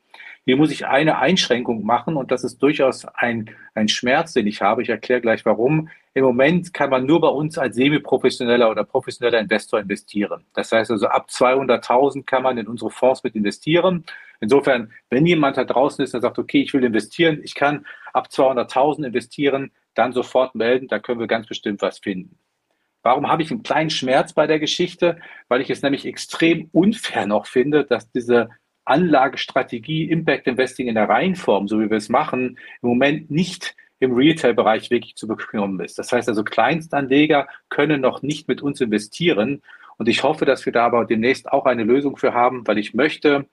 Hier 0.49 0.57
muss 0.57 0.71
ich 0.71 0.87
eine 0.87 1.19
Einschränkung 1.19 1.85
machen 1.85 2.17
und 2.17 2.31
das 2.31 2.45
ist 2.45 2.63
durchaus 2.63 3.05
ein, 3.05 3.51
ein 3.75 3.89
Schmerz, 3.89 4.33
den 4.33 4.47
ich 4.47 4.63
habe. 4.63 4.81
Ich 4.81 4.89
erkläre 4.89 5.21
gleich 5.21 5.45
warum. 5.45 5.89
Im 6.15 6.23
Moment 6.23 6.73
kann 6.73 6.89
man 6.89 7.05
nur 7.05 7.21
bei 7.21 7.29
uns 7.29 7.59
als 7.59 7.75
semi-professioneller 7.75 8.71
oder 8.71 8.85
professioneller 8.85 9.41
Investor 9.41 9.81
investieren. 9.81 10.45
Das 10.55 10.71
heißt 10.71 10.93
also, 10.93 11.09
ab 11.09 11.27
200.000 11.31 12.25
kann 12.27 12.45
man 12.45 12.59
in 12.59 12.69
unsere 12.69 12.93
Fonds 12.93 13.25
mit 13.25 13.35
investieren. 13.35 14.05
Insofern, 14.39 14.93
wenn 15.11 15.27
jemand 15.27 15.57
da 15.57 15.65
draußen 15.65 16.05
ist, 16.05 16.15
der 16.15 16.21
sagt, 16.21 16.39
okay, 16.39 16.63
ich 16.63 16.73
will 16.73 16.85
investieren, 16.85 17.41
ich 17.43 17.57
kann 17.57 17.85
ab 18.13 18.29
200.000 18.31 19.05
investieren, 19.05 19.73
dann 19.95 20.13
sofort 20.13 20.55
melden, 20.55 20.87
da 20.87 21.01
können 21.01 21.19
wir 21.19 21.27
ganz 21.27 21.49
bestimmt 21.49 21.83
was 21.83 21.99
finden. 21.99 22.39
Warum 23.03 23.29
habe 23.29 23.43
ich 23.43 23.51
einen 23.51 23.65
kleinen 23.65 23.91
Schmerz 23.91 24.33
bei 24.33 24.47
der 24.47 24.61
Geschichte? 24.61 25.19
Weil 25.49 25.61
ich 25.61 25.71
es 25.71 25.83
nämlich 25.83 26.07
extrem 26.07 26.69
unfair 26.73 27.27
noch 27.27 27.47
finde, 27.47 27.85
dass 27.85 28.13
diese 28.13 28.49
Anlagestrategie 28.87 30.11
Impact 30.11 30.47
Investing 30.47 30.89
in 30.89 30.95
der 30.95 31.09
Reihenform, 31.09 31.69
so 31.69 31.81
wie 31.81 31.91
wir 31.91 31.97
es 31.97 32.09
machen, 32.09 32.59
im 32.83 32.89
Moment 32.89 33.31
nicht 33.31 33.77
im 33.99 34.15
Retail-Bereich 34.15 34.91
wirklich 34.91 35.17
zu 35.17 35.27
bekommen 35.27 35.81
ist. 35.81 35.99
Das 35.99 36.13
heißt 36.13 36.29
also, 36.29 36.45
Kleinstanleger 36.45 37.49
können 37.69 38.01
noch 38.01 38.23
nicht 38.23 38.49
mit 38.49 38.63
uns 38.63 38.81
investieren. 38.81 39.63
Und 39.97 40.09
ich 40.09 40.23
hoffe, 40.23 40.45
dass 40.45 40.67
wir 40.67 40.73
da 40.73 40.87
aber 40.87 41.05
demnächst 41.05 41.51
auch 41.51 41.65
eine 41.65 41.85
Lösung 41.85 42.17
für 42.17 42.35
haben, 42.35 42.67
weil 42.67 42.79
ich 42.79 42.95
möchte, 42.95 43.47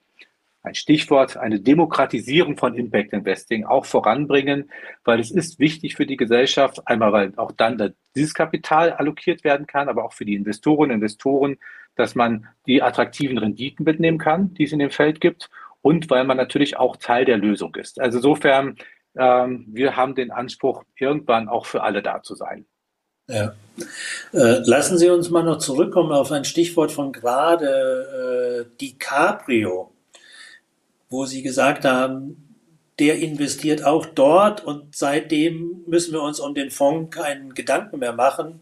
ein 0.64 0.74
Stichwort, 0.74 1.36
eine 1.36 1.60
Demokratisierung 1.60 2.56
von 2.56 2.74
Impact 2.74 3.12
Investing 3.12 3.64
auch 3.66 3.84
voranbringen, 3.84 4.70
weil 5.04 5.20
es 5.20 5.30
ist 5.30 5.58
wichtig 5.58 5.94
für 5.94 6.06
die 6.06 6.16
Gesellschaft, 6.16 6.88
einmal 6.88 7.12
weil 7.12 7.32
auch 7.36 7.52
dann 7.52 7.94
dieses 8.16 8.32
Kapital 8.32 8.92
allokiert 8.92 9.44
werden 9.44 9.66
kann, 9.66 9.90
aber 9.90 10.04
auch 10.04 10.14
für 10.14 10.24
die 10.24 10.34
Investorinnen 10.34 10.92
und 10.92 11.02
Investoren, 11.02 11.58
dass 11.96 12.14
man 12.14 12.48
die 12.66 12.82
attraktiven 12.82 13.36
Renditen 13.36 13.84
mitnehmen 13.84 14.18
kann, 14.18 14.54
die 14.54 14.64
es 14.64 14.72
in 14.72 14.78
dem 14.78 14.90
Feld 14.90 15.20
gibt 15.20 15.50
und 15.82 16.08
weil 16.08 16.24
man 16.24 16.38
natürlich 16.38 16.78
auch 16.78 16.96
Teil 16.96 17.26
der 17.26 17.36
Lösung 17.36 17.74
ist. 17.74 18.00
Also 18.00 18.18
insofern, 18.18 18.76
ähm, 19.16 19.66
wir 19.68 19.96
haben 19.96 20.14
den 20.14 20.30
Anspruch, 20.30 20.82
irgendwann 20.98 21.48
auch 21.48 21.66
für 21.66 21.82
alle 21.82 22.02
da 22.02 22.22
zu 22.22 22.34
sein. 22.34 22.64
Ja. 23.28 23.54
Äh, 24.32 24.60
lassen 24.64 24.96
Sie 24.96 25.10
uns 25.10 25.28
mal 25.28 25.44
noch 25.44 25.58
zurückkommen 25.58 26.12
auf 26.12 26.32
ein 26.32 26.44
Stichwort 26.46 26.90
von 26.90 27.12
gerade, 27.12 28.66
äh, 28.66 28.78
DiCaprio 28.80 29.93
wo 31.08 31.26
Sie 31.26 31.42
gesagt 31.42 31.84
haben, 31.84 32.36
der 32.98 33.18
investiert 33.18 33.84
auch 33.84 34.06
dort 34.06 34.64
und 34.64 34.94
seitdem 34.94 35.82
müssen 35.86 36.12
wir 36.12 36.22
uns 36.22 36.38
um 36.38 36.54
den 36.54 36.70
Fonds 36.70 37.16
keinen 37.16 37.54
Gedanken 37.54 37.98
mehr 37.98 38.12
machen, 38.12 38.60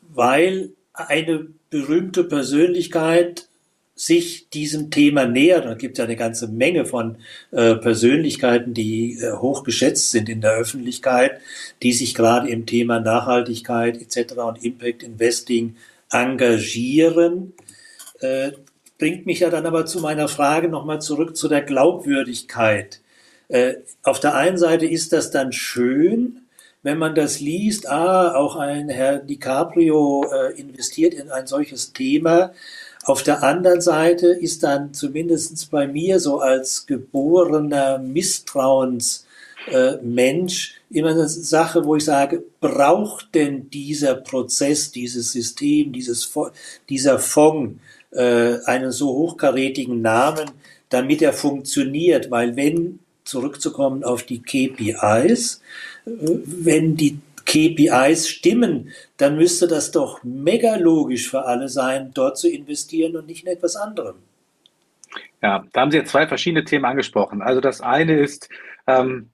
weil 0.00 0.70
eine 0.92 1.48
berühmte 1.70 2.22
Persönlichkeit 2.24 3.48
sich 3.96 4.48
diesem 4.50 4.90
Thema 4.90 5.26
nähert. 5.26 5.66
Und 5.66 5.72
es 5.72 5.78
gibt 5.78 5.98
ja 5.98 6.04
eine 6.04 6.16
ganze 6.16 6.48
Menge 6.48 6.84
von 6.84 7.16
äh, 7.52 7.76
Persönlichkeiten, 7.76 8.74
die 8.74 9.18
äh, 9.20 9.32
hoch 9.32 9.62
geschätzt 9.62 10.10
sind 10.10 10.28
in 10.28 10.40
der 10.40 10.54
Öffentlichkeit, 10.54 11.40
die 11.82 11.92
sich 11.92 12.14
gerade 12.14 12.48
im 12.48 12.66
Thema 12.66 13.00
Nachhaltigkeit 13.00 14.00
etc. 14.00 14.34
und 14.34 14.64
Impact 14.64 15.02
Investing 15.02 15.76
engagieren. 16.10 17.52
Äh, 18.20 18.52
bringt 19.04 19.26
mich 19.26 19.40
ja 19.40 19.50
dann 19.50 19.66
aber 19.66 19.84
zu 19.84 20.00
meiner 20.00 20.28
Frage 20.28 20.70
nochmal 20.70 21.02
zurück 21.02 21.36
zu 21.36 21.46
der 21.46 21.60
Glaubwürdigkeit. 21.60 23.02
Äh, 23.48 23.74
auf 24.02 24.18
der 24.18 24.34
einen 24.34 24.56
Seite 24.56 24.86
ist 24.86 25.12
das 25.12 25.30
dann 25.30 25.52
schön, 25.52 26.46
wenn 26.82 26.96
man 26.96 27.14
das 27.14 27.38
liest, 27.38 27.86
ah, 27.86 28.34
auch 28.34 28.56
ein 28.56 28.88
Herr 28.88 29.18
DiCaprio 29.18 30.24
äh, 30.32 30.58
investiert 30.58 31.12
in 31.12 31.30
ein 31.30 31.46
solches 31.46 31.92
Thema. 31.92 32.54
Auf 33.04 33.22
der 33.22 33.42
anderen 33.42 33.82
Seite 33.82 34.28
ist 34.28 34.62
dann 34.62 34.94
zumindest 34.94 35.70
bei 35.70 35.86
mir 35.86 36.18
so 36.18 36.40
als 36.40 36.86
geborener 36.86 37.98
Misstrauensmensch 37.98 39.18
äh, 39.70 40.98
immer 40.98 41.10
eine 41.10 41.28
Sache, 41.28 41.84
wo 41.84 41.96
ich 41.96 42.06
sage, 42.06 42.42
braucht 42.58 43.34
denn 43.34 43.68
dieser 43.68 44.14
Prozess, 44.14 44.92
dieses 44.92 45.32
System, 45.32 45.92
dieses, 45.92 46.32
dieser 46.88 47.18
Fonds 47.18 47.78
äh, 48.14 48.58
einen 48.64 48.92
so 48.92 49.08
hochkarätigen 49.08 50.00
Namen, 50.00 50.50
damit 50.88 51.22
er 51.22 51.32
funktioniert, 51.32 52.30
weil 52.30 52.56
wenn 52.56 53.00
zurückzukommen 53.24 54.04
auf 54.04 54.22
die 54.22 54.42
KPIs, 54.42 55.62
wenn 56.04 56.96
die 56.96 57.18
KPIs 57.46 58.28
stimmen, 58.28 58.90
dann 59.16 59.36
müsste 59.36 59.66
das 59.66 59.90
doch 59.90 60.22
mega 60.22 60.76
logisch 60.76 61.28
für 61.28 61.44
alle 61.44 61.68
sein, 61.68 62.10
dort 62.14 62.38
zu 62.38 62.48
investieren 62.48 63.16
und 63.16 63.26
nicht 63.26 63.44
in 63.44 63.52
etwas 63.52 63.76
anderem. 63.76 64.16
Ja, 65.42 65.64
da 65.72 65.80
haben 65.82 65.90
Sie 65.90 65.98
jetzt 65.98 66.10
zwei 66.10 66.26
verschiedene 66.26 66.64
Themen 66.64 66.84
angesprochen. 66.84 67.42
Also 67.42 67.60
das 67.60 67.80
eine 67.80 68.18
ist, 68.18 68.48
ähm, 68.86 69.30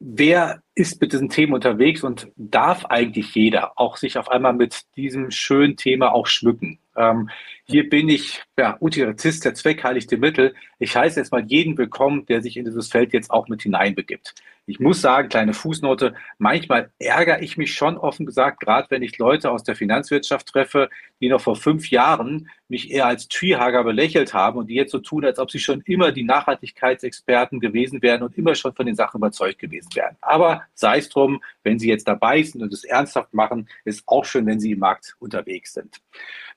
wer 0.00 0.62
ist 0.74 1.00
mit 1.00 1.12
diesen 1.12 1.28
Themen 1.28 1.54
unterwegs 1.54 2.02
und 2.02 2.28
darf 2.36 2.84
eigentlich 2.86 3.34
jeder 3.34 3.78
auch 3.78 3.96
sich 3.96 4.18
auf 4.18 4.28
einmal 4.28 4.52
mit 4.52 4.82
diesem 4.96 5.30
schönen 5.30 5.76
Thema 5.76 6.12
auch 6.12 6.26
schmücken? 6.26 6.80
Ähm, 6.96 7.30
hier 7.64 7.88
bin 7.88 8.08
ich, 8.08 8.42
ja, 8.58 8.76
Utilitist, 8.80 9.44
der 9.44 9.54
Zweck 9.54 9.82
heiligt 9.82 10.10
die 10.10 10.16
Mittel. 10.16 10.54
Ich 10.78 10.96
heiße 10.96 11.18
jetzt 11.18 11.32
mal 11.32 11.44
jeden 11.44 11.76
willkommen, 11.78 12.26
der 12.26 12.42
sich 12.42 12.56
in 12.56 12.64
dieses 12.64 12.88
Feld 12.88 13.12
jetzt 13.12 13.30
auch 13.30 13.48
mit 13.48 13.62
hineinbegibt. 13.62 14.34
Ich 14.66 14.80
muss 14.80 15.00
sagen, 15.00 15.28
kleine 15.28 15.52
Fußnote, 15.52 16.14
manchmal 16.38 16.90
ärgere 16.98 17.42
ich 17.42 17.58
mich 17.58 17.74
schon 17.74 17.98
offen 17.98 18.24
gesagt, 18.24 18.60
gerade 18.60 18.90
wenn 18.90 19.02
ich 19.02 19.18
Leute 19.18 19.50
aus 19.50 19.62
der 19.62 19.76
Finanzwirtschaft 19.76 20.46
treffe, 20.46 20.88
die 21.20 21.28
noch 21.28 21.40
vor 21.40 21.56
fünf 21.56 21.90
Jahren 21.90 22.48
mich 22.68 22.90
eher 22.90 23.06
als 23.06 23.28
Treehager 23.28 23.84
belächelt 23.84 24.34
haben 24.34 24.58
und 24.58 24.66
die 24.68 24.74
jetzt 24.74 24.92
so 24.92 24.98
tun, 24.98 25.24
als 25.24 25.38
ob 25.38 25.50
sie 25.50 25.58
schon 25.58 25.80
immer 25.82 26.12
die 26.12 26.24
Nachhaltigkeitsexperten 26.24 27.60
gewesen 27.60 28.02
wären 28.02 28.22
und 28.22 28.36
immer 28.36 28.54
schon 28.54 28.74
von 28.74 28.86
den 28.86 28.94
Sachen 28.94 29.18
überzeugt 29.18 29.58
gewesen 29.58 29.88
wären. 29.94 30.16
Aber 30.20 30.62
sei 30.74 30.98
es 30.98 31.08
drum, 31.08 31.42
wenn 31.62 31.78
sie 31.78 31.88
jetzt 31.88 32.08
dabei 32.08 32.42
sind 32.42 32.62
und 32.62 32.72
es 32.72 32.84
ernsthaft 32.84 33.32
machen, 33.32 33.68
ist 33.84 34.02
auch 34.06 34.24
schön, 34.24 34.46
wenn 34.46 34.60
sie 34.60 34.72
im 34.72 34.80
Markt 34.80 35.16
unterwegs 35.18 35.74
sind. 35.74 36.00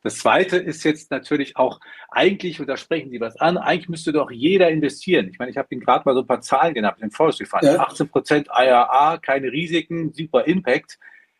Das 0.03 0.17
zweite 0.17 0.57
ist 0.57 0.83
jetzt 0.83 1.11
natürlich 1.11 1.57
auch 1.57 1.79
eigentlich, 2.09 2.59
und 2.59 2.67
da 2.67 2.77
sprechen 2.77 3.09
Sie 3.09 3.19
was 3.19 3.35
an, 3.37 3.57
eigentlich 3.57 3.89
müsste 3.89 4.13
doch 4.13 4.31
jeder 4.31 4.69
investieren. 4.69 5.27
Ich 5.29 5.39
meine, 5.39 5.51
ich 5.51 5.57
habe 5.57 5.67
Ihnen 5.71 5.81
gerade 5.81 6.03
mal 6.05 6.13
so 6.13 6.21
ein 6.21 6.27
paar 6.27 6.41
Zahlen 6.41 6.73
genannt, 6.73 6.97
den 7.01 7.11
Forestry 7.11 7.45
Fund. 7.45 7.63
Ja. 7.63 7.79
18 7.79 8.09
Prozent 8.09 8.47
IRA, 8.47 9.17
keine 9.17 9.51
Risiken, 9.51 10.13
super 10.13 10.45
Impact. 10.45 10.99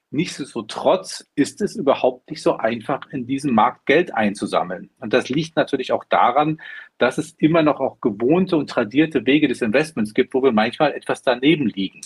Nichtsdestotrotz 0.10 1.30
ist 1.36 1.62
es 1.62 1.76
überhaupt 1.76 2.30
nicht 2.30 2.42
so 2.42 2.56
einfach, 2.56 3.10
in 3.12 3.28
diesem 3.28 3.54
Markt 3.54 3.86
Geld 3.86 4.14
einzusammeln. 4.14 4.90
Und 5.00 5.12
das 5.12 5.28
liegt 5.28 5.58
natürlich 5.58 5.92
auch 5.92 6.06
daran, 6.06 6.62
dass 6.98 7.18
es 7.18 7.34
immer 7.40 7.62
noch 7.62 7.82
auch 7.82 8.00
gewohnte 8.00 8.56
und 8.56 8.70
tradierte 8.70 9.26
Wege 9.26 9.50
des 9.50 9.62
Investments 9.62 10.14
gibt, 10.14 10.34
wo 10.34 10.42
wir 10.42 10.54
manchmal 10.54 10.94
etwas 10.94 11.24
daneben 11.24 11.68
liegen. 11.68 12.00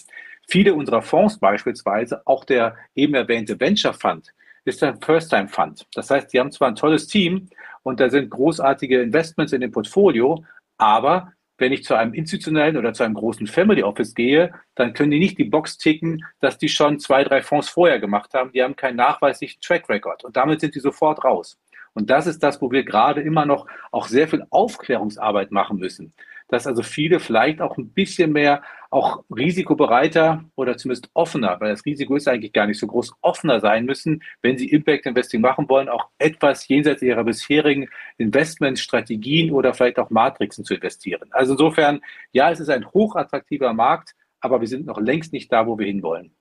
Viele 0.48 0.74
unserer 0.74 1.04
Fonds 1.04 1.38
beispielsweise, 1.38 2.26
auch 2.26 2.44
der 2.44 2.76
eben 2.96 3.14
erwähnte 3.14 3.60
Venture 3.60 3.94
Fund, 3.94 4.34
ist 4.66 4.82
ein 4.84 5.00
First-Time-Fund. 5.00 5.86
Das 5.94 6.10
heißt, 6.10 6.34
die 6.34 6.40
haben 6.40 6.52
zwar 6.52 6.70
ein 6.70 6.76
tolles 6.76 7.08
Team 7.08 7.50
und 7.84 8.00
da 8.00 8.10
sind 8.10 8.30
großartige 8.30 9.02
Investments 9.02 9.54
in 9.54 9.62
dem 9.62 9.72
Portfolio, 9.72 10.44
aber 10.78 11.34
wenn 11.58 11.72
ich 11.72 11.84
zu 11.84 11.96
einem 11.96 12.14
institutionellen 12.14 12.78
oder 12.78 12.94
zu 12.94 13.04
einem 13.04 13.14
großen 13.14 13.48
Family 13.48 13.84
Office 13.84 14.16
gehe, 14.16 14.54
dann 14.76 14.94
können 14.94 15.12
die 15.12 15.20
nicht 15.20 15.38
die 15.38 15.44
Box 15.44 15.78
ticken, 15.78 16.26
dass 16.40 16.58
die 16.58 16.70
schon 16.70 17.00
zwei, 17.00 17.24
drei 17.24 17.42
Fonds 17.42 17.70
vorher 17.70 18.00
gemacht 18.00 18.34
haben. 18.34 18.52
Die 18.52 18.64
haben 18.64 18.76
keinen 18.76 18.96
nachweislichen 18.96 19.62
Track 19.62 19.88
Record 19.90 20.24
und 20.24 20.36
damit 20.36 20.62
sind 20.62 20.76
die 20.76 20.80
sofort 20.80 21.24
raus. 21.24 21.60
Und 21.94 22.10
das 22.10 22.26
ist 22.26 22.42
das, 22.42 22.62
wo 22.62 22.72
wir 22.72 22.84
gerade 22.84 23.22
immer 23.22 23.46
noch 23.46 23.68
auch 23.92 24.08
sehr 24.08 24.28
viel 24.28 24.46
Aufklärungsarbeit 24.50 25.52
machen 25.52 25.78
müssen 25.78 26.14
dass 26.52 26.68
also 26.68 26.84
viele 26.84 27.20
vielleicht 27.20 27.62
auch 27.62 27.78
ein 27.78 27.90
bisschen 27.90 28.34
mehr 28.34 28.62
auch 28.90 29.24
risikobereiter 29.34 30.44
oder 30.56 30.78
zumindest 30.78 31.10
offener, 31.14 31.58
weil 31.60 31.72
das 31.72 31.86
Risiko 31.86 32.18
ist 32.18 32.28
eigentlich 32.28 32.52
gar 32.52 32.68
nicht 32.68 32.78
so 32.78 32.88
groß, 32.88 33.14
offener 33.22 33.62
sein 33.62 33.86
müssen, 33.86 34.22
wenn 34.42 34.58
sie 34.58 34.70
Impact 34.70 35.06
Investing 35.06 35.40
machen 35.40 35.68
wollen, 35.70 35.88
auch 35.88 36.10
etwas 36.20 36.68
jenseits 36.68 37.02
ihrer 37.02 37.24
bisherigen 37.24 37.90
Investmentstrategien 38.18 39.52
oder 39.52 39.74
vielleicht 39.74 39.98
auch 39.98 40.10
Matrixen 40.10 40.66
zu 40.66 40.76
investieren. 40.76 41.30
Also 41.32 41.54
insofern, 41.54 42.02
ja, 42.34 42.52
es 42.52 42.60
ist 42.60 42.70
ein 42.70 42.86
hochattraktiver 42.92 43.74
Markt, 43.74 44.14
aber 44.42 44.60
wir 44.60 44.68
sind 44.68 44.86
noch 44.86 45.00
längst 45.00 45.32
nicht 45.32 45.52
da, 45.54 45.66
wo 45.66 45.80
wir 45.80 45.88
hinwollen. 45.88 46.36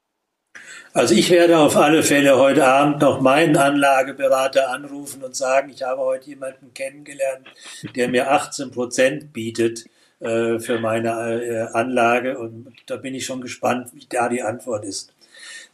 Also 0.93 1.15
ich 1.15 1.31
werde 1.31 1.57
auf 1.59 1.77
alle 1.77 2.03
Fälle 2.03 2.37
heute 2.37 2.67
Abend 2.67 3.01
noch 3.01 3.21
meinen 3.21 3.57
Anlageberater 3.57 4.71
anrufen 4.71 5.23
und 5.23 5.37
sagen, 5.37 5.71
ich 5.71 5.85
habe 5.85 6.01
heute 6.01 6.31
jemanden 6.31 6.75
kennengelernt, 6.75 7.47
der 7.95 8.09
mir 8.09 8.33
18 8.33 8.73
Prozent 8.73 9.33
bietet 9.33 9.85
äh, 10.21 10.59
für 10.59 10.79
meine 10.79 11.43
äh, 11.43 11.61
Anlage. 11.73 12.39
Und 12.39 12.73
da 12.87 12.97
bin 12.97 13.15
ich 13.15 13.27
schon 13.27 13.41
gespannt, 13.41 13.89
wie 13.95 14.07
da 14.09 14.29
die 14.29 14.43
Antwort 14.43 14.85
ist. 14.85 15.13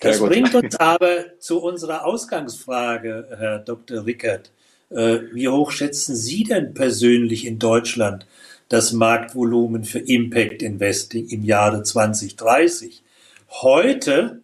Das 0.01 0.21
bringt 0.21 0.55
uns 0.55 0.77
aber 0.77 1.39
zu 1.39 1.63
unserer 1.63 2.05
Ausgangsfrage, 2.05 3.29
Herr 3.39 3.59
Dr. 3.59 4.05
Rickert. 4.05 4.51
Äh, 4.91 5.21
wie 5.33 5.49
hoch 5.49 5.71
schätzen 5.71 6.15
Sie 6.15 6.45
denn 6.45 6.75
persönlich 6.75 7.47
in 7.47 7.59
Deutschland 7.59 8.27
das 8.69 8.93
Marktvolumen 8.93 9.85
für 9.85 9.99
Impact 9.99 10.63
Investing 10.63 11.29
im 11.29 11.45
Jahre 11.45 11.83
2030? 11.83 13.03
Heute 13.49 14.43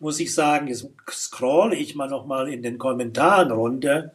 muss 0.00 0.20
ich 0.20 0.34
sagen, 0.34 0.68
jetzt 0.68 0.88
scroll 1.10 1.74
ich 1.74 1.94
mal 1.94 2.08
noch 2.08 2.26
mal 2.26 2.52
in 2.52 2.62
den 2.62 2.78
Kommentaren 2.78 3.50
runter. 3.50 4.12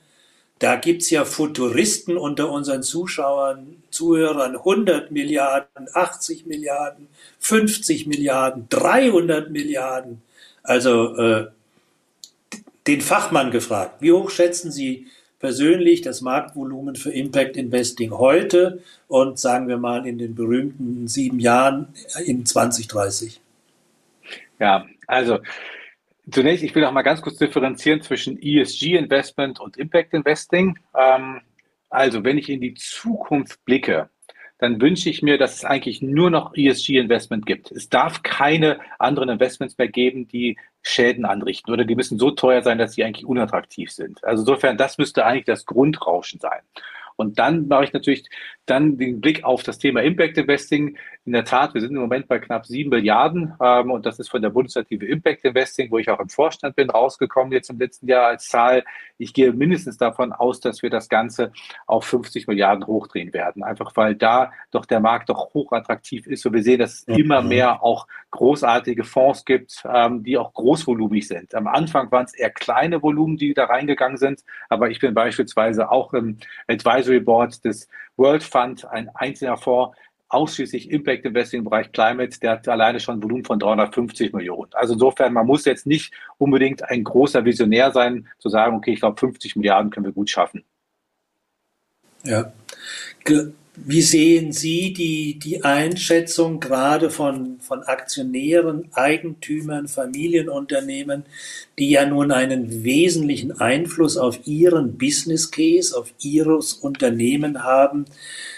Da 0.64 0.78
gibt's 0.78 1.10
ja 1.10 1.26
Futuristen 1.26 2.16
unter 2.16 2.50
unseren 2.50 2.84
Zuschauern, 2.84 3.84
Zuhörern, 3.90 4.56
100 4.56 5.12
Milliarden, 5.12 5.90
80 5.92 6.46
Milliarden, 6.46 7.10
50 7.40 8.08
Milliarden, 8.08 8.68
300 8.70 9.52
Milliarden. 9.52 10.22
Also 10.64 11.18
äh, 11.18 11.48
den 12.88 13.02
Fachmann 13.02 13.52
gefragt, 13.52 13.96
wie 14.00 14.14
hoch 14.14 14.30
schätzen 14.30 14.72
Sie 14.72 15.08
persönlich 15.38 16.02
das 16.02 16.22
Marktvolumen 16.22 16.96
für 16.96 17.12
Impact 17.12 17.58
Investing 17.58 18.12
heute 18.12 18.82
und 19.10 19.40
sagen 19.40 19.68
wir 19.68 19.76
mal 19.76 20.08
in 20.08 20.18
den 20.18 20.34
berühmten 20.34 21.10
sieben 21.10 21.42
Jahren 21.42 21.90
in 22.26 22.46
2030? 22.46 23.42
Ja, 24.62 24.86
also 25.08 25.40
Zunächst, 26.32 26.64
ich 26.64 26.74
will 26.74 26.86
auch 26.86 26.92
mal 26.92 27.02
ganz 27.02 27.22
kurz 27.22 27.38
differenzieren 27.38 28.02
zwischen 28.02 28.42
ESG-Investment 28.42 29.60
und 29.60 29.78
Impact-Investing. 29.78 30.80
Ähm, 30.98 31.42
also, 31.90 32.24
wenn 32.24 32.38
ich 32.38 32.50
in 32.50 32.62
die 32.62 32.74
Zukunft 32.76 33.64
blicke, 33.66 34.10
dann 34.58 34.80
wünsche 34.80 35.10
ich 35.10 35.22
mir, 35.22 35.38
dass 35.38 35.56
es 35.56 35.66
eigentlich 35.66 36.02
nur 36.02 36.30
noch 36.30 36.56
ESG-Investment 36.56 37.46
gibt. 37.46 37.72
Es 37.72 37.90
darf 37.90 38.24
keine 38.24 38.80
anderen 38.98 39.28
Investments 39.28 39.78
mehr 39.78 39.90
geben, 39.90 40.28
die 40.28 40.58
Schäden 40.82 41.26
anrichten 41.26 41.74
oder 41.74 41.84
die 41.84 41.96
müssen 41.96 42.18
so 42.18 42.32
teuer 42.32 42.62
sein, 42.62 42.78
dass 42.78 42.94
sie 42.94 43.04
eigentlich 43.04 43.26
unattraktiv 43.26 43.92
sind. 43.92 44.24
Also 44.24 44.42
insofern, 44.44 44.78
das 44.78 44.98
müsste 44.98 45.26
eigentlich 45.26 45.46
das 45.46 45.66
Grundrauschen 45.66 46.40
sein. 46.40 46.62
Und 47.16 47.40
dann 47.40 47.68
mache 47.68 47.86
ich 47.86 47.94
natürlich 47.94 48.26
dann 48.66 48.98
den 48.98 49.20
Blick 49.20 49.44
auf 49.44 49.64
das 49.64 49.78
Thema 49.78 50.02
Impact 50.02 50.38
Investing. 50.38 50.98
In 51.26 51.34
der 51.34 51.46
Tat, 51.46 51.74
wir 51.74 51.82
sind 51.82 51.92
im 51.92 52.02
Moment 52.02 52.28
bei 52.28 52.40
knapp 52.40 52.66
sieben 52.66 52.90
Milliarden 52.90 53.54
ähm, 53.62 53.92
und 53.92 54.06
das 54.06 54.20
ist 54.20 54.30
von 54.30 54.42
der 54.42 54.50
Bundesstrategie 54.50 55.06
Impact 55.06 55.44
Investing, 55.46 55.92
wo 55.92 55.98
ich 55.98 56.10
auch 56.10 56.20
im 56.20 56.30
Vorstand 56.30 56.76
bin, 56.76 56.90
rausgekommen 56.90 57.52
jetzt 57.52 57.70
im 57.70 57.80
letzten 57.80 58.08
Jahr 58.08 58.28
als 58.28 58.48
Zahl. 58.48 58.84
Ich 59.18 59.34
gehe 59.34 59.52
mindestens 59.54 59.98
davon 59.98 60.32
aus, 60.32 60.60
dass 60.60 60.82
wir 60.82 60.90
das 60.90 61.10
Ganze 61.10 61.52
auf 61.88 62.06
50 62.06 62.48
Milliarden 62.48 62.88
hochdrehen 62.88 63.34
werden. 63.34 63.64
Einfach 63.64 63.92
weil 63.96 64.16
da 64.16 64.52
doch 64.72 64.86
der 64.86 65.00
Markt 65.00 65.30
doch 65.30 65.54
hochattraktiv 65.54 66.28
ist 66.28 66.46
und 66.46 66.54
wir 66.54 66.64
sehen, 66.64 66.80
dass 66.80 66.94
es 66.94 67.08
mhm. 67.08 67.16
immer 67.16 67.42
mehr 67.42 67.84
auch 67.84 68.08
großartige 68.32 69.04
Fonds 69.04 69.46
gibt, 69.46 69.84
ähm, 69.94 70.24
die 70.24 70.38
auch 70.38 70.54
großvolumig 70.54 71.28
sind. 71.28 71.54
Am 71.54 71.68
Anfang 71.68 72.12
waren 72.12 72.26
es 72.26 72.34
eher 72.34 72.50
kleine 72.50 73.02
Volumen, 73.02 73.38
die 73.38 73.54
da 73.54 73.66
reingegangen 73.66 74.18
sind, 74.18 74.44
aber 74.70 74.90
ich 74.90 75.00
bin 75.00 75.14
beispielsweise 75.14 75.92
auch 75.92 76.14
im 76.14 76.38
Advisory 76.68 77.03
Board 77.20 77.64
des 77.66 77.88
World 78.18 78.44
Fund, 78.44 78.86
ein 78.86 79.10
einzelner 79.16 79.58
Fonds, 79.58 79.98
ausschließlich 80.30 80.90
Impact 80.90 81.26
Investing 81.26 81.60
im 81.60 81.66
Bereich 81.66 81.92
Climate, 81.92 82.40
der 82.40 82.52
hat 82.52 82.68
alleine 82.68 83.00
schon 83.00 83.18
ein 83.18 83.24
Volumen 83.24 83.46
von 83.46 83.60
350 83.60 84.34
Millionen. 84.34 84.72
Also 84.74 84.94
insofern, 84.94 85.32
man 85.32 85.46
muss 85.46 85.66
jetzt 85.66 85.86
nicht 85.86 86.14
unbedingt 86.40 86.84
ein 86.90 87.04
großer 87.04 87.46
Visionär 87.46 87.92
sein, 87.92 88.28
zu 88.40 88.50
sagen, 88.50 88.76
okay, 88.76 88.94
ich 88.94 89.00
glaube, 89.00 89.20
50 89.20 89.56
Milliarden 89.56 89.92
können 89.92 90.08
wir 90.08 90.14
gut 90.14 90.30
schaffen. 90.30 90.64
Ja. 92.24 92.52
Wie 93.76 94.04
sehen 94.04 94.52
Sie 94.52 94.94
die, 94.94 95.40
die 95.40 95.64
Einschätzung 95.64 96.60
gerade 96.60 97.10
von, 97.10 97.60
von 97.60 97.82
Aktionären, 97.82 98.90
Eigentümern, 98.94 99.88
Familienunternehmen, 99.88 101.26
die 101.80 101.90
ja 101.90 102.06
nun 102.06 102.32
einen 102.32 102.84
wesentlichen 102.84 103.60
Einfluss 103.60 104.16
auf 104.16 104.46
ihren 104.46 105.00
Business 105.00 105.50
Case, 105.50 105.98
auf 105.98 106.14
ihres 106.20 106.74
Unternehmen 106.74 107.64
haben? 107.64 108.06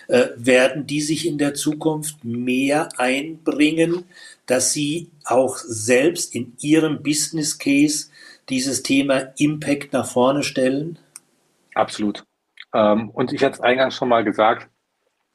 Äh, 0.09 0.27
werden 0.35 0.85
die 0.85 0.99
sich 0.99 1.25
in 1.25 1.37
der 1.37 1.53
Zukunft 1.53 2.25
mehr 2.25 2.89
einbringen, 2.97 4.03
dass 4.47 4.73
sie 4.73 5.09
auch 5.23 5.57
selbst 5.57 6.35
in 6.35 6.57
ihrem 6.59 7.01
Business 7.03 7.57
Case 7.57 8.09
dieses 8.49 8.83
Thema 8.83 9.33
Impact 9.37 9.93
nach 9.93 10.07
vorne 10.07 10.43
stellen? 10.43 10.99
Absolut. 11.73 12.25
Ähm, 12.73 13.09
und 13.11 13.31
ich 13.31 13.41
hatte 13.43 13.55
es 13.55 13.61
eingangs 13.61 13.95
schon 13.95 14.09
mal 14.09 14.25
gesagt, 14.25 14.67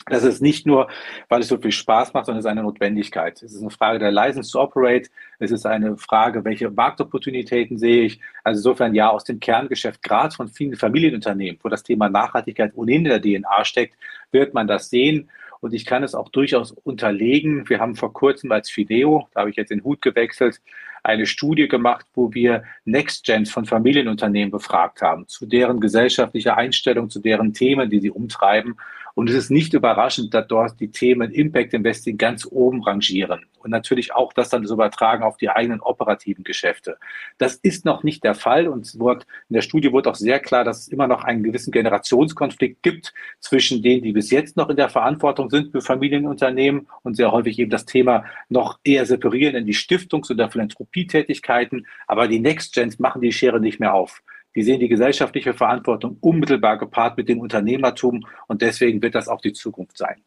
das 0.06 0.24
ist 0.24 0.40
nicht 0.40 0.66
nur, 0.66 0.88
weil 1.28 1.40
es 1.40 1.48
so 1.48 1.58
viel 1.58 1.72
Spaß 1.72 2.14
macht, 2.14 2.26
sondern 2.26 2.40
es 2.40 2.44
ist 2.46 2.50
eine 2.50 2.62
Notwendigkeit. 2.62 3.42
Es 3.42 3.52
ist 3.52 3.60
eine 3.60 3.70
Frage 3.70 3.98
der 3.98 4.10
License 4.10 4.50
to 4.50 4.60
Operate. 4.60 5.10
Es 5.38 5.50
ist 5.50 5.66
eine 5.66 5.96
Frage, 5.98 6.44
welche 6.44 6.70
Marktopportunitäten 6.70 7.76
sehe 7.76 8.04
ich. 8.04 8.20
Also 8.42 8.58
insofern 8.58 8.94
ja, 8.94 9.10
aus 9.10 9.24
dem 9.24 9.40
Kerngeschäft, 9.40 10.02
gerade 10.02 10.34
von 10.34 10.48
vielen 10.48 10.76
Familienunternehmen, 10.76 11.60
wo 11.62 11.68
das 11.68 11.82
Thema 11.82 12.08
Nachhaltigkeit 12.08 12.72
ohnehin 12.74 13.06
in 13.06 13.10
der 13.10 13.20
DNA 13.20 13.64
steckt, 13.64 13.94
wird 14.32 14.54
man 14.54 14.66
das 14.66 14.90
sehen. 14.90 15.28
und 15.60 15.74
ich 15.74 15.84
kann 15.84 16.02
es 16.02 16.14
auch 16.14 16.30
durchaus 16.30 16.72
unterlegen. 16.72 17.68
Wir 17.68 17.80
haben 17.80 17.94
vor 17.94 18.14
kurzem 18.14 18.50
als 18.52 18.70
Fideo, 18.70 19.28
da 19.34 19.40
habe 19.40 19.50
ich 19.50 19.56
jetzt 19.56 19.70
den 19.70 19.84
Hut 19.84 20.00
gewechselt, 20.00 20.60
eine 21.02 21.26
Studie 21.26 21.68
gemacht, 21.68 22.06
wo 22.14 22.32
wir 22.32 22.64
Next-Gens 22.84 23.50
von 23.50 23.64
Familienunternehmen 23.64 24.50
befragt 24.50 25.02
haben, 25.02 25.28
zu 25.28 25.46
deren 25.46 25.80
gesellschaftlicher 25.80 26.56
Einstellung, 26.56 27.10
zu 27.10 27.20
deren 27.20 27.52
Themen, 27.52 27.90
die 27.90 28.00
sie 28.00 28.10
umtreiben. 28.10 28.76
Und 29.14 29.30
es 29.30 29.36
ist 29.36 29.50
nicht 29.50 29.74
überraschend, 29.74 30.34
dass 30.34 30.46
dort 30.46 30.80
die 30.80 30.90
Themen 30.90 31.30
Impact 31.30 31.74
Investing 31.74 32.18
ganz 32.18 32.46
oben 32.50 32.82
rangieren 32.82 33.46
und 33.62 33.70
natürlich 33.70 34.14
auch 34.14 34.32
das 34.32 34.48
dann 34.48 34.66
so 34.66 34.74
übertragen 34.74 35.22
auf 35.22 35.36
die 35.36 35.50
eigenen 35.50 35.80
operativen 35.80 36.44
Geschäfte. 36.44 36.98
Das 37.38 37.54
ist 37.56 37.84
noch 37.84 38.02
nicht 38.02 38.24
der 38.24 38.34
Fall 38.34 38.68
und 38.68 38.98
wird, 38.98 39.26
in 39.48 39.54
der 39.54 39.62
Studie 39.62 39.92
wurde 39.92 40.10
auch 40.10 40.14
sehr 40.14 40.40
klar, 40.40 40.64
dass 40.64 40.80
es 40.80 40.88
immer 40.88 41.06
noch 41.06 41.24
einen 41.24 41.42
gewissen 41.42 41.70
Generationskonflikt 41.70 42.82
gibt 42.82 43.12
zwischen 43.40 43.82
denen, 43.82 44.02
die 44.02 44.12
bis 44.12 44.30
jetzt 44.30 44.56
noch 44.56 44.68
in 44.68 44.76
der 44.76 44.88
Verantwortung 44.88 45.50
sind 45.50 45.72
für 45.72 45.80
Familienunternehmen 45.80 46.88
und 47.02 47.16
sehr 47.16 47.32
häufig 47.32 47.58
eben 47.58 47.70
das 47.70 47.84
Thema 47.84 48.24
noch 48.48 48.78
eher 48.84 49.06
separieren 49.06 49.56
in 49.56 49.66
die 49.66 49.74
Stiftungs- 49.74 50.30
oder 50.30 50.50
Philanthropietätigkeiten. 50.50 51.86
Aber 52.06 52.28
die 52.28 52.40
Next 52.40 52.74
Gens 52.74 52.98
machen 52.98 53.22
die 53.22 53.32
Schere 53.32 53.60
nicht 53.60 53.80
mehr 53.80 53.94
auf. 53.94 54.22
Die 54.56 54.62
sehen 54.62 54.80
die 54.80 54.88
gesellschaftliche 54.88 55.54
Verantwortung 55.54 56.16
unmittelbar 56.20 56.78
gepaart 56.78 57.16
mit 57.16 57.28
dem 57.28 57.40
Unternehmertum 57.40 58.26
und 58.48 58.62
deswegen 58.62 59.00
wird 59.02 59.14
das 59.14 59.28
auch 59.28 59.40
die 59.40 59.52
Zukunft 59.52 59.96
sein. 59.96 60.22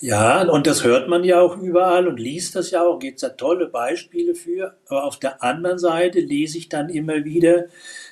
Ja, 0.00 0.42
und 0.48 0.66
das 0.66 0.84
hört 0.84 1.08
man 1.08 1.24
ja 1.24 1.40
auch 1.40 1.56
überall 1.58 2.06
und 2.06 2.18
liest 2.18 2.54
das 2.54 2.70
ja 2.70 2.84
auch, 2.84 2.98
gibt 2.98 3.16
es 3.16 3.20
da 3.22 3.30
tolle 3.30 3.66
Beispiele 3.66 4.34
für. 4.34 4.76
Aber 4.88 5.04
auf 5.04 5.18
der 5.18 5.42
anderen 5.42 5.78
Seite 5.78 6.20
lese 6.20 6.58
ich 6.58 6.68
dann 6.68 6.88
immer 6.88 7.24
wieder 7.24 7.66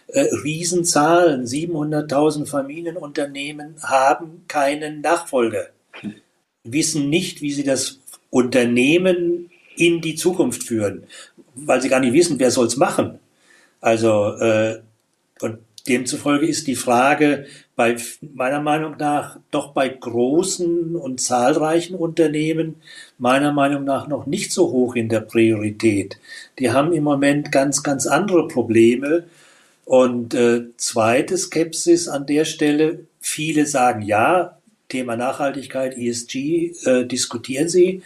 äh, 0.09 0.21
Riesenzahlen. 0.45 1.45
700.000 1.45 2.47
Familienunternehmen 2.47 3.77
haben 3.83 4.45
keinen 4.49 5.01
Nachfolger, 5.01 5.69
wissen 6.65 7.09
nicht, 7.09 7.41
wie 7.41 7.53
sie 7.53 7.65
das 7.65 8.01
Unternehmen 8.31 9.51
in 9.77 10.01
die 10.01 10.17
Zukunft 10.17 10.65
führen, 10.65 11.05
weil 11.55 11.81
sie 11.81 11.89
gar 11.89 12.01
nicht 12.01 12.13
wissen, 12.13 12.39
wer 12.39 12.51
soll 12.51 12.67
es 12.67 12.77
machen. 12.77 13.21
Also 13.81 14.35
äh, 14.39 14.81
und 15.41 15.59
demzufolge 15.87 16.47
ist 16.47 16.67
die 16.67 16.77
Frage 16.77 17.47
bei 17.77 17.97
meiner 18.35 18.61
Meinung 18.61 18.97
nach 18.99 19.39
doch 19.51 19.73
bei 19.73 19.89
großen 19.89 20.97
und 20.97 21.21
zahlreichen 21.21 21.95
Unternehmen 21.95 22.77
meiner 23.19 23.53
Meinung 23.53 23.85
nach 23.85 24.09
noch 24.09 24.27
nicht 24.27 24.53
so 24.53 24.71
hoch 24.71 24.97
in 24.97 25.09
der 25.09 25.21
Priorität. 25.21 26.19
Die 26.59 26.71
haben 26.71 26.93
im 26.93 27.05
Moment 27.05 27.53
ganz, 27.53 27.83
ganz 27.83 28.07
andere 28.07 28.49
Probleme. 28.49 29.25
Und 29.85 30.35
äh, 30.35 30.65
zweite 30.79 31.37
Skepsis 31.39 32.09
an 32.09 32.27
der 32.27 32.45
Stelle, 32.45 33.07
viele 33.21 33.67
sagen 33.67 34.03
ja, 34.03 34.59
Thema 34.89 35.17
Nachhaltigkeit, 35.17 35.97
ESG, 35.97 36.73
äh, 36.85 37.05
diskutieren 37.05 37.69
sie. 37.69 38.03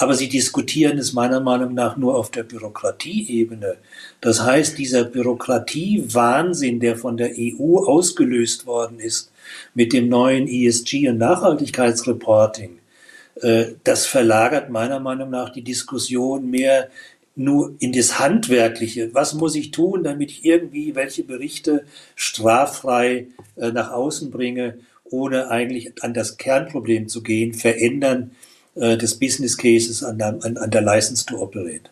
Aber 0.00 0.14
sie 0.14 0.28
diskutieren 0.28 0.96
es 0.96 1.12
meiner 1.12 1.40
Meinung 1.40 1.74
nach 1.74 1.96
nur 1.96 2.14
auf 2.14 2.30
der 2.30 2.44
Bürokratieebene. 2.44 3.78
Das 4.20 4.44
heißt, 4.44 4.78
dieser 4.78 5.02
Bürokratiewahnsinn, 5.02 6.78
der 6.78 6.96
von 6.96 7.16
der 7.16 7.32
EU 7.36 7.78
ausgelöst 7.78 8.64
worden 8.64 9.00
ist 9.00 9.32
mit 9.74 9.92
dem 9.92 10.08
neuen 10.08 10.46
ESG 10.46 11.08
und 11.08 11.18
Nachhaltigkeitsreporting, 11.18 12.78
äh, 13.42 13.64
das 13.82 14.06
verlagert 14.06 14.70
meiner 14.70 15.00
Meinung 15.00 15.30
nach 15.30 15.50
die 15.50 15.62
Diskussion 15.62 16.48
mehr 16.48 16.90
nur 17.34 17.74
in 17.80 17.92
das 17.92 18.20
Handwerkliche. 18.20 19.12
Was 19.14 19.34
muss 19.34 19.56
ich 19.56 19.72
tun, 19.72 20.04
damit 20.04 20.30
ich 20.30 20.44
irgendwie 20.44 20.94
welche 20.94 21.24
Berichte 21.24 21.84
straffrei 22.14 23.26
äh, 23.56 23.72
nach 23.72 23.90
außen 23.90 24.30
bringe, 24.30 24.78
ohne 25.02 25.50
eigentlich 25.50 26.04
an 26.04 26.14
das 26.14 26.36
Kernproblem 26.36 27.08
zu 27.08 27.24
gehen, 27.24 27.52
verändern 27.52 28.30
äh, 28.80 28.96
des 28.96 29.18
Business 29.18 29.56
Cases 29.56 30.02
an 30.02 30.18
der, 30.18 30.38
an, 30.42 30.56
an 30.56 30.70
der 30.70 30.82
License 30.82 31.24
to 31.26 31.36
Operate. 31.38 31.90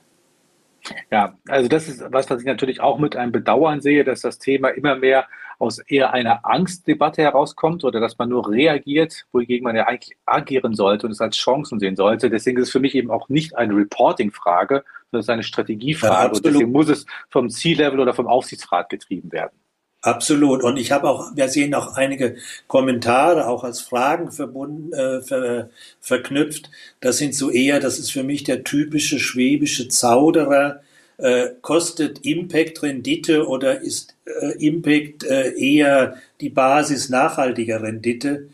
Ja, 1.10 1.36
also 1.48 1.68
das 1.68 1.88
ist 1.88 2.04
was, 2.10 2.30
was 2.30 2.40
ich 2.40 2.46
natürlich 2.46 2.80
auch 2.80 2.98
mit 2.98 3.16
einem 3.16 3.32
Bedauern 3.32 3.80
sehe, 3.80 4.04
dass 4.04 4.20
das 4.20 4.38
Thema 4.38 4.68
immer 4.68 4.96
mehr 4.96 5.26
aus 5.58 5.78
eher 5.78 6.12
einer 6.12 6.44
Angstdebatte 6.44 7.22
herauskommt 7.22 7.82
oder 7.84 7.98
dass 7.98 8.18
man 8.18 8.28
nur 8.28 8.50
reagiert, 8.50 9.24
wohingegen 9.32 9.64
man 9.64 9.74
ja 9.74 9.86
eigentlich 9.86 10.16
agieren 10.26 10.74
sollte 10.74 11.06
und 11.06 11.12
es 11.12 11.20
als 11.20 11.36
Chancen 11.36 11.80
sehen 11.80 11.96
sollte. 11.96 12.28
Deswegen 12.28 12.58
ist 12.58 12.68
es 12.68 12.72
für 12.72 12.80
mich 12.80 12.94
eben 12.94 13.10
auch 13.10 13.28
nicht 13.28 13.56
eine 13.56 13.74
Reporting-Frage, 13.74 14.84
sondern 15.10 15.20
es 15.20 15.26
ist 15.26 15.30
eine 15.30 15.42
Strategiefrage. 15.42 16.28
Ja, 16.28 16.32
und 16.32 16.44
deswegen 16.44 16.72
muss 16.72 16.88
es 16.88 17.06
vom 17.30 17.48
C-Level 17.48 18.00
oder 18.00 18.12
vom 18.12 18.26
Aufsichtsrat 18.26 18.90
getrieben 18.90 19.32
werden. 19.32 19.58
Absolut. 20.02 20.62
Und 20.62 20.76
ich 20.76 20.92
habe 20.92 21.08
auch, 21.08 21.34
wir 21.34 21.48
sehen 21.48 21.74
auch 21.74 21.96
einige 21.96 22.36
Kommentare, 22.68 23.48
auch 23.48 23.64
als 23.64 23.80
Fragen 23.80 24.30
verbunden, 24.30 24.92
äh, 24.92 25.20
ver, 25.22 25.70
verknüpft. 26.00 26.70
Das 27.00 27.18
sind 27.18 27.34
so 27.34 27.50
eher, 27.50 27.80
das 27.80 27.98
ist 27.98 28.12
für 28.12 28.22
mich 28.22 28.44
der 28.44 28.62
typische 28.62 29.18
schwäbische 29.18 29.88
Zauderer. 29.88 30.80
Äh, 31.18 31.48
kostet 31.62 32.24
Impact 32.24 32.82
Rendite 32.82 33.48
oder 33.48 33.80
ist 33.80 34.14
äh, 34.26 34.52
Impact 34.64 35.24
äh, 35.24 35.52
eher 35.56 36.16
die 36.40 36.50
Basis 36.50 37.08
nachhaltiger 37.08 37.82
Rendite? 37.82 38.48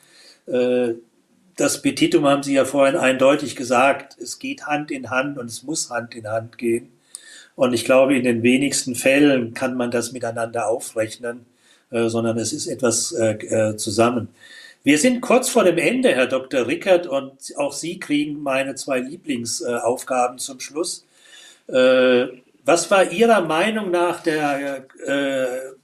Äh, 0.47 0.95
das 1.57 1.82
Petitum 1.82 2.26
haben 2.26 2.43
Sie 2.43 2.55
ja 2.55 2.64
vorhin 2.64 2.97
eindeutig 2.97 3.57
gesagt. 3.57 4.16
Es 4.18 4.38
geht 4.38 4.66
Hand 4.66 4.90
in 4.90 5.11
Hand 5.11 5.38
und 5.38 5.47
es 5.47 5.64
muss 5.64 5.90
Hand 5.90 6.14
in 6.14 6.28
Hand 6.28 6.57
gehen. 6.57 6.91
Und 7.55 7.74
ich 7.74 7.84
glaube, 7.84 8.16
in 8.16 8.24
den 8.24 8.42
wenigsten 8.42 8.94
Fällen 8.94 9.55
kann 9.55 9.76
man 9.76 9.90
das 9.90 10.12
miteinander 10.12 10.68
aufrechnen, 10.68 11.46
äh, 11.90 12.09
sondern 12.09 12.38
es 12.38 12.53
ist 12.53 12.66
etwas 12.66 13.12
äh, 13.12 13.34
äh, 13.34 13.76
zusammen. 13.76 14.28
Wir 14.84 14.98
sind 14.98 15.20
kurz 15.20 15.48
vor 15.48 15.64
dem 15.64 15.78
Ende, 15.78 16.14
Herr 16.14 16.26
Dr. 16.26 16.66
Rickert, 16.66 17.07
und 17.07 17.32
auch 17.57 17.72
Sie 17.72 18.00
kriegen 18.00 18.42
meine 18.42 18.74
zwei 18.74 18.98
Lieblingsaufgaben 18.98 20.38
zum 20.38 20.59
Schluss. 20.59 21.07
Was 21.68 22.90
war 22.90 23.12
Ihrer 23.12 23.42
Meinung 23.42 23.92
nach 23.92 24.24
der 24.24 24.84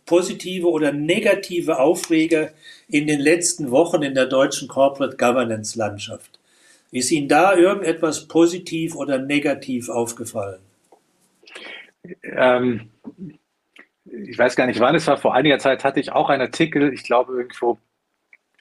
positive 0.05 0.69
oder 0.69 0.91
negative 0.91 1.79
Aufreger 1.79 2.51
in 2.89 3.07
den 3.07 3.21
letzten 3.21 3.71
Wochen 3.71 4.03
in 4.03 4.15
der 4.15 4.27
deutschen 4.27 4.67
Corporate 4.67 5.17
Governance 5.17 5.79
Landschaft? 5.79 6.41
Ist 6.91 7.13
Ihnen 7.13 7.29
da 7.29 7.55
irgendetwas 7.55 8.27
positiv 8.27 8.97
oder 8.97 9.19
negativ 9.19 9.89
aufgefallen? 9.89 10.59
Ähm, 12.23 12.91
ich 14.05 14.39
weiß 14.39 14.57
gar 14.57 14.67
nicht 14.67 14.81
wann 14.81 14.95
es 14.95 15.07
war, 15.07 15.17
vor 15.17 15.35
einiger 15.35 15.59
Zeit 15.59 15.85
hatte 15.85 16.01
ich 16.01 16.13
auch 16.13 16.31
einen 16.31 16.43
Artikel, 16.43 16.93
ich 16.93 17.05
glaube 17.05 17.35
irgendwo 17.35 17.79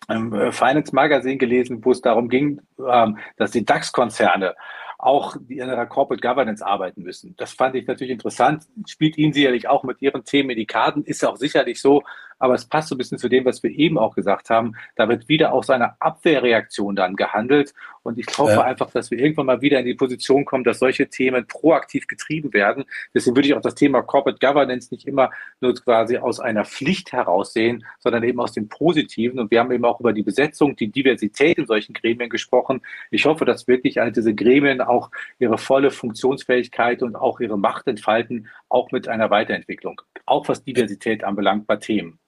im 0.09 0.33
äh, 0.33 0.51
Finance 0.51 0.93
Magazine 0.93 1.37
gelesen, 1.37 1.83
wo 1.83 1.91
es 1.91 2.01
darum 2.01 2.29
ging, 2.29 2.61
ähm, 2.79 3.17
dass 3.37 3.51
die 3.51 3.65
DAX-Konzerne 3.65 4.55
auch 4.99 5.35
in 5.47 5.61
einer 5.61 5.85
Corporate 5.85 6.25
Governance 6.25 6.65
arbeiten 6.65 7.03
müssen. 7.03 7.35
Das 7.37 7.53
fand 7.53 7.75
ich 7.75 7.85
natürlich 7.85 8.11
interessant. 8.11 8.63
Spielt 8.87 9.17
Ihnen 9.17 9.33
sicherlich 9.33 9.67
auch 9.67 9.83
mit 9.83 10.01
Ihren 10.01 10.23
Themen 10.23 10.49
in 10.51 10.57
die 10.57 10.65
Karten. 10.65 11.03
Ist 11.03 11.23
auch 11.23 11.37
sicherlich 11.37 11.79
so, 11.79 12.03
aber 12.39 12.53
es 12.53 12.65
passt 12.65 12.89
so 12.89 12.95
ein 12.95 12.97
bisschen 12.97 13.17
zu 13.17 13.29
dem, 13.29 13.45
was 13.45 13.63
wir 13.63 13.71
eben 13.71 13.97
auch 13.97 14.15
gesagt 14.15 14.49
haben. 14.49 14.73
Da 14.95 15.09
wird 15.09 15.27
wieder 15.27 15.53
aus 15.53 15.69
einer 15.69 15.95
Abwehrreaktion 15.99 16.95
dann 16.95 17.15
gehandelt. 17.15 17.73
Und 18.03 18.17
ich 18.17 18.25
hoffe 18.37 18.53
ja. 18.53 18.61
einfach, 18.61 18.89
dass 18.91 19.11
wir 19.11 19.19
irgendwann 19.19 19.47
mal 19.47 19.61
wieder 19.61 19.79
in 19.79 19.85
die 19.85 19.93
Position 19.93 20.45
kommen, 20.45 20.63
dass 20.63 20.79
solche 20.79 21.09
Themen 21.09 21.45
proaktiv 21.47 22.07
getrieben 22.07 22.53
werden. 22.53 22.85
Deswegen 23.13 23.35
würde 23.35 23.49
ich 23.49 23.53
auch 23.53 23.61
das 23.61 23.75
Thema 23.75 24.01
Corporate 24.01 24.39
Governance 24.39 24.93
nicht 24.93 25.05
immer 25.07 25.31
nur 25.59 25.73
quasi 25.75 26.17
aus 26.17 26.39
einer 26.39 26.63
Pflicht 26.63 27.11
heraus 27.11 27.53
sehen, 27.53 27.85
sondern 27.99 28.23
eben 28.23 28.39
aus 28.39 28.53
dem 28.53 28.69
Positiven. 28.69 29.39
Und 29.39 29.51
wir 29.51 29.59
haben 29.59 29.71
eben 29.71 29.85
auch 29.85 29.99
über 29.99 30.13
die 30.13 30.23
Besetzung, 30.23 30.75
die 30.75 30.87
Diversität 30.87 31.57
in 31.57 31.65
solchen 31.65 31.93
Gremien 31.93 32.29
gesprochen. 32.29 32.81
Ich 33.11 33.25
hoffe, 33.25 33.45
dass 33.45 33.67
wirklich 33.67 33.99
all 33.99 34.11
diese 34.11 34.33
Gremien 34.33 34.81
auch 34.81 35.11
ihre 35.39 35.57
volle 35.57 35.91
Funktionsfähigkeit 35.91 37.03
und 37.03 37.15
auch 37.15 37.39
ihre 37.39 37.57
Macht 37.57 37.87
entfalten, 37.87 38.47
auch 38.69 38.91
mit 38.91 39.07
einer 39.07 39.29
Weiterentwicklung, 39.29 40.01
auch 40.25 40.47
was 40.47 40.63
Diversität 40.63 41.23
anbelangt 41.23 41.67
bei 41.67 41.75
Themen. 41.77 42.19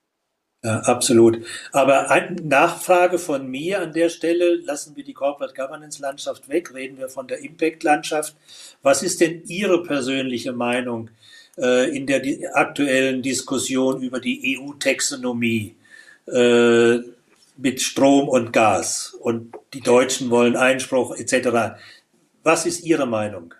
Ja, 0.61 0.79
absolut. 0.81 1.45
Aber 1.71 2.11
eine 2.11 2.35
Nachfrage 2.35 3.17
von 3.17 3.47
mir 3.47 3.81
an 3.81 3.93
der 3.93 4.09
Stelle, 4.09 4.55
lassen 4.55 4.95
wir 4.97 5.05
die 5.05 5.13
Corporate 5.13 5.53
Governance 5.53 6.01
Landschaft 6.01 6.49
weg, 6.49 6.73
reden 6.73 6.97
wir 6.97 7.07
von 7.07 7.27
der 7.27 7.39
Impact 7.39 7.83
Landschaft. 7.83 8.35
Was 8.81 9.01
ist 9.01 9.21
denn 9.21 9.43
Ihre 9.47 9.83
persönliche 9.83 10.51
Meinung 10.51 11.11
äh, 11.57 11.95
in 11.95 12.07
der 12.07 12.19
die, 12.19 12.45
aktuellen 12.45 13.21
Diskussion 13.21 14.01
über 14.01 14.19
die 14.19 14.59
EU-Taxonomie 14.59 15.75
äh, 16.27 16.97
mit 17.55 17.81
Strom 17.81 18.27
und 18.27 18.51
Gas? 18.51 19.15
Und 19.17 19.55
die 19.73 19.81
Deutschen 19.81 20.29
wollen 20.29 20.57
Einspruch 20.57 21.15
etc. 21.15 21.79
Was 22.43 22.65
ist 22.65 22.83
Ihre 22.83 23.05
Meinung? 23.05 23.53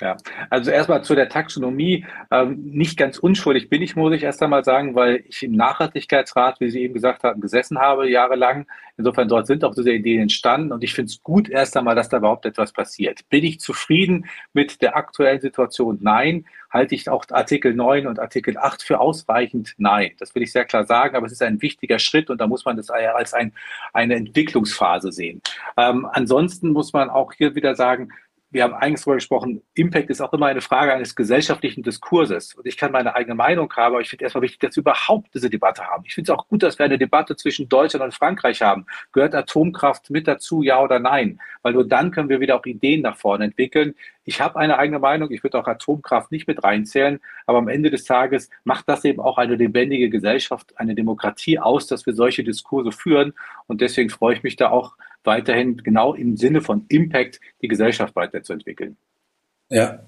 Ja, 0.00 0.16
also 0.48 0.70
erstmal 0.70 1.04
zu 1.04 1.14
der 1.14 1.28
Taxonomie. 1.28 2.06
Ähm, 2.30 2.62
nicht 2.64 2.96
ganz 2.96 3.18
unschuldig 3.18 3.68
bin 3.68 3.82
ich, 3.82 3.96
muss 3.96 4.14
ich 4.14 4.22
erst 4.22 4.42
einmal 4.42 4.64
sagen, 4.64 4.94
weil 4.94 5.24
ich 5.28 5.42
im 5.42 5.52
Nachhaltigkeitsrat, 5.52 6.58
wie 6.60 6.70
Sie 6.70 6.80
eben 6.80 6.94
gesagt 6.94 7.22
haben, 7.22 7.40
gesessen 7.40 7.78
habe 7.78 8.08
jahrelang. 8.10 8.66
Insofern 8.96 9.28
dort 9.28 9.46
sind 9.46 9.62
auch 9.64 9.74
diese 9.74 9.92
Ideen 9.92 10.22
entstanden 10.22 10.72
und 10.72 10.82
ich 10.84 10.94
finde 10.94 11.10
es 11.10 11.22
gut 11.22 11.48
erst 11.48 11.76
einmal, 11.76 11.94
dass 11.94 12.08
da 12.08 12.18
überhaupt 12.18 12.46
etwas 12.46 12.72
passiert. 12.72 13.28
Bin 13.28 13.44
ich 13.44 13.60
zufrieden 13.60 14.26
mit 14.52 14.80
der 14.80 14.96
aktuellen 14.96 15.40
Situation? 15.40 15.98
Nein. 16.00 16.46
Halte 16.70 16.94
ich 16.94 17.08
auch 17.08 17.24
Artikel 17.30 17.74
9 17.74 18.06
und 18.06 18.20
Artikel 18.20 18.56
8 18.56 18.82
für 18.82 19.00
ausreichend? 19.00 19.74
Nein. 19.76 20.12
Das 20.18 20.34
will 20.34 20.42
ich 20.42 20.52
sehr 20.52 20.64
klar 20.64 20.84
sagen, 20.84 21.16
aber 21.16 21.26
es 21.26 21.32
ist 21.32 21.42
ein 21.42 21.60
wichtiger 21.60 21.98
Schritt 21.98 22.30
und 22.30 22.40
da 22.40 22.46
muss 22.46 22.64
man 22.64 22.76
das 22.76 22.90
als 22.90 23.34
ein, 23.34 23.52
eine 23.92 24.14
Entwicklungsphase 24.14 25.12
sehen. 25.12 25.42
Ähm, 25.76 26.06
ansonsten 26.12 26.70
muss 26.70 26.92
man 26.92 27.10
auch 27.10 27.32
hier 27.32 27.54
wieder 27.54 27.74
sagen, 27.74 28.10
wir 28.52 28.64
haben 28.64 28.74
eigentlich 28.74 29.00
darüber 29.00 29.14
gesprochen, 29.14 29.62
Impact 29.74 30.10
ist 30.10 30.20
auch 30.20 30.32
immer 30.32 30.46
eine 30.46 30.60
Frage 30.60 30.92
eines 30.92 31.14
gesellschaftlichen 31.14 31.82
Diskurses. 31.82 32.54
Und 32.54 32.66
ich 32.66 32.76
kann 32.76 32.90
meine 32.90 33.14
eigene 33.14 33.36
Meinung 33.36 33.72
haben, 33.76 33.94
aber 33.94 34.00
ich 34.00 34.10
finde 34.10 34.24
erstmal 34.24 34.42
wichtig, 34.42 34.60
dass 34.60 34.76
wir 34.76 34.80
überhaupt 34.80 35.32
diese 35.34 35.48
Debatte 35.48 35.84
haben. 35.86 36.02
Ich 36.04 36.14
finde 36.14 36.32
es 36.32 36.38
auch 36.38 36.48
gut, 36.48 36.62
dass 36.62 36.78
wir 36.78 36.84
eine 36.84 36.98
Debatte 36.98 37.36
zwischen 37.36 37.68
Deutschland 37.68 38.04
und 38.04 38.14
Frankreich 38.14 38.60
haben. 38.60 38.86
Gehört 39.12 39.34
Atomkraft 39.36 40.10
mit 40.10 40.26
dazu, 40.26 40.62
ja 40.62 40.82
oder 40.82 40.98
nein? 40.98 41.40
Weil 41.62 41.74
nur 41.74 41.86
dann 41.86 42.10
können 42.10 42.28
wir 42.28 42.40
wieder 42.40 42.56
auch 42.56 42.66
Ideen 42.66 43.02
nach 43.02 43.16
vorne 43.16 43.44
entwickeln. 43.44 43.94
Ich 44.24 44.40
habe 44.40 44.58
eine 44.58 44.78
eigene 44.78 44.98
Meinung, 44.98 45.30
ich 45.30 45.42
würde 45.44 45.58
auch 45.58 45.66
Atomkraft 45.66 46.32
nicht 46.32 46.48
mit 46.48 46.62
reinzählen, 46.62 47.20
aber 47.46 47.58
am 47.58 47.68
Ende 47.68 47.90
des 47.90 48.04
Tages 48.04 48.50
macht 48.64 48.88
das 48.88 49.04
eben 49.04 49.20
auch 49.20 49.38
eine 49.38 49.54
lebendige 49.54 50.10
Gesellschaft, 50.10 50.78
eine 50.78 50.94
Demokratie 50.94 51.58
aus, 51.58 51.86
dass 51.86 52.04
wir 52.04 52.14
solche 52.14 52.44
Diskurse 52.44 52.92
führen. 52.92 53.32
Und 53.66 53.80
deswegen 53.80 54.10
freue 54.10 54.34
ich 54.34 54.42
mich 54.42 54.56
da 54.56 54.70
auch 54.70 54.96
weiterhin 55.24 55.76
genau 55.78 56.14
im 56.14 56.36
Sinne 56.36 56.60
von 56.60 56.86
Impact 56.88 57.40
die 57.62 57.68
Gesellschaft 57.68 58.16
weiterzuentwickeln. 58.16 58.96
Ja, 59.68 60.00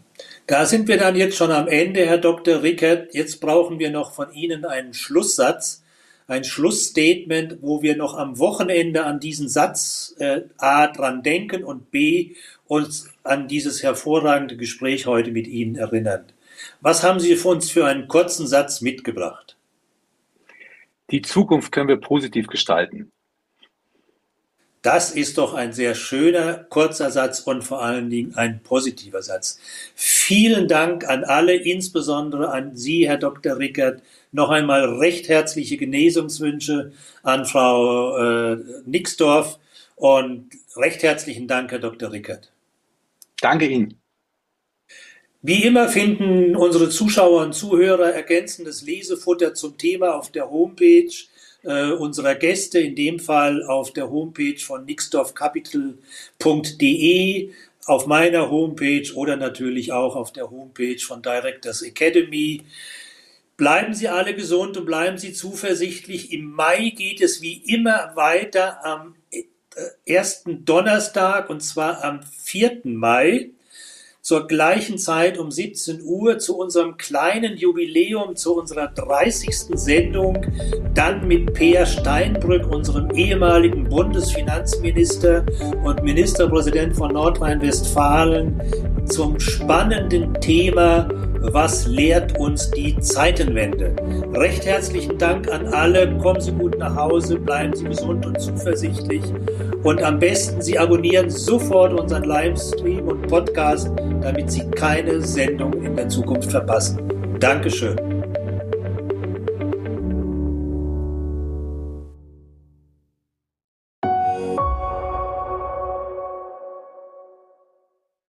da 0.46 0.66
sind 0.66 0.88
wir 0.88 0.98
dann 0.98 1.16
jetzt 1.16 1.36
schon 1.36 1.50
am 1.50 1.68
Ende, 1.68 2.06
Herr 2.06 2.18
Dr. 2.18 2.62
Rickert. 2.62 3.14
Jetzt 3.14 3.40
brauchen 3.40 3.78
wir 3.78 3.90
noch 3.90 4.12
von 4.12 4.32
Ihnen 4.32 4.64
einen 4.64 4.92
Schlusssatz, 4.92 5.84
ein 6.26 6.44
Schlussstatement, 6.44 7.58
wo 7.60 7.82
wir 7.82 7.96
noch 7.96 8.16
am 8.16 8.38
Wochenende 8.38 9.04
an 9.04 9.20
diesen 9.20 9.48
Satz 9.48 10.14
äh, 10.18 10.42
A 10.58 10.88
dran 10.88 11.22
denken 11.22 11.64
und 11.64 11.90
B 11.90 12.34
uns 12.66 13.10
an 13.22 13.48
dieses 13.48 13.82
hervorragende 13.82 14.56
Gespräch 14.56 15.06
heute 15.06 15.30
mit 15.30 15.46
Ihnen 15.46 15.76
erinnern. 15.76 16.24
Was 16.80 17.02
haben 17.02 17.20
Sie 17.20 17.36
für 17.36 17.48
uns 17.48 17.70
für 17.70 17.86
einen 17.86 18.08
kurzen 18.08 18.46
Satz 18.46 18.80
mitgebracht? 18.80 19.56
Die 21.10 21.22
Zukunft 21.22 21.72
können 21.72 21.88
wir 21.88 22.00
positiv 22.00 22.46
gestalten. 22.46 23.12
Das 24.82 25.12
ist 25.12 25.38
doch 25.38 25.54
ein 25.54 25.72
sehr 25.72 25.94
schöner, 25.94 26.66
kurzer 26.68 27.12
Satz 27.12 27.38
und 27.38 27.62
vor 27.62 27.82
allen 27.82 28.10
Dingen 28.10 28.34
ein 28.34 28.64
positiver 28.64 29.22
Satz. 29.22 29.60
Vielen 29.94 30.66
Dank 30.66 31.08
an 31.08 31.22
alle, 31.22 31.54
insbesondere 31.54 32.50
an 32.50 32.76
Sie, 32.76 33.08
Herr 33.08 33.18
Dr. 33.18 33.58
Rickert. 33.58 34.02
Noch 34.32 34.50
einmal 34.50 34.98
recht 34.98 35.28
herzliche 35.28 35.76
Genesungswünsche 35.76 36.92
an 37.22 37.46
Frau 37.46 38.16
äh, 38.16 38.56
Nixdorf 38.84 39.60
und 39.94 40.50
recht 40.74 41.04
herzlichen 41.04 41.46
Dank, 41.46 41.70
Herr 41.70 41.78
Dr. 41.78 42.10
Rickert. 42.10 42.52
Danke 43.40 43.66
Ihnen. 43.68 44.00
Wie 45.42 45.62
immer 45.62 45.88
finden 45.88 46.56
unsere 46.56 46.88
Zuschauer 46.88 47.42
und 47.42 47.52
Zuhörer 47.52 48.12
ergänzendes 48.12 48.82
Lesefutter 48.82 49.54
zum 49.54 49.78
Thema 49.78 50.16
auf 50.16 50.32
der 50.32 50.50
Homepage 50.50 51.12
äh, 51.62 51.92
unserer 51.92 52.34
Gäste, 52.34 52.80
in 52.80 52.96
dem 52.96 53.18
Fall 53.18 53.62
auf 53.64 53.92
der 53.92 54.10
Homepage 54.10 54.58
von 54.58 54.84
nixdorfcapital.de, 54.84 57.50
auf 57.86 58.06
meiner 58.06 58.50
Homepage 58.50 59.10
oder 59.14 59.36
natürlich 59.36 59.92
auch 59.92 60.16
auf 60.16 60.32
der 60.32 60.50
Homepage 60.50 60.98
von 60.98 61.22
Directors 61.22 61.82
Academy. 61.82 62.62
Bleiben 63.56 63.94
Sie 63.94 64.08
alle 64.08 64.34
gesund 64.34 64.76
und 64.76 64.86
bleiben 64.86 65.18
Sie 65.18 65.32
zuversichtlich. 65.32 66.32
Im 66.32 66.50
Mai 66.50 66.90
geht 66.90 67.20
es 67.20 67.42
wie 67.42 67.62
immer 67.72 68.12
weiter 68.14 68.84
am 68.84 69.14
äh, 69.30 69.44
ersten 70.04 70.64
Donnerstag 70.64 71.50
und 71.50 71.62
zwar 71.62 72.04
am 72.04 72.22
4. 72.22 72.80
Mai 72.84 73.50
zur 74.22 74.46
gleichen 74.46 74.98
Zeit 74.98 75.36
um 75.36 75.50
17 75.50 76.00
Uhr 76.04 76.38
zu 76.38 76.56
unserem 76.56 76.96
kleinen 76.96 77.56
Jubiläum, 77.56 78.36
zu 78.36 78.56
unserer 78.56 78.86
30. 78.86 79.52
Sendung, 79.74 80.46
dann 80.94 81.26
mit 81.26 81.52
Peer 81.54 81.84
Steinbrück, 81.84 82.70
unserem 82.72 83.10
ehemaligen 83.10 83.88
Bundesfinanzminister 83.88 85.44
und 85.84 86.04
Ministerpräsident 86.04 86.94
von 86.94 87.12
Nordrhein-Westfalen, 87.12 88.62
zum 89.06 89.40
spannenden 89.40 90.32
Thema 90.34 91.08
was 91.50 91.86
lehrt 91.86 92.38
uns 92.38 92.70
die 92.70 92.96
Zeitenwende? 93.00 93.94
Recht 94.34 94.64
herzlichen 94.64 95.18
Dank 95.18 95.50
an 95.50 95.66
alle. 95.68 96.16
Kommen 96.18 96.40
Sie 96.40 96.52
gut 96.52 96.78
nach 96.78 96.94
Hause, 96.94 97.36
bleiben 97.36 97.74
Sie 97.74 97.84
gesund 97.84 98.24
und 98.24 98.40
zuversichtlich. 98.40 99.22
Und 99.82 100.02
am 100.02 100.18
besten, 100.18 100.62
Sie 100.62 100.78
abonnieren 100.78 101.30
sofort 101.30 101.98
unseren 101.98 102.24
Livestream 102.24 103.08
und 103.08 103.26
Podcast, 103.26 103.90
damit 104.20 104.50
Sie 104.50 104.62
keine 104.70 105.20
Sendung 105.20 105.72
in 105.82 105.96
der 105.96 106.08
Zukunft 106.08 106.50
verpassen. 106.50 107.02
Dankeschön. 107.40 108.11